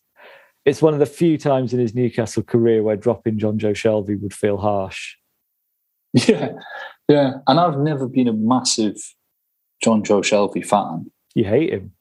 it's 0.63 0.79
one 0.79 0.93
of 0.93 0.99
the 0.99 1.07
few 1.07 1.39
times 1.39 1.73
in 1.73 1.79
his 1.79 1.95
Newcastle 1.95 2.43
career 2.43 2.83
where 2.83 2.95
dropping 2.95 3.39
Jonjo 3.39 3.71
Shelvey 3.71 4.21
would 4.21 4.31
feel 4.33 4.57
harsh. 4.57 5.15
yeah, 6.13 6.49
yeah. 7.09 7.31
And 7.47 7.59
I've 7.59 7.79
never 7.79 8.07
been 8.07 8.27
a 8.27 8.33
massive 8.33 8.95
Jonjo 9.83 10.21
Shelvey 10.21 10.65
fan. 10.65 11.11
You 11.35 11.45
hate 11.45 11.71
him. 11.73 11.93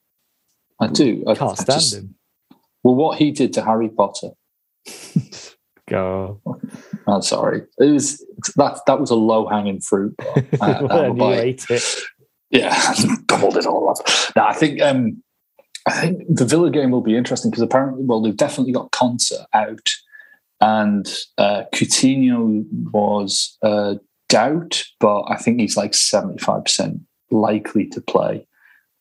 I 0.81 0.87
do. 0.88 1.23
I 1.27 1.35
Can't 1.35 1.53
I 1.53 1.55
stand 1.62 1.81
just- 1.81 1.95
him. 1.95 2.14
Well, 2.83 2.95
what 2.95 3.19
he 3.19 3.31
did 3.31 3.53
to 3.55 3.62
Harry 3.62 3.90
Potter. 3.90 4.31
Go. 5.88 6.40
I'm 7.07 7.21
sorry. 7.23 7.62
It 7.79 7.90
was 7.90 8.25
that. 8.57 8.81
That 8.87 9.01
was 9.01 9.11
a 9.11 9.16
low 9.16 9.47
hanging 9.49 9.81
fruit. 9.81 10.14
but 10.16 10.62
I 10.62 10.81
Well, 11.11 11.16
you 11.16 11.35
hate 11.40 11.66
it. 11.69 11.83
Yeah, 12.51 12.95
gobbled 13.27 13.57
it 13.57 13.66
all 13.66 13.90
up. 13.90 13.97
No, 14.37 14.45
I 14.45 14.53
think 14.55 14.81
um, 14.81 15.23
I 15.87 15.93
think 16.01 16.23
the 16.29 16.45
Villa 16.47 16.71
game 16.71 16.90
will 16.93 17.01
be 17.03 17.16
interesting 17.16 17.51
because 17.51 17.62
apparently, 17.62 18.05
well, 18.05 18.23
they've 18.23 18.37
definitely 18.37 18.73
got 18.73 18.93
Konsa 18.93 19.47
out, 19.53 19.88
and 20.61 21.07
uh, 21.38 21.64
Coutinho 21.75 22.64
was 22.93 23.57
uh, 23.62 23.97
doubt, 24.29 24.85
but 25.01 25.25
I 25.29 25.37
think 25.37 25.61
he's 25.61 25.77
like 25.77 25.95
seventy 25.95 26.38
five 26.38 26.64
percent 26.64 27.01
likely 27.31 27.87
to 27.88 28.01
play. 28.01 28.47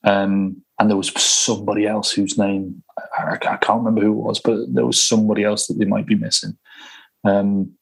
Um, 0.04 0.64
and 0.80 0.90
there 0.90 0.98
was 0.98 1.12
somebody 1.22 1.86
else 1.86 2.12
whose 2.12 2.38
name 2.38 2.84
I, 3.18 3.34
I 3.34 3.58
can't 3.58 3.80
remember 3.80 4.02
who 4.02 4.12
it 4.12 4.24
was, 4.24 4.40
but 4.40 4.74
there 4.74 4.86
was 4.86 5.02
somebody 5.02 5.44
else 5.44 5.68
that 5.68 5.78
they 5.78 5.86
might 5.86 6.06
be 6.06 6.16
missing. 6.16 6.58
Um, 7.26 7.74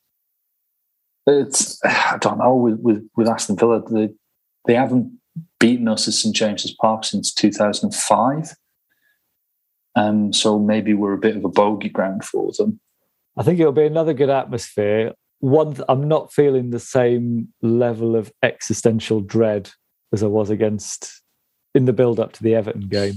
it's 1.28 1.80
I 1.86 2.18
don't 2.20 2.40
know 2.40 2.56
with 2.56 2.80
with, 2.80 3.08
with 3.16 3.28
Aston 3.28 3.58
Villa 3.58 3.84
they 3.90 4.10
they 4.66 4.74
haven't 4.74 5.18
beaten 5.60 5.88
us 5.88 6.08
at 6.08 6.14
St 6.14 6.36
James's 6.36 6.74
Park 6.74 7.04
since 7.04 7.34
2005. 7.34 8.56
Um, 9.96 10.32
so 10.32 10.60
maybe 10.60 10.94
we're 10.94 11.14
a 11.14 11.18
bit 11.18 11.36
of 11.36 11.44
a 11.44 11.50
bogey 11.50 11.90
ground 11.90 12.24
for 12.24 12.52
them. 12.58 12.80
I 13.38 13.44
think 13.44 13.60
it'll 13.60 13.72
be 13.72 13.86
another 13.86 14.14
good 14.14 14.30
atmosphere. 14.30 15.14
One, 15.40 15.76
I'm 15.88 16.08
not 16.08 16.34
feeling 16.34 16.70
the 16.70 16.80
same 16.80 17.50
level 17.62 18.16
of 18.16 18.32
existential 18.44 19.22
dread 19.22 19.72
as 20.13 20.24
I 20.24 20.28
was 20.28 20.50
against 20.50 21.22
in 21.76 21.86
the 21.86 21.93
build 21.93 22.20
up 22.20 22.34
to 22.34 22.43
the 22.43 22.56
Everton 22.56 22.88
game. 22.88 23.15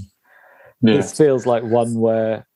This 0.81 1.15
feels 1.15 1.45
like 1.45 1.63
one 1.63 1.95
where, 1.95 2.47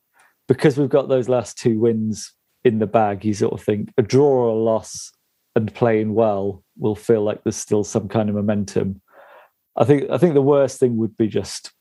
because 0.48 0.76
we've 0.76 0.88
got 0.88 1.08
those 1.08 1.28
last 1.28 1.58
two 1.58 1.78
wins 1.78 2.32
in 2.64 2.80
the 2.80 2.86
bag, 2.86 3.24
you 3.24 3.34
sort 3.34 3.52
of 3.52 3.62
think 3.62 3.92
a 3.96 4.02
draw 4.02 4.26
or 4.26 4.48
a 4.48 4.54
loss 4.54 5.12
and 5.54 5.72
playing 5.74 6.14
well 6.14 6.64
will 6.76 6.96
feel 6.96 7.22
like 7.22 7.42
there's 7.44 7.56
still 7.56 7.84
some 7.84 8.08
kind 8.08 8.28
of 8.28 8.34
momentum. 8.34 9.00
I 9.76 9.84
think 9.84 10.10
I 10.10 10.18
think 10.18 10.34
the 10.34 10.42
worst 10.42 10.80
thing 10.80 10.96
would 10.96 11.16
be 11.16 11.28
just 11.28 11.72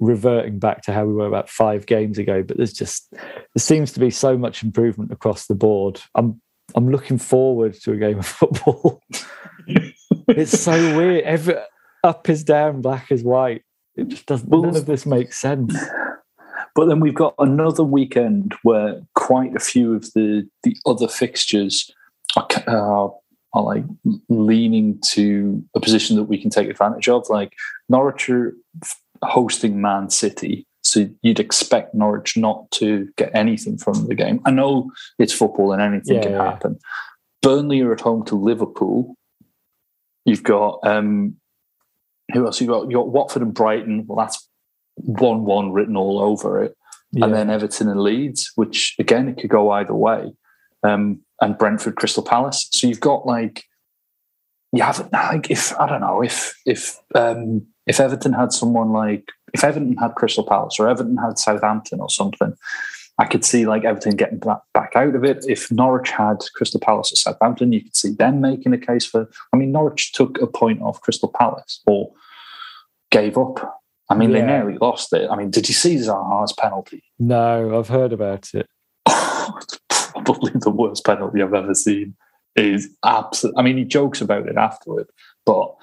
reverting 0.00 0.58
back 0.58 0.82
to 0.82 0.92
how 0.92 1.04
we 1.04 1.12
were 1.12 1.26
about 1.26 1.48
five 1.48 1.86
games 1.86 2.18
ago. 2.18 2.42
But 2.42 2.56
there's 2.56 2.72
just 2.72 3.10
there 3.12 3.58
seems 3.58 3.92
to 3.92 4.00
be 4.00 4.10
so 4.10 4.36
much 4.38 4.62
improvement 4.62 5.12
across 5.12 5.46
the 5.46 5.54
board. 5.54 6.00
I'm 6.14 6.40
I'm 6.74 6.90
looking 6.90 7.18
forward 7.18 7.74
to 7.82 7.92
a 7.92 7.96
game 7.96 8.18
of 8.18 8.26
football. 8.26 9.02
it's 10.28 10.58
so 10.58 10.96
weird. 10.96 11.24
Every 11.24 11.56
up 12.04 12.28
is 12.28 12.44
down, 12.44 12.80
black 12.82 13.10
is 13.10 13.22
white. 13.22 13.62
It 13.96 14.08
just 14.08 14.26
doesn't. 14.26 14.48
Well, 14.48 14.62
none 14.62 14.76
of 14.76 14.86
this 14.86 15.06
makes 15.06 15.38
sense. 15.38 15.76
But 16.74 16.86
then 16.86 17.00
we've 17.00 17.14
got 17.14 17.34
another 17.38 17.84
weekend 17.84 18.54
where 18.62 19.02
quite 19.14 19.54
a 19.54 19.60
few 19.60 19.94
of 19.94 20.12
the 20.14 20.48
the 20.62 20.76
other 20.86 21.08
fixtures 21.08 21.90
are, 22.36 22.48
are, 22.66 23.12
are 23.52 23.62
like 23.62 23.84
leaning 24.28 24.98
to 25.10 25.62
a 25.74 25.80
position 25.80 26.16
that 26.16 26.24
we 26.24 26.40
can 26.40 26.50
take 26.50 26.70
advantage 26.70 27.08
of. 27.08 27.26
Like 27.28 27.52
Norwich 27.90 28.30
are 28.30 28.54
hosting 29.22 29.82
Man 29.82 30.08
City, 30.08 30.66
so 30.82 31.08
you'd 31.20 31.40
expect 31.40 31.94
Norwich 31.94 32.36
not 32.38 32.70
to 32.72 33.08
get 33.18 33.30
anything 33.34 33.76
from 33.76 34.06
the 34.06 34.14
game. 34.14 34.40
I 34.46 34.50
know 34.50 34.90
it's 35.18 35.34
football 35.34 35.72
and 35.72 35.82
anything 35.82 36.16
Yeah, 36.16 36.22
can 36.22 36.32
yeah. 36.32 36.44
happen. 36.44 36.78
Burnley 37.42 37.82
are 37.82 37.92
at 37.92 38.00
home 38.00 38.24
to 38.26 38.34
Liverpool. 38.34 39.14
You've 40.24 40.44
got 40.44 40.78
um, 40.84 41.36
who 42.32 42.46
else? 42.46 42.60
You've 42.60 42.70
got 42.70 42.90
you 42.90 42.96
got 42.96 43.08
Watford 43.08 43.42
and 43.42 43.54
Brighton. 43.54 44.04
Well, 44.06 44.18
that's 44.18 44.48
one 44.96 45.44
one 45.44 45.72
written 45.72 45.96
all 45.96 46.20
over 46.20 46.62
it 46.62 46.76
Yeah. 47.12 47.24
and 47.26 47.34
then 47.34 47.50
Everton 47.50 47.88
and 47.88 48.00
Leeds, 48.02 48.52
which 48.56 48.94
again 48.98 49.28
it 49.28 49.38
could 49.38 49.50
go 49.50 49.70
either 49.70 49.94
way, 49.94 50.32
um, 50.82 51.20
and 51.40 51.56
Brentford, 51.58 51.96
Crystal 51.96 52.22
Palace. 52.22 52.68
So 52.72 52.86
you've 52.86 53.00
got 53.00 53.26
like 53.26 53.64
you 54.72 54.82
haven't 54.82 55.12
like 55.12 55.50
if 55.50 55.78
I 55.78 55.86
don't 55.88 56.00
know 56.00 56.22
if 56.22 56.54
if 56.66 56.98
um, 57.14 57.66
if 57.86 58.00
Everton 58.00 58.32
had 58.32 58.52
someone 58.52 58.92
like 58.92 59.28
if 59.54 59.64
Everton 59.64 59.96
had 59.96 60.14
Crystal 60.14 60.46
Palace 60.46 60.78
or 60.78 60.88
Everton 60.88 61.16
had 61.16 61.38
Southampton 61.38 62.00
or 62.00 62.08
something, 62.08 62.54
I 63.18 63.26
could 63.26 63.44
see 63.44 63.66
like 63.66 63.84
Everton 63.84 64.16
getting 64.16 64.38
back 64.38 64.92
out 64.94 65.14
of 65.14 65.24
it. 65.24 65.44
If 65.48 65.70
Norwich 65.70 66.10
had 66.10 66.38
Crystal 66.54 66.80
Palace 66.80 67.12
or 67.12 67.16
Southampton, 67.16 67.72
you 67.72 67.82
could 67.82 67.96
see 67.96 68.12
them 68.12 68.40
making 68.40 68.72
a 68.72 68.78
case 68.78 69.04
for. 69.04 69.28
I 69.52 69.56
mean, 69.56 69.72
Norwich 69.72 70.12
took 70.12 70.40
a 70.40 70.46
point 70.46 70.80
off 70.82 71.00
Crystal 71.02 71.28
Palace 71.30 71.82
or 71.86 72.10
gave 73.12 73.38
up. 73.38 73.78
I 74.10 74.14
mean, 74.16 74.32
they 74.32 74.40
Yeah. 74.40 74.46
nearly 74.46 74.76
lost 74.80 75.12
it. 75.12 75.30
I 75.30 75.36
mean, 75.36 75.50
did 75.50 75.68
you 75.68 75.74
see 75.74 75.94
Zaha's 75.96 76.52
penalty? 76.52 77.02
no, 77.20 77.78
I've 77.78 77.88
heard 77.88 78.12
about 78.12 78.50
it. 78.54 78.66
Probably 80.24 80.52
the 80.54 80.70
worst 80.70 81.04
penalty 81.04 81.42
I've 81.42 81.54
ever 81.54 81.74
seen. 81.74 82.14
is 82.54 82.94
absolute. 83.02 83.54
I 83.56 83.62
mean, 83.62 83.78
he 83.78 83.84
jokes 83.84 84.20
about 84.20 84.46
it 84.46 84.56
afterward, 84.58 85.06
but 85.46 85.74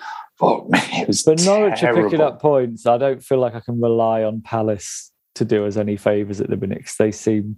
oh 0.41 0.65
man, 0.69 0.84
it 0.91 1.07
was. 1.07 1.23
But 1.23 1.41
Norwich 1.43 1.82
are 1.84 1.95
picking 1.95 2.21
up 2.21 2.39
points. 2.39 2.86
I 2.86 2.97
don't 2.99 3.23
feel 3.23 3.39
like 3.39 3.55
I 3.55 3.59
can 3.59 3.82
rely 3.82 4.21
on 4.23 4.41
Palace 4.41 5.11
to 5.36 5.45
do 5.45 5.65
us 5.65 5.77
any 5.77 5.97
favours 5.97 6.39
at 6.41 6.49
the 6.49 6.57
minute 6.57 6.86
'cause 6.86 6.95
they 6.99 7.11
seem 7.11 7.57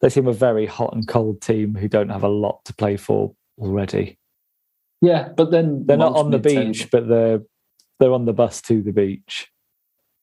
they 0.00 0.08
seem 0.08 0.28
a 0.28 0.32
very 0.32 0.66
hot 0.66 0.94
and 0.94 1.08
cold 1.08 1.40
team 1.40 1.74
who 1.74 1.88
don't 1.88 2.10
have 2.10 2.22
a 2.22 2.28
lot 2.28 2.64
to 2.66 2.74
play 2.74 2.96
for 2.96 3.34
already. 3.58 4.16
Yeah, 5.00 5.30
but 5.36 5.50
then 5.50 5.84
They're 5.86 5.96
not 5.96 6.14
on 6.14 6.30
the 6.30 6.38
beach, 6.38 6.88
but 6.92 7.08
they're 7.08 7.40
they're 8.02 8.12
on 8.12 8.24
the 8.24 8.32
bus 8.32 8.60
to 8.62 8.82
the 8.82 8.90
beach. 8.90 9.48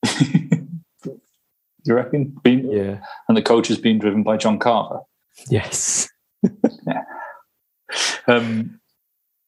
you 0.19 1.95
reckon? 1.95 2.35
Being, 2.43 2.69
Yeah. 2.69 2.99
And 3.29 3.37
the 3.37 3.41
coach 3.41 3.71
is 3.71 3.77
being 3.77 3.99
driven 3.99 4.21
by 4.21 4.35
John 4.35 4.59
Carver. 4.59 4.99
Yes. 5.49 6.09
Um, 8.27 8.79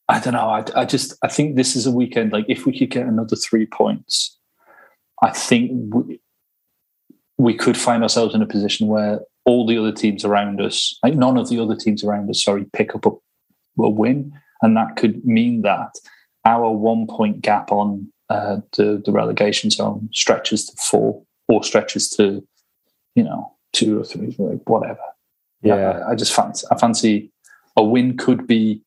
I 0.09 0.19
don't 0.19 0.33
know. 0.33 0.49
I, 0.49 0.65
I 0.75 0.85
just 0.85 1.13
I 1.23 1.27
think 1.27 1.55
this 1.55 1.75
is 1.75 1.85
a 1.85 1.91
weekend. 1.91 2.31
Like 2.31 2.45
if 2.49 2.65
we 2.65 2.75
could 2.75 2.89
get 2.89 3.05
another 3.05 3.35
three 3.35 3.67
points, 3.67 4.35
I 5.21 5.29
think 5.29 5.93
we, 5.93 6.19
we 7.37 7.53
could 7.53 7.77
find 7.77 8.01
ourselves 8.01 8.33
in 8.33 8.41
a 8.41 8.47
position 8.47 8.87
where 8.87 9.19
all 9.45 9.67
the 9.67 9.77
other 9.77 9.91
teams 9.91 10.25
around 10.25 10.59
us, 10.59 10.97
like 11.03 11.13
none 11.13 11.37
of 11.37 11.49
the 11.49 11.59
other 11.59 11.75
teams 11.75 12.03
around 12.03 12.31
us, 12.31 12.43
sorry, 12.43 12.65
pick 12.73 12.95
up 12.95 13.05
a, 13.05 13.11
a 13.79 13.89
win, 13.89 14.33
and 14.63 14.75
that 14.75 14.95
could 14.95 15.23
mean 15.23 15.61
that 15.61 15.93
our 16.45 16.71
one 16.71 17.05
point 17.05 17.41
gap 17.41 17.71
on 17.71 18.11
uh, 18.31 18.61
the 18.77 19.01
the 19.05 19.11
relegation 19.11 19.69
zone 19.69 20.09
stretches 20.13 20.65
to 20.67 20.75
four 20.77 21.21
or 21.47 21.63
stretches 21.63 22.09
to 22.11 22.45
you 23.15 23.23
know 23.23 23.53
two 23.73 23.99
or 23.99 24.03
three, 24.03 24.35
like 24.39 24.67
whatever. 24.69 24.99
Yeah. 25.61 25.75
I, 25.75 26.11
I 26.11 26.15
just 26.15 26.33
fancy. 26.33 26.65
I 26.71 26.77
fancy 26.77 27.31
a 27.77 27.83
win 27.83 28.17
could 28.17 28.47
be. 28.47 28.81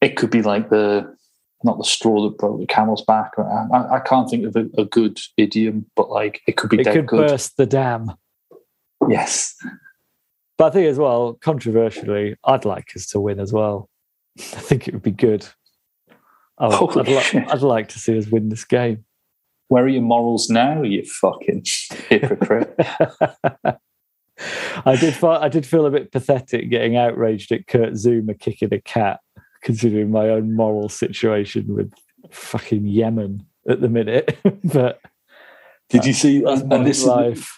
It 0.00 0.16
could 0.16 0.30
be 0.30 0.42
like 0.42 0.68
the 0.70 1.14
not 1.64 1.78
the 1.78 1.84
straw 1.84 2.22
that 2.28 2.38
broke 2.38 2.60
the 2.60 2.66
camel's 2.66 3.02
back. 3.02 3.32
I, 3.38 3.96
I- 3.96 4.00
can't 4.00 4.28
think 4.30 4.44
of 4.44 4.54
a, 4.56 4.66
a 4.80 4.84
good 4.84 5.18
idiom, 5.36 5.86
but 5.96 6.10
like 6.10 6.42
it 6.46 6.56
could 6.56 6.70
be 6.70 6.80
It 6.80 6.84
could 6.92 7.06
good. 7.06 7.28
burst 7.28 7.56
the 7.56 7.66
dam. 7.66 8.12
Yes, 9.08 9.54
But 10.58 10.66
I 10.66 10.70
think 10.70 10.86
as 10.88 10.98
well, 10.98 11.34
controversially, 11.40 12.36
I'd 12.44 12.64
like 12.64 12.92
us 12.96 13.06
to 13.08 13.20
win 13.20 13.38
as 13.40 13.52
well. 13.52 13.88
I 14.38 14.42
think 14.68 14.86
it 14.88 14.94
would 14.94 15.02
be 15.02 15.10
good. 15.12 15.46
I 16.58 16.68
would, 16.68 16.74
Holy 16.76 17.16
I'd, 17.16 17.34
li-. 17.34 17.46
I'd 17.48 17.62
like 17.62 17.88
to 17.88 17.98
see 17.98 18.16
us 18.18 18.26
win 18.28 18.48
this 18.48 18.64
game. 18.64 19.04
where 19.68 19.84
are 19.84 19.88
your 19.88 20.02
morals 20.02 20.48
now? 20.48 20.82
You 20.82 21.04
fucking 21.04 21.64
hypocrite. 22.08 22.74
I 24.84 24.96
did. 24.96 25.14
Fi- 25.14 25.40
I 25.40 25.48
did 25.48 25.66
feel 25.66 25.86
a 25.86 25.90
bit 25.90 26.12
pathetic 26.12 26.68
getting 26.70 26.96
outraged 26.96 27.52
at 27.52 27.66
Kurt 27.66 27.94
Zouma 27.94 28.38
kicking 28.38 28.72
a 28.72 28.80
cat, 28.80 29.20
considering 29.62 30.10
my 30.10 30.28
own 30.28 30.54
moral 30.54 30.88
situation 30.88 31.74
with 31.74 31.92
fucking 32.30 32.86
Yemen 32.86 33.46
at 33.68 33.80
the 33.80 33.88
minute. 33.88 34.38
but 34.64 35.00
Did 35.88 36.04
you 36.04 36.12
see? 36.12 36.44
And, 36.44 36.72
and 36.72 36.86
this 36.86 37.04
is 37.04 37.48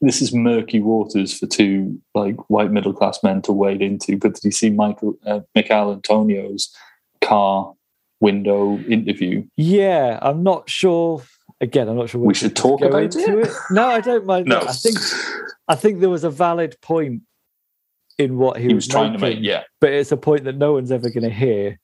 this 0.00 0.22
is 0.22 0.34
murky 0.34 0.80
waters 0.80 1.38
for 1.38 1.46
two 1.46 2.00
like 2.14 2.36
white 2.50 2.72
middle 2.72 2.92
class 2.92 3.22
men 3.22 3.42
to 3.42 3.52
wade 3.52 3.82
into. 3.82 4.16
But 4.16 4.34
did 4.34 4.44
you 4.44 4.52
see 4.52 4.70
Michael 4.70 5.16
uh, 5.26 5.40
Michael 5.54 5.92
Antonio's 5.92 6.74
car 7.20 7.74
window 8.20 8.78
interview? 8.80 9.44
Yeah, 9.56 10.18
I'm 10.22 10.42
not 10.42 10.68
sure. 10.68 11.22
Again, 11.60 11.88
I'm 11.88 11.96
not 11.96 12.08
sure. 12.10 12.20
We 12.20 12.34
should 12.34 12.56
talk 12.56 12.82
about 12.82 13.02
into 13.02 13.40
it. 13.40 13.50
No, 13.70 13.86
I 13.86 14.00
don't 14.00 14.24
mind. 14.24 14.46
No. 14.46 14.60
I 14.60 14.72
think 14.72 14.98
I 15.68 15.74
think 15.74 16.00
there 16.00 16.08
was 16.08 16.24
a 16.24 16.30
valid 16.30 16.76
point 16.80 17.22
in 18.18 18.38
what 18.38 18.58
he, 18.58 18.68
he 18.68 18.74
was 18.74 18.86
trying 18.86 19.12
to 19.12 19.18
make. 19.18 19.38
Yeah, 19.40 19.64
but 19.80 19.92
it's 19.92 20.12
a 20.12 20.16
point 20.16 20.44
that 20.44 20.56
no 20.56 20.72
one's 20.72 20.92
ever 20.92 21.10
going 21.10 21.24
to 21.24 21.30
hear 21.30 21.78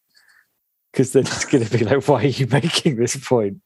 because 0.92 1.12
they're 1.12 1.22
just 1.22 1.50
going 1.50 1.64
to 1.64 1.78
be 1.78 1.84
like, 1.84 2.06
"Why 2.08 2.24
are 2.24 2.26
you 2.26 2.46
making 2.50 2.96
this 2.96 3.16
point?" 3.16 3.58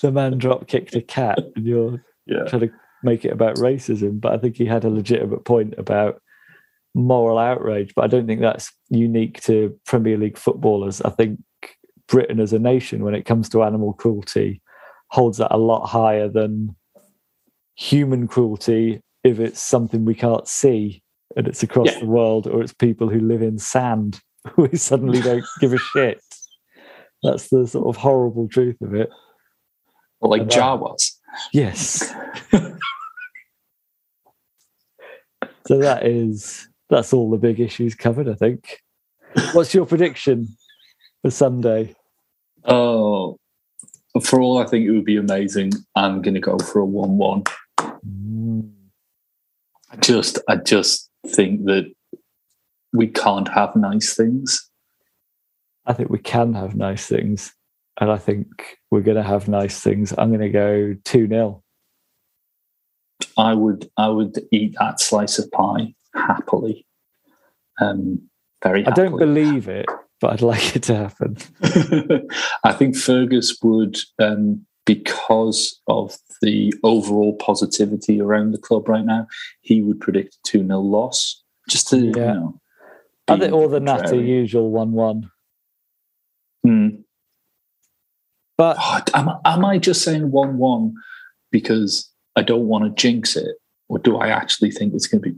The 0.00 0.10
man 0.10 0.38
drop 0.38 0.66
kicked 0.66 0.94
a 0.94 1.02
cat, 1.02 1.38
and 1.56 1.66
you're 1.66 2.02
yeah. 2.26 2.44
trying 2.44 2.62
to 2.62 2.70
make 3.02 3.24
it 3.24 3.32
about 3.32 3.56
racism. 3.56 4.20
But 4.20 4.32
I 4.32 4.38
think 4.38 4.56
he 4.56 4.64
had 4.64 4.84
a 4.84 4.90
legitimate 4.90 5.44
point 5.44 5.74
about 5.78 6.22
moral 6.94 7.38
outrage. 7.38 7.92
But 7.94 8.04
I 8.04 8.08
don't 8.08 8.26
think 8.26 8.40
that's 8.40 8.72
unique 8.88 9.42
to 9.42 9.78
Premier 9.86 10.16
League 10.16 10.38
footballers. 10.38 11.00
I 11.02 11.10
think 11.10 11.40
Britain 12.10 12.40
as 12.40 12.52
a 12.52 12.58
nation, 12.58 13.02
when 13.04 13.14
it 13.14 13.24
comes 13.24 13.48
to 13.50 13.62
animal 13.62 13.94
cruelty, 13.94 14.60
holds 15.08 15.38
that 15.38 15.54
a 15.54 15.56
lot 15.56 15.86
higher 15.86 16.28
than 16.28 16.76
human 17.76 18.28
cruelty 18.28 19.00
if 19.24 19.38
it's 19.40 19.60
something 19.60 20.04
we 20.04 20.14
can't 20.14 20.46
see 20.46 21.02
and 21.36 21.46
it's 21.48 21.62
across 21.62 21.86
Yeah. 21.92 22.00
the 22.00 22.06
world 22.06 22.46
or 22.46 22.62
it's 22.62 22.74
people 22.74 23.08
who 23.08 23.20
live 23.20 23.40
in 23.42 23.58
sand 23.58 24.20
who 24.54 24.68
suddenly 24.76 25.20
don't 25.22 25.44
give 25.60 25.72
a 25.72 25.78
shit. 25.92 26.20
That's 27.22 27.48
the 27.48 27.66
sort 27.66 27.86
of 27.86 27.96
horrible 27.96 28.48
truth 28.48 28.80
of 28.82 28.94
it. 28.94 29.08
Well, 30.20 30.30
like 30.30 30.42
And, 30.42 30.52
uh, 30.54 30.78
was. 30.80 31.18
Yes. 31.52 32.12
so 35.66 35.78
that 35.78 36.04
is 36.06 36.68
that's 36.88 37.12
all 37.12 37.30
the 37.30 37.38
big 37.38 37.60
issues 37.60 37.94
covered, 37.94 38.28
I 38.28 38.34
think. 38.34 38.80
What's 39.52 39.72
your 39.74 39.86
prediction 39.86 40.48
for 41.22 41.30
Sunday? 41.30 41.94
Oh, 42.64 43.38
for 44.22 44.40
all 44.40 44.58
I 44.58 44.66
think 44.66 44.86
it 44.86 44.90
would 44.90 45.04
be 45.04 45.16
amazing, 45.16 45.72
I'm 45.94 46.22
going 46.22 46.34
to 46.34 46.40
go 46.40 46.58
for 46.58 46.80
a 46.80 46.84
one-one. 46.84 47.44
Mm, 47.78 48.70
I 49.90 49.96
just, 49.96 50.38
I 50.48 50.56
just 50.56 51.10
think 51.26 51.64
that 51.66 51.92
we 52.92 53.06
can't 53.06 53.48
have 53.48 53.76
nice 53.76 54.14
things. 54.14 54.68
I 55.86 55.92
think 55.92 56.10
we 56.10 56.18
can 56.18 56.54
have 56.54 56.74
nice 56.74 57.06
things. 57.06 57.52
And 58.00 58.10
I 58.10 58.18
think 58.18 58.78
we're 58.90 59.00
going 59.00 59.16
to 59.16 59.22
have 59.22 59.48
nice 59.48 59.80
things. 59.80 60.12
I'm 60.16 60.30
going 60.30 60.40
to 60.40 60.48
go 60.48 60.96
2 61.04 61.28
0. 61.28 61.62
I 63.36 63.54
would, 63.54 63.90
I 63.96 64.08
would 64.08 64.38
eat 64.50 64.74
that 64.78 65.00
slice 65.00 65.38
of 65.38 65.50
pie 65.50 65.94
happily. 66.14 66.86
Um, 67.80 68.28
very. 68.62 68.86
I 68.86 68.90
don't 68.90 69.18
believe 69.18 69.68
it, 69.68 69.86
but 70.20 70.32
I'd 70.32 70.42
like 70.42 70.76
it 70.76 70.82
to 70.84 70.96
happen. 70.96 71.36
I 72.64 72.72
think 72.72 72.96
Fergus 72.96 73.58
would, 73.62 73.98
um, 74.18 74.66
because 74.86 75.80
of 75.86 76.16
the 76.42 76.72
overall 76.82 77.34
positivity 77.36 78.20
around 78.20 78.52
the 78.52 78.58
club 78.58 78.88
right 78.88 79.04
now, 79.04 79.26
he 79.60 79.82
would 79.82 80.00
predict 80.00 80.34
a 80.34 80.38
2 80.44 80.66
0 80.66 80.80
loss. 80.80 81.42
Just 81.68 81.88
to, 81.88 81.98
you 81.98 82.12
know. 82.12 82.60
I 83.28 83.38
think 83.38 83.52
all 83.52 83.68
the 83.68 83.80
natter 83.80 84.16
usual 84.16 84.70
1 84.70 84.92
1. 84.92 85.30
Hmm. 86.64 86.88
But 88.56 88.76
Oh, 88.78 89.00
am, 89.14 89.30
am 89.44 89.64
I 89.64 89.78
just 89.78 90.02
saying 90.02 90.30
1 90.30 90.58
1 90.58 90.94
because 91.50 92.10
I 92.36 92.42
don't 92.42 92.66
want 92.66 92.84
to 92.84 93.00
jinx 93.00 93.36
it? 93.36 93.56
Or 93.88 93.98
do 93.98 94.18
I 94.18 94.28
actually 94.28 94.70
think 94.70 94.94
it's 94.94 95.06
going 95.06 95.22
to 95.22 95.30
be. 95.30 95.36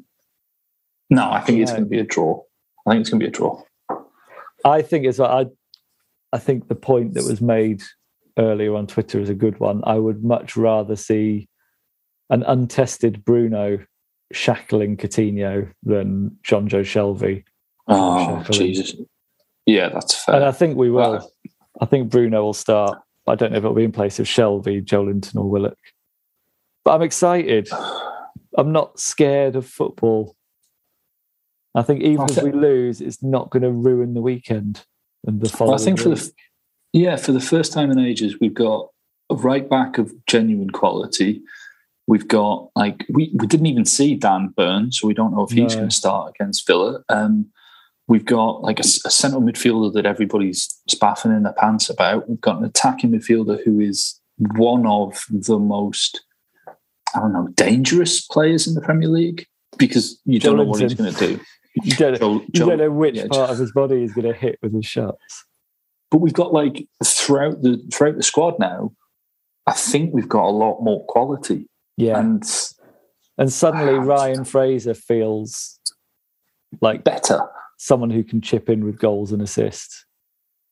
No, 1.10 1.30
I 1.30 1.40
think 1.40 1.60
it's 1.60 1.70
going 1.70 1.84
to 1.84 1.88
be 1.88 1.98
a 1.98 2.04
draw. 2.04 2.42
I 2.86 2.90
think 2.90 3.02
it's 3.02 3.10
going 3.10 3.20
to 3.20 3.24
be 3.24 3.28
a 3.28 3.32
draw. 3.32 3.62
I 4.64 4.82
think 4.82 5.06
it's 5.06 5.20
I 5.20 5.46
I 6.32 6.38
think 6.38 6.68
the 6.68 6.74
point 6.74 7.14
that 7.14 7.24
was 7.24 7.40
made 7.40 7.82
earlier 8.38 8.74
on 8.74 8.86
Twitter 8.86 9.20
is 9.20 9.28
a 9.28 9.34
good 9.34 9.60
one. 9.60 9.82
I 9.84 9.94
would 9.94 10.24
much 10.24 10.56
rather 10.56 10.96
see 10.96 11.48
an 12.30 12.42
untested 12.44 13.24
Bruno 13.24 13.78
shackling 14.32 14.96
Coutinho 14.96 15.70
than 15.82 16.36
Jonjo 16.42 16.80
Shelvey. 16.80 17.44
Oh, 17.88 18.42
Shackling. 18.42 18.58
Jesus. 18.58 18.94
Yeah, 19.66 19.90
that's 19.90 20.24
fair. 20.24 20.36
And 20.36 20.44
I 20.44 20.52
think 20.52 20.76
we 20.76 20.90
will. 20.90 21.18
Wow. 21.18 21.28
I 21.80 21.86
think 21.86 22.10
Bruno 22.10 22.42
will 22.42 22.54
start. 22.54 22.98
I 23.26 23.34
don't 23.34 23.52
know 23.52 23.58
if 23.58 23.64
it'll 23.64 23.74
be 23.74 23.84
in 23.84 23.92
place 23.92 24.18
of 24.18 24.26
Shelvey, 24.26 24.82
Joe 24.82 25.04
Linton, 25.04 25.38
or 25.38 25.48
Willock. 25.48 25.78
But 26.84 26.94
I'm 26.94 27.02
excited. 27.02 27.68
I'm 28.58 28.72
not 28.72 28.98
scared 28.98 29.56
of 29.56 29.66
football. 29.66 30.36
I 31.74 31.82
think 31.82 32.02
even 32.02 32.22
I 32.22 32.26
if 32.30 32.42
we 32.42 32.52
lose, 32.52 33.00
it's 33.00 33.22
not 33.22 33.50
going 33.50 33.62
to 33.62 33.70
ruin 33.70 34.14
the 34.14 34.20
weekend 34.22 34.84
and 35.26 35.40
the 35.40 35.48
following. 35.48 35.80
I 35.80 35.82
think 35.82 35.98
for 35.98 36.10
the 36.10 36.32
yeah 36.92 37.16
for 37.16 37.32
the 37.32 37.40
first 37.40 37.72
time 37.72 37.90
in 37.90 37.98
ages 37.98 38.38
we've 38.38 38.52
got 38.54 38.90
a 39.30 39.34
right 39.36 39.68
back 39.68 39.98
of 39.98 40.12
genuine 40.26 40.70
quality. 40.70 41.42
We've 42.06 42.28
got 42.28 42.68
like 42.74 43.06
we, 43.08 43.32
we 43.34 43.46
didn't 43.46 43.66
even 43.66 43.84
see 43.84 44.16
Dan 44.16 44.48
Burn, 44.56 44.92
so 44.92 45.06
we 45.06 45.14
don't 45.14 45.32
know 45.34 45.44
if 45.44 45.50
he's 45.50 45.72
No. 45.72 45.80
going 45.80 45.88
to 45.88 45.94
start 45.94 46.34
against 46.34 46.66
Villa. 46.66 47.02
Um, 47.08 47.46
we've 48.08 48.24
got 48.24 48.62
like 48.62 48.78
a, 48.80 48.84
a 49.06 49.10
central 49.10 49.40
midfielder 49.40 49.92
that 49.94 50.04
everybody's 50.04 50.78
spaffing 50.88 51.30
in 51.30 51.44
their 51.44 51.52
pants 51.54 51.88
about. 51.88 52.28
We've 52.28 52.40
got 52.40 52.58
an 52.58 52.64
attacking 52.64 53.12
midfielder 53.12 53.62
who 53.64 53.80
is 53.80 54.20
one 54.56 54.86
of 54.86 55.24
the 55.30 55.58
most 55.58 56.24
I 57.14 57.20
don't 57.20 57.32
know 57.32 57.48
dangerous 57.54 58.26
players 58.26 58.66
in 58.66 58.74
the 58.74 58.80
Premier 58.80 59.08
League 59.08 59.46
because 59.78 60.20
you 60.24 60.38
don't 60.38 60.56
know 60.56 60.64
what 60.64 60.80
he's 60.80 60.94
going 60.94 61.12
to 61.14 61.26
do. 61.26 61.40
you 61.84 61.94
don't, 61.96 62.18
Joe- 62.18 62.40
you 62.52 62.60
don't 62.66 62.78
know 62.78 62.90
which 62.90 63.16
yeah, 63.16 63.26
part 63.28 63.50
of 63.50 63.58
his 63.58 63.72
body 63.72 64.00
he's 64.00 64.12
going 64.14 64.26
to 64.26 64.38
hit 64.38 64.58
with 64.62 64.72
his 64.74 64.86
shots. 64.86 65.44
but 66.10 66.18
we've 66.18 66.32
got 66.32 66.52
like 66.52 66.86
throughout 67.04 67.62
the 67.62 67.78
throughout 67.92 68.16
the 68.16 68.22
squad 68.22 68.58
now. 68.58 68.92
I 69.66 69.72
think 69.72 70.12
we've 70.12 70.28
got 70.28 70.44
a 70.46 70.50
lot 70.50 70.80
more 70.82 71.04
quality, 71.06 71.68
Yeah. 71.96 72.18
and 72.18 72.42
And 73.38 73.52
suddenly 73.52 73.98
Wow. 73.98 74.04
Ryan 74.04 74.44
Fraser 74.44 74.94
feels 74.94 75.78
like 76.80 77.04
better. 77.04 77.40
someone 77.78 78.10
who 78.10 78.24
can 78.24 78.40
chip 78.40 78.68
in 78.68 78.84
with 78.84 78.98
goals 78.98 79.32
and 79.32 79.40
assists. 79.42 80.04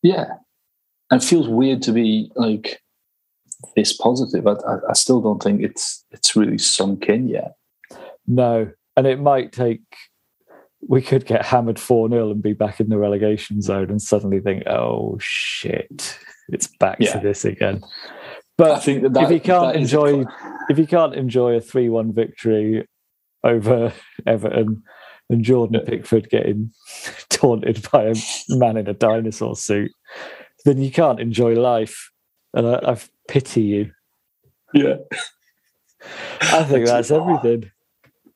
Yeah, 0.03 0.27
and 1.11 1.23
it 1.23 1.25
feels 1.25 1.49
weird 1.49 1.83
to 1.83 1.93
be 1.93 2.31
like 2.37 2.81
this 3.77 3.93
positive. 3.93 4.47
I, 4.47 4.53
I, 4.53 4.77
I 4.91 4.93
still 4.95 5.21
don't 5.21 5.43
think 5.43 5.63
it's 5.63 6.05
it's 6.11 6.35
really 6.35 6.59
sunk 6.59 7.09
in 7.09 7.29
yet. 7.29 7.55
No, 8.27 8.71
and 8.97 9.07
it 9.07 9.21
might 9.21 9.53
take. 9.53 9.83
We 10.89 11.03
could 11.03 11.27
get 11.27 11.45
hammered 11.45 11.79
four 11.79 12.09
0 12.09 12.31
and 12.31 12.43
be 12.43 12.53
back 12.55 12.81
in 12.81 12.89
the 12.89 12.99
relegation 12.99 13.61
zone, 13.63 13.91
and 13.91 14.01
suddenly 14.01 14.41
think, 14.41 14.67
"Oh 14.67 15.19
shit, 15.21 16.19
it's 16.49 16.67
back 16.67 16.99
Yeah. 17.01 17.13
to 17.13 17.19
this 17.21 17.45
again." 17.45 17.83
But 18.57 18.73
I 18.73 18.79
think 18.79 19.03
that, 19.03 19.13
that 19.15 19.25
if 19.25 19.31
you 19.31 19.41
can't 19.41 19.77
enjoy 19.77 20.25
if 20.69 20.79
you 20.79 20.87
can't 20.87 21.15
enjoy 21.15 21.55
a 21.57 21.61
three-one 21.61 22.13
victory 22.13 22.87
over 23.45 23.93
Everton 24.27 24.83
and 25.29 25.45
Jordan 25.45 25.81
Pickford 25.87 26.29
getting 26.29 26.73
taunted 27.31 27.87
by 27.91 28.05
a 28.05 28.15
man 28.49 28.77
in 28.77 28.89
a 28.89 28.95
dinosaur 28.95 29.57
suit, 29.57 29.93
then 30.65 30.79
you 30.79 30.91
can't 30.91 31.21
enjoy 31.21 31.55
life. 31.55 32.11
And 32.53 32.67
I, 32.67 32.81
I 32.93 32.99
pity 33.29 33.63
you. 33.63 33.91
yeah, 34.75 34.97
I 36.43 36.65
think 36.65 36.87
that's 36.87 37.11
everything. 37.11 37.71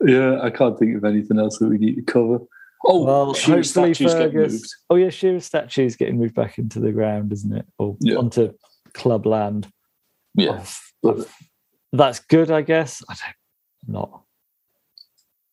Yeah, 0.04 0.40
I 0.42 0.50
can't 0.50 0.78
think 0.78 0.96
of 0.96 1.04
anything 1.04 1.38
else 1.38 1.58
that 1.58 1.68
we 1.68 1.78
need 1.78 1.96
to 1.96 2.02
cover. 2.02 2.38
Oh, 2.86 3.04
Well, 3.04 3.34
Shearer 3.34 3.58
hopefully 3.58 3.94
statues 3.94 4.12
Fergus. 4.12 4.52
moved. 4.52 4.74
Oh 4.90 4.96
yeah, 4.96 5.10
Shearer 5.10 5.40
statue's 5.40 5.96
getting 5.96 6.18
moved 6.18 6.34
back 6.34 6.58
into 6.58 6.80
the 6.80 6.92
ground, 6.92 7.32
isn't 7.32 7.52
it? 7.56 7.66
Or 7.78 7.96
Yeah. 8.00 8.16
onto 8.16 8.52
club 8.92 9.26
land. 9.26 9.68
Yeah, 10.34 10.62
oh, 10.62 10.68
but 11.02 11.16
oh, 11.20 11.24
That's 11.92 12.20
good, 12.20 12.50
I 12.50 12.62
guess. 12.62 13.02
I 13.08 13.14
don't 13.14 13.94
not. 13.94 14.22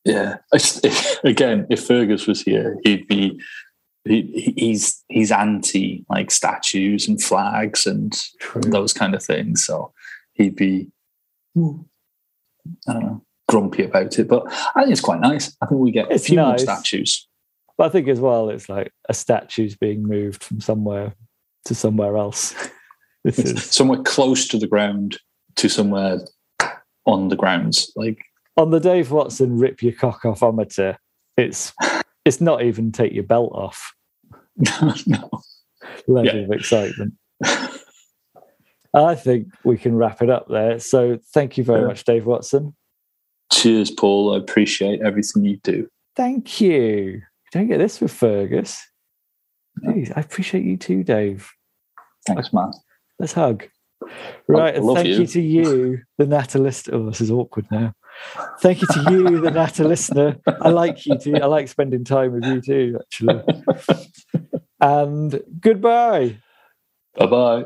yeah. 0.06 0.38
Again, 1.24 1.68
if 1.70 1.86
Fergus 1.86 2.28
was 2.28 2.42
here, 2.42 2.78
he'd 2.84 3.08
be. 3.08 3.40
He, 4.04 4.22
he- 4.34 4.54
he's 4.58 5.04
he's 5.10 5.32
anti 5.32 6.04
like 6.10 6.32
statues 6.32 7.08
and 7.08 7.22
flags 7.22 7.86
and 7.86 8.12
True. 8.40 8.62
those 8.64 8.94
kind 8.94 9.14
of 9.14 9.22
things. 9.24 9.64
So 9.64 9.94
he'd 10.34 10.56
be, 10.56 10.90
hmm, 11.54 11.82
I 12.88 12.94
don't 12.94 13.04
know, 13.04 13.22
grumpy 13.52 13.84
about 13.84 14.18
it. 14.18 14.28
But 14.30 14.46
I 14.76 14.82
think 14.82 14.92
it's 14.94 15.02
quite 15.02 15.20
nice. 15.20 15.56
I 15.62 15.66
think 15.66 15.82
we 15.82 15.92
get 15.92 16.10
It's 16.10 16.24
a 16.24 16.28
few 16.28 16.38
more 16.40 16.58
statues. 16.58 17.28
But 17.78 17.88
I 17.88 17.90
think 17.90 18.08
as 18.08 18.20
well, 18.20 18.50
it's 18.50 18.70
like 18.70 18.92
a 19.10 19.14
statue's 19.14 19.76
being 19.76 20.04
moved 20.04 20.42
from 20.44 20.62
somewhere 20.62 21.14
to 21.66 21.76
somewhere 21.76 22.18
else. 22.18 22.56
is 23.26 23.64
somewhere 23.72 24.02
close 24.02 24.48
to 24.48 24.58
the 24.58 24.68
ground 24.68 25.18
to 25.58 25.68
somewhere 25.70 26.20
on 27.06 27.28
the 27.28 27.36
grounds. 27.36 27.92
Like, 27.96 28.24
on 28.58 28.72
the 28.72 28.80
Dave 28.80 29.12
Watson 29.12 29.58
rip 29.60 29.84
your 29.84 29.94
cock 29.94 30.24
off 30.26 30.42
ometer. 30.42 30.98
It's 31.38 31.74
it's 32.26 32.40
not 32.42 32.64
even 32.64 32.92
take 32.92 33.14
your 33.14 33.24
belt 33.24 33.52
off 33.54 33.94
no. 35.06 35.30
level 36.08 36.26
Yeah. 36.26 36.46
of 36.46 36.52
excitement. 36.52 37.14
I 38.94 39.16
think 39.16 39.48
we 39.64 39.78
can 39.78 39.96
wrap 39.96 40.22
it 40.22 40.30
up 40.30 40.48
there. 40.50 40.78
So 40.80 41.18
thank 41.34 41.58
you 41.58 41.64
very 41.64 41.82
Yeah. 41.82 41.88
much, 41.88 42.04
Dave 42.04 42.26
Watson. 42.26 42.76
Cheers, 43.52 43.92
Paul. 43.92 44.34
I 44.34 44.38
appreciate 44.38 45.02
everything 45.02 45.46
you 45.46 45.58
do. 45.58 45.88
Thank 46.16 46.62
you. 46.62 47.22
Don't 47.52 47.68
get 47.68 47.78
this 47.78 48.00
with 48.00 48.12
Fergus. 48.12 48.82
Jeez, 49.84 50.12
I 50.16 50.22
appreciate 50.22 50.64
you 50.64 50.78
too, 50.78 51.04
Dave. 51.04 51.50
Thanks, 52.28 52.54
man. 52.54 52.72
Let's 53.20 53.34
hug. 53.34 53.66
Right, 54.48 54.76
and 54.76 54.96
thank 54.96 55.08
you. 55.08 55.20
you. 55.20 55.28
to 55.28 55.42
you, 55.42 56.00
the 56.18 56.26
Natter 56.26 56.60
listener. 56.60 56.98
Oh, 56.98 57.06
this 57.06 57.22
is 57.22 57.32
awkward 57.32 57.68
now. 57.72 57.94
Thank 58.60 58.82
you 58.82 58.88
to 58.88 59.12
you, 59.12 59.42
the 59.42 59.52
Natter 59.54 59.86
listener. 59.86 60.38
I 60.46 60.70
like 60.70 61.06
you 61.06 61.18
too. 61.18 61.36
I 61.36 61.46
like 61.46 61.68
spending 61.68 62.04
time 62.04 62.34
with 62.34 62.46
you 62.46 62.62
too, 62.62 63.00
actually. 63.00 63.44
and 64.82 65.42
goodbye. 65.60 66.38
Bye 67.16 67.26
bye. 67.26 67.66